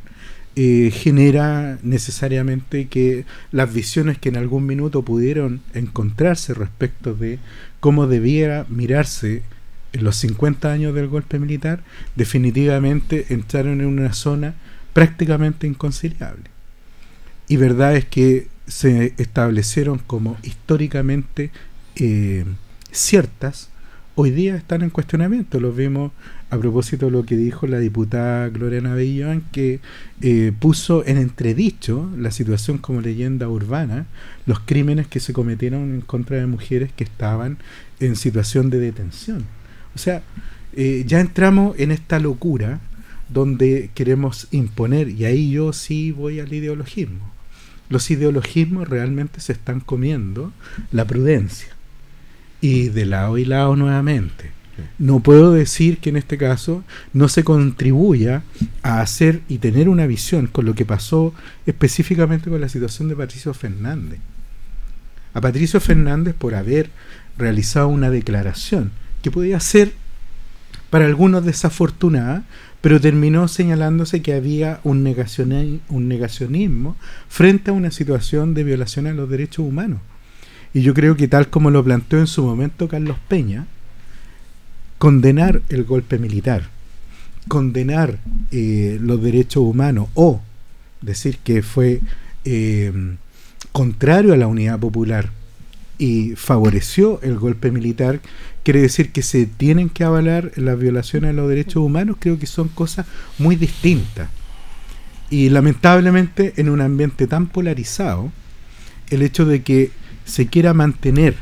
[0.58, 7.40] eh, genera necesariamente que las visiones que en algún minuto pudieron encontrarse respecto de
[7.80, 9.44] cómo debiera mirarse
[9.94, 11.84] en los 50 años del golpe militar,
[12.16, 14.56] definitivamente entraron en una zona
[14.92, 16.50] prácticamente inconciliable.
[17.48, 21.52] Y verdad es que se establecieron como históricamente
[21.96, 22.46] eh,
[22.92, 23.70] ciertas,
[24.16, 25.60] hoy día están en cuestionamiento.
[25.60, 26.12] Lo vimos
[26.50, 29.80] a propósito de lo que dijo la diputada Gloria Navellán, que
[30.22, 34.06] eh, puso en entredicho la situación como leyenda urbana,
[34.46, 37.58] los crímenes que se cometieron en contra de mujeres que estaban
[38.00, 39.46] en situación de detención.
[39.96, 40.24] O sea,
[40.74, 42.80] eh, ya entramos en esta locura
[43.30, 47.32] donde queremos imponer, y ahí yo sí voy al ideologismo.
[47.90, 50.52] Los ideologismos realmente se están comiendo
[50.92, 51.75] la prudencia.
[52.66, 54.52] Y de lado y lado nuevamente.
[55.00, 56.84] No puedo decir que en este caso
[57.14, 58.44] no se contribuya
[58.84, 61.34] a hacer y tener una visión con lo que pasó
[61.66, 64.20] específicamente con la situación de Patricio Fernández.
[65.34, 66.90] A Patricio Fernández por haber
[67.38, 69.94] realizado una declaración que podía ser
[70.90, 72.44] para algunos desafortunada,
[72.82, 76.96] pero terminó señalándose que había un, negacioni- un negacionismo
[77.30, 80.00] frente a una situación de violación a los derechos humanos.
[80.76, 83.66] Y yo creo que tal como lo planteó en su momento Carlos Peña,
[84.98, 86.64] condenar el golpe militar,
[87.48, 88.20] condenar
[88.52, 90.42] eh, los derechos humanos o
[91.00, 92.02] decir que fue
[92.44, 92.92] eh,
[93.72, 95.30] contrario a la unidad popular
[95.98, 98.20] y favoreció el golpe militar,
[98.64, 102.48] quiere decir que se tienen que avalar las violaciones a los derechos humanos, creo que
[102.48, 103.06] son cosas
[103.38, 104.30] muy distintas.
[105.30, 108.30] Y lamentablemente en un ambiente tan polarizado,
[109.10, 109.92] el hecho de que
[110.26, 111.36] se quiera mantener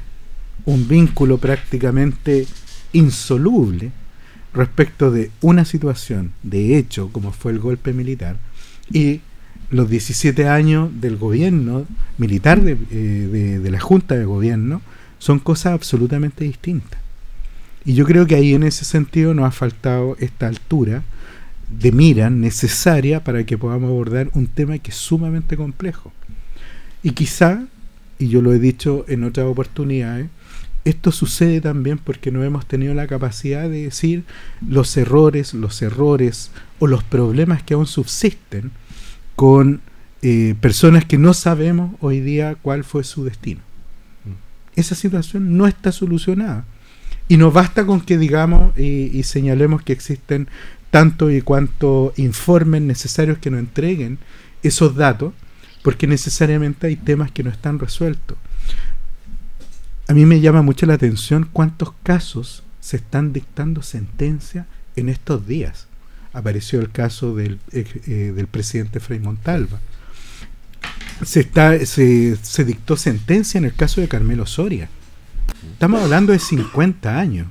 [0.66, 2.46] un vínculo prácticamente
[2.94, 3.92] insoluble
[4.54, 8.38] respecto de una situación de hecho como fue el golpe militar
[8.92, 9.22] y
[9.72, 11.86] los 17 años del gobierno
[12.18, 14.82] militar de, eh, de- de la junta de gobierno
[15.18, 17.00] son cosas absolutamente distintas.
[17.86, 21.02] Y yo creo que ahí en ese sentido nos ha faltado esta altura
[21.70, 26.12] de mira necesaria para que podamos abordar un tema que es sumamente complejo.
[27.02, 27.64] Y quizá
[28.20, 30.30] y yo lo he dicho en otras oportunidades,
[30.86, 34.24] esto sucede también porque no hemos tenido la capacidad de decir
[34.68, 38.72] los errores, los errores o los problemas que aún subsisten
[39.36, 39.82] con
[40.22, 43.62] eh, personas que no sabemos hoy día cuál fue su destino.
[44.76, 46.66] Esa situación no está solucionada.
[47.30, 50.50] Y no basta con que digamos y, y señalemos que existen
[50.92, 54.20] tanto y cuanto informes necesarios que nos entreguen
[54.62, 55.34] esos datos,
[55.84, 58.38] porque necesariamente hay temas que no están resueltos.
[60.08, 64.66] A mí me llama mucho la atención cuántos casos se están dictando sentencia
[64.96, 65.88] en estos días.
[66.34, 69.80] Apareció el caso del, eh, eh, del presidente Frei Montalva.
[71.24, 74.90] Se, está, se, se dictó sentencia en el caso de Carmelo Soria.
[75.74, 77.48] Estamos hablando de 50 años.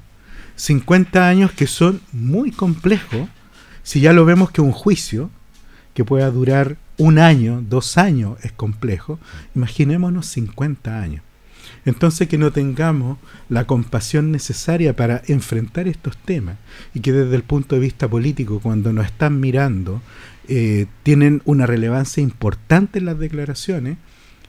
[0.57, 3.29] 50 años que son muy complejos.
[3.83, 5.31] Si ya lo vemos que un juicio
[5.95, 9.19] que pueda durar un año, dos años es complejo,
[9.55, 11.23] imaginémonos 50 años.
[11.85, 16.56] Entonces que no tengamos la compasión necesaria para enfrentar estos temas
[16.94, 20.01] y que desde el punto de vista político, cuando nos están mirando,
[20.48, 23.97] eh, tienen una relevancia importante en las declaraciones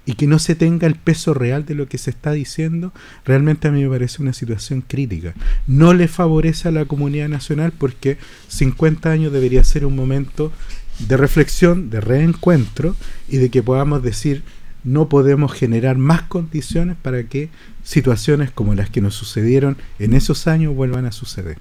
[0.06, 2.94] y que no se tenga el peso real de lo que se está diciendo,
[3.26, 5.34] realmente a mí me parece una situación crítica.
[5.66, 8.18] No le favorece a la comunidad nacional porque
[8.50, 10.52] 50 años debería ser un momento
[11.00, 12.96] de reflexión, de reencuentro
[13.28, 14.44] y de que podamos decir
[14.84, 17.50] no podemos generar más condiciones para que
[17.84, 21.58] situaciones como las que nos sucedieron en esos años vuelvan a suceder.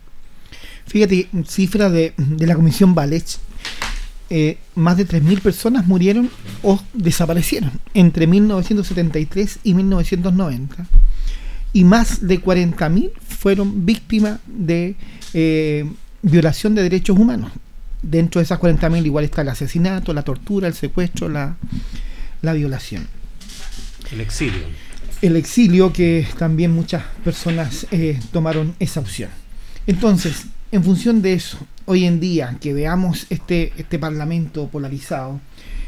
[0.87, 3.39] Fíjate, cifras de, de la Comisión Valech,
[4.35, 6.31] eh, más de 3.000 personas murieron
[6.63, 10.87] o desaparecieron entre 1973 y 1990.
[11.75, 14.97] Y más de 40.000 fueron víctimas de
[15.35, 15.85] eh,
[16.23, 17.53] violación de derechos humanos.
[18.03, 21.57] Dentro de esas 40.000 igual está el asesinato, la tortura, el secuestro, la,
[22.43, 23.07] la violación.
[24.11, 24.65] El exilio.
[25.23, 29.31] El exilio que también muchas personas eh, tomaron esa opción.
[29.87, 35.41] Entonces, en función de eso, hoy en día que veamos este, este parlamento polarizado,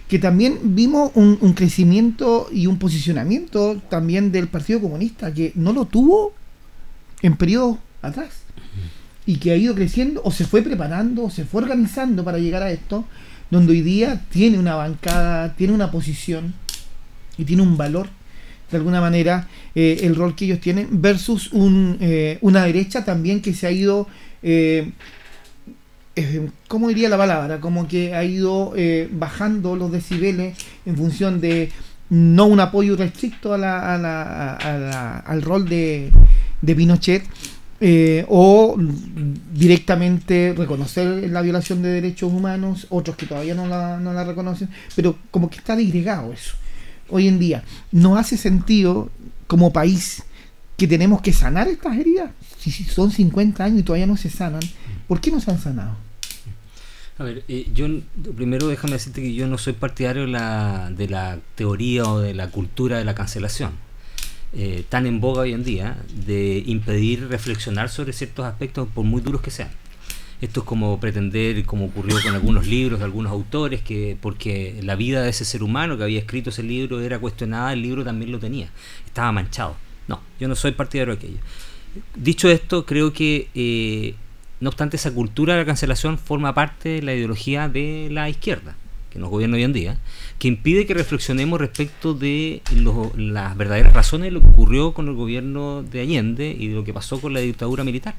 [0.08, 5.72] que también vimos un, un crecimiento y un posicionamiento también del Partido Comunista, que no
[5.72, 6.32] lo tuvo
[7.22, 8.43] en periodos atrás,
[9.26, 12.62] y que ha ido creciendo o se fue preparando o se fue organizando para llegar
[12.62, 13.04] a esto,
[13.50, 16.54] donde hoy día tiene una bancada, tiene una posición
[17.38, 18.08] y tiene un valor
[18.70, 23.40] de alguna manera eh, el rol que ellos tienen versus un, eh, una derecha también
[23.40, 24.08] que se ha ido
[24.42, 24.90] eh,
[26.68, 27.60] ¿cómo diría la palabra?
[27.60, 30.56] Como que ha ido eh, bajando los decibeles
[30.86, 31.70] en función de
[32.10, 36.10] no un apoyo restricto a la, a la- a la- al rol de,
[36.62, 37.24] de Pinochet
[37.86, 38.78] eh, o
[39.52, 44.70] directamente reconocer la violación de derechos humanos, otros que todavía no la, no la reconocen,
[44.96, 46.54] pero como que está disgregado eso.
[47.10, 47.62] Hoy en día,
[47.92, 49.10] ¿no hace sentido
[49.46, 50.22] como país
[50.78, 52.30] que tenemos que sanar estas heridas?
[52.58, 54.62] Si, son 50 años y todavía no se sanan,
[55.06, 55.94] ¿por qué no se han sanado?
[57.18, 57.86] A ver, eh, yo
[58.34, 62.32] primero déjame decirte que yo no soy partidario de la, de la teoría o de
[62.32, 63.72] la cultura de la cancelación,
[64.56, 69.20] eh, tan en boga hoy en día, de impedir reflexionar sobre ciertos aspectos por muy
[69.20, 69.70] duros que sean.
[70.40, 74.94] Esto es como pretender, como ocurrió con algunos libros de algunos autores, que porque la
[74.94, 78.30] vida de ese ser humano que había escrito ese libro era cuestionada, el libro también
[78.30, 78.68] lo tenía,
[79.06, 79.76] estaba manchado.
[80.06, 81.38] No, yo no soy partidario de aquello.
[82.14, 84.14] Dicho esto, creo que eh,
[84.60, 88.76] no obstante esa cultura de la cancelación forma parte de la ideología de la izquierda
[89.14, 89.96] que nos gobierna hoy en día,
[90.38, 92.62] que impide que reflexionemos respecto de
[93.16, 96.84] las verdaderas razones de lo que ocurrió con el gobierno de Allende y de lo
[96.84, 98.16] que pasó con la dictadura militar.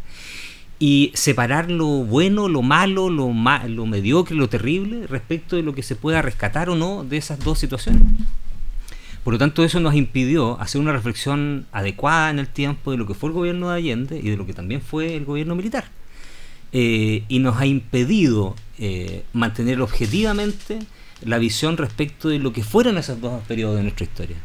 [0.79, 5.75] Y separar lo bueno, lo malo, lo, ma- lo mediocre, lo terrible respecto de lo
[5.75, 8.01] que se pueda rescatar o no de esas dos situaciones.
[9.23, 13.05] Por lo tanto, eso nos impidió hacer una reflexión adecuada en el tiempo de lo
[13.07, 15.85] que fue el gobierno de Allende y de lo que también fue el gobierno militar.
[16.77, 20.79] Eh, y nos ha impedido eh, mantener objetivamente
[21.21, 24.35] la visión respecto de lo que fueron esos dos periodos de nuestra historia.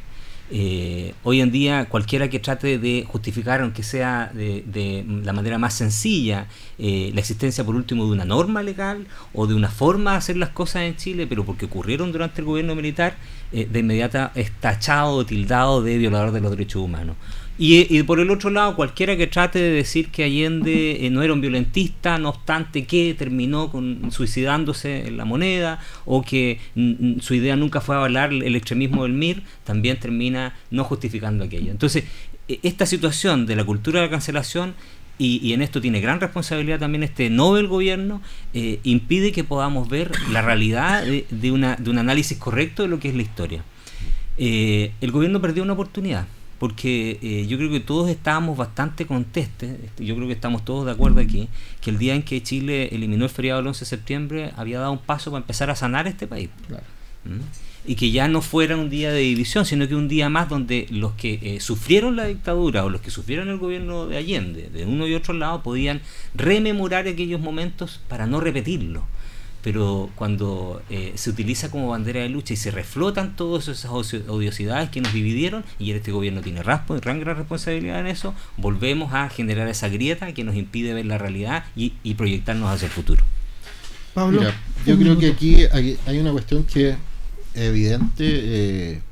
[0.52, 5.74] Eh, hoy en día cualquiera que trate de justificar, aunque sea de, la manera más
[5.74, 6.46] sencilla,
[6.78, 10.50] la existencia por último de una norma legal o de una forma de hacer las
[10.50, 13.16] cosas en Chile, pero porque ocurrieron durante el gobierno militar,
[13.50, 17.16] de inmediata es tachado o tildado de violador de los derechos humanos.
[17.62, 21.34] Y, por el otro lado, cualquiera que trate de decir que Allende eh, no era
[21.34, 27.20] un violentista, no obstante que terminó con, suicidándose en la moneda, o que mm, mm,
[27.20, 31.70] su idea nunca fue avalar el extremismo del MIR, también termina no justificando aquello.
[31.70, 32.04] Entonces,
[32.48, 34.72] e- esta situación de la cultura de la cancelación,
[35.18, 38.22] y, y en esto tiene gran responsabilidad también este Nobel gobierno,
[38.54, 42.88] eh, impide que podamos ver la realidad de, de una, de un análisis correcto de
[42.88, 43.62] lo que es la historia.
[44.38, 46.26] Eh, el gobierno perdió una oportunidad
[46.60, 50.84] porque eh, yo creo que todos estábamos bastante contestes, este, yo creo que estamos todos
[50.84, 51.48] de acuerdo aquí,
[51.80, 54.92] que el día en que Chile eliminó el feriado del 11 de septiembre había dado
[54.92, 56.50] un paso para empezar a sanar este país.
[57.24, 57.40] ¿Mm?
[57.86, 60.86] Y que ya no fuera un día de división, sino que un día más donde
[60.90, 64.84] los que eh, sufrieron la dictadura o los que sufrieron el gobierno de Allende, de
[64.84, 66.02] uno y otro lado, podían
[66.34, 69.06] rememorar aquellos momentos para no repetirlo
[69.62, 74.90] pero cuando eh, se utiliza como bandera de lucha y se reflotan todas esas odiosidades
[74.90, 79.28] que nos dividieron, y este gobierno tiene raspo, gran, gran responsabilidad en eso, volvemos a
[79.28, 83.24] generar esa grieta que nos impide ver la realidad y, y proyectarnos hacia el futuro.
[84.14, 84.54] Pablo, Mira,
[84.86, 86.96] yo creo que aquí hay, hay una cuestión que es
[87.54, 88.24] evidente.
[88.26, 89.02] eh,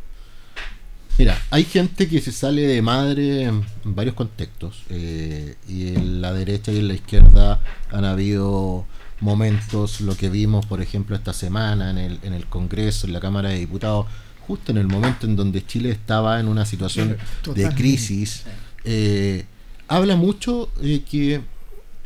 [1.18, 4.82] mira, hay gente que se sale de madre en, en varios contextos.
[4.90, 7.60] eh, y en la derecha y en la izquierda
[7.92, 8.86] han habido
[9.20, 13.20] momentos, lo que vimos, por ejemplo, esta semana en el, en el Congreso, en la
[13.20, 14.06] Cámara de Diputados,
[14.46, 17.16] justo en el momento en donde Chile estaba en una situación
[17.54, 18.44] de crisis.
[18.84, 19.44] eh,
[19.88, 21.40] habla mucho eh, que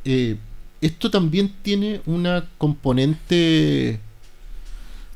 [0.05, 0.36] eh,
[0.80, 4.01] esto también tiene una componente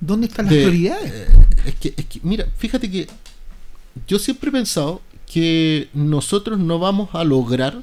[0.01, 1.10] ¿Dónde están las de- prioridades?
[1.12, 1.27] eh,
[1.66, 3.09] es, que, es que, mira, fíjate que
[4.06, 5.01] yo siempre he pensado
[5.32, 7.82] que nosotros no vamos a lograr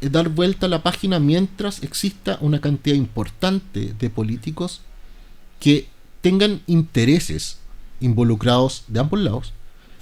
[0.00, 4.80] dar vuelta a la página mientras exista una cantidad importante de políticos
[5.58, 5.88] que
[6.22, 7.58] tengan intereses
[8.00, 9.52] involucrados de ambos lados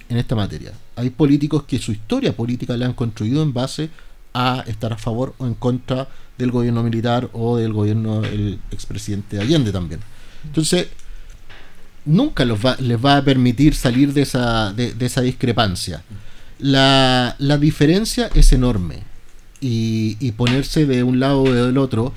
[0.08, 0.72] en esta materia.
[0.96, 3.90] Hay políticos que su historia política la han construido en base
[4.34, 9.40] a estar a favor o en contra del gobierno militar o del gobierno del expresidente
[9.40, 10.00] Allende también.
[10.44, 10.86] Entonces,
[12.04, 16.02] nunca los va- les va a permitir salir de esa, de, esa discrepancia.
[16.60, 19.02] La diferencia es enorme
[19.60, 22.12] y, y ponerse de un lado o del otro,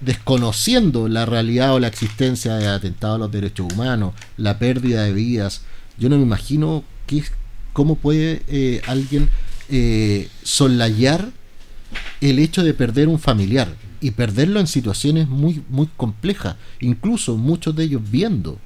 [0.00, 5.12] desconociendo la realidad o la existencia de atentados a los derechos humanos, la pérdida de
[5.12, 5.62] vidas,
[5.98, 7.22] yo no me imagino qué,
[7.72, 9.30] cómo puede eh, alguien
[9.68, 10.28] eh,
[12.20, 17.74] el hecho de perder un familiar y perderlo en situaciones muy, muy complejas, incluso muchos
[17.76, 18.58] de ellos viendo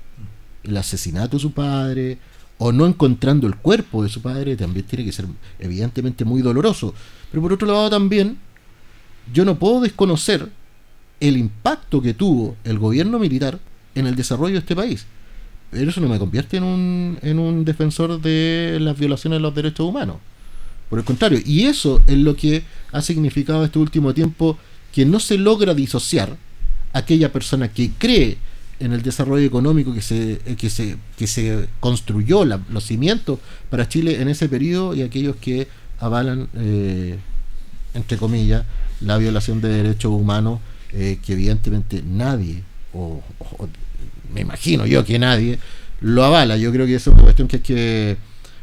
[0.63, 2.19] el asesinato de su padre
[2.59, 5.27] o no encontrando el cuerpo de su padre, también tiene que ser
[5.59, 6.95] evidentemente muy doloroso.
[7.31, 8.39] Pero por otro lado también,
[9.33, 10.49] yo no puedo desconocer
[11.21, 13.59] el impacto que tuvo el gobierno militar
[13.95, 15.07] en el desarrollo de este país.
[15.71, 19.55] Pero eso no me convierte en un, en un defensor de las violaciones de los
[19.55, 20.17] derechos humanos.
[20.89, 22.63] Por el contrario, y eso es lo que
[22.93, 24.57] ha significado este último tiempo
[24.93, 26.37] que no se logra disociar
[26.93, 28.39] aquella persona que cree
[28.79, 33.41] en el desarrollo económico que se, eh, que se, que se construyó, los cimientos
[33.71, 35.67] para Chile en ese periodo y aquellos que
[35.99, 37.19] avalan, eh,
[37.95, 38.65] entre comillas,
[39.01, 40.61] la violación de derechos humanos
[40.93, 42.63] eh, que evidentemente nadie,
[42.93, 43.23] o,
[43.59, 43.69] o-
[44.35, 45.59] me imagino yo que nadie,
[46.01, 46.57] lo avala.
[46.57, 48.17] Yo creo que eso es una cuestión que hay que,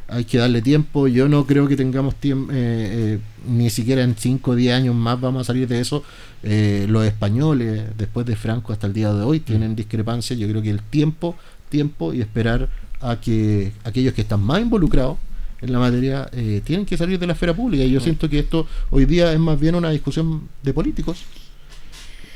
[0.08, 1.08] hay que darle tiempo.
[1.08, 2.52] Yo no creo que tengamos tiempo,
[3.48, 6.04] ni siquiera en 5 o 10 años más vamos a salir de eso.
[6.44, 10.38] Eh, los españoles, después de Franco hasta el día de hoy, tienen discrepancias.
[10.40, 11.36] Yo creo que el tiempo,
[11.70, 12.70] tiempo y esperar
[13.02, 15.18] a que aquellos que están más involucrados
[15.64, 17.84] en la materia eh, tienen que salir de la esfera pública.
[17.84, 21.24] Y yo siento que esto hoy día es más bien una discusión de políticos.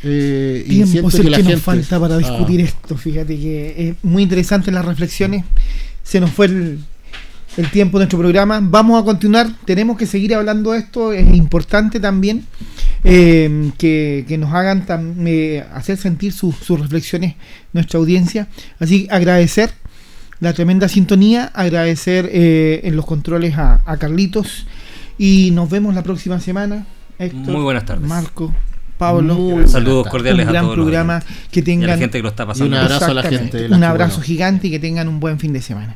[0.04, 2.18] Eh, y siento es el que, la nos gente- falta para Ah.
[2.20, 2.96] discutir esto.
[2.98, 5.44] Fíjate que es muy interesante las reflexiones.
[6.04, 6.80] Se nos fue el,
[7.58, 8.60] el tiempo de nuestro programa.
[8.62, 9.50] Vamos a continuar.
[9.66, 11.14] Tenemos que seguir hablando de esto.
[11.14, 12.46] Es importante también
[13.04, 17.36] eh, que, que nos hagan tam- eh, hacer sentir sus sus reflexiones
[17.74, 18.48] nuestra audiencia.
[18.80, 19.72] Así que agradecer
[20.40, 24.68] la tremenda sintonía, agradecer eh, en los controles a, a Carlitos
[25.18, 26.86] y nos vemos la próxima semana.
[27.20, 28.08] Héctor, Muy buenas tardes.
[28.08, 28.54] Marco,
[28.98, 29.36] Pablo.
[29.36, 31.24] Muy Saludos cordiales un a gran todos programa.
[31.52, 32.76] Que Y a tengan la gente que lo está pasando.
[32.76, 34.26] Y un abrazo a la gente Un abrazo bueno.
[34.26, 35.96] gigante y que tengan un buen fin de semana.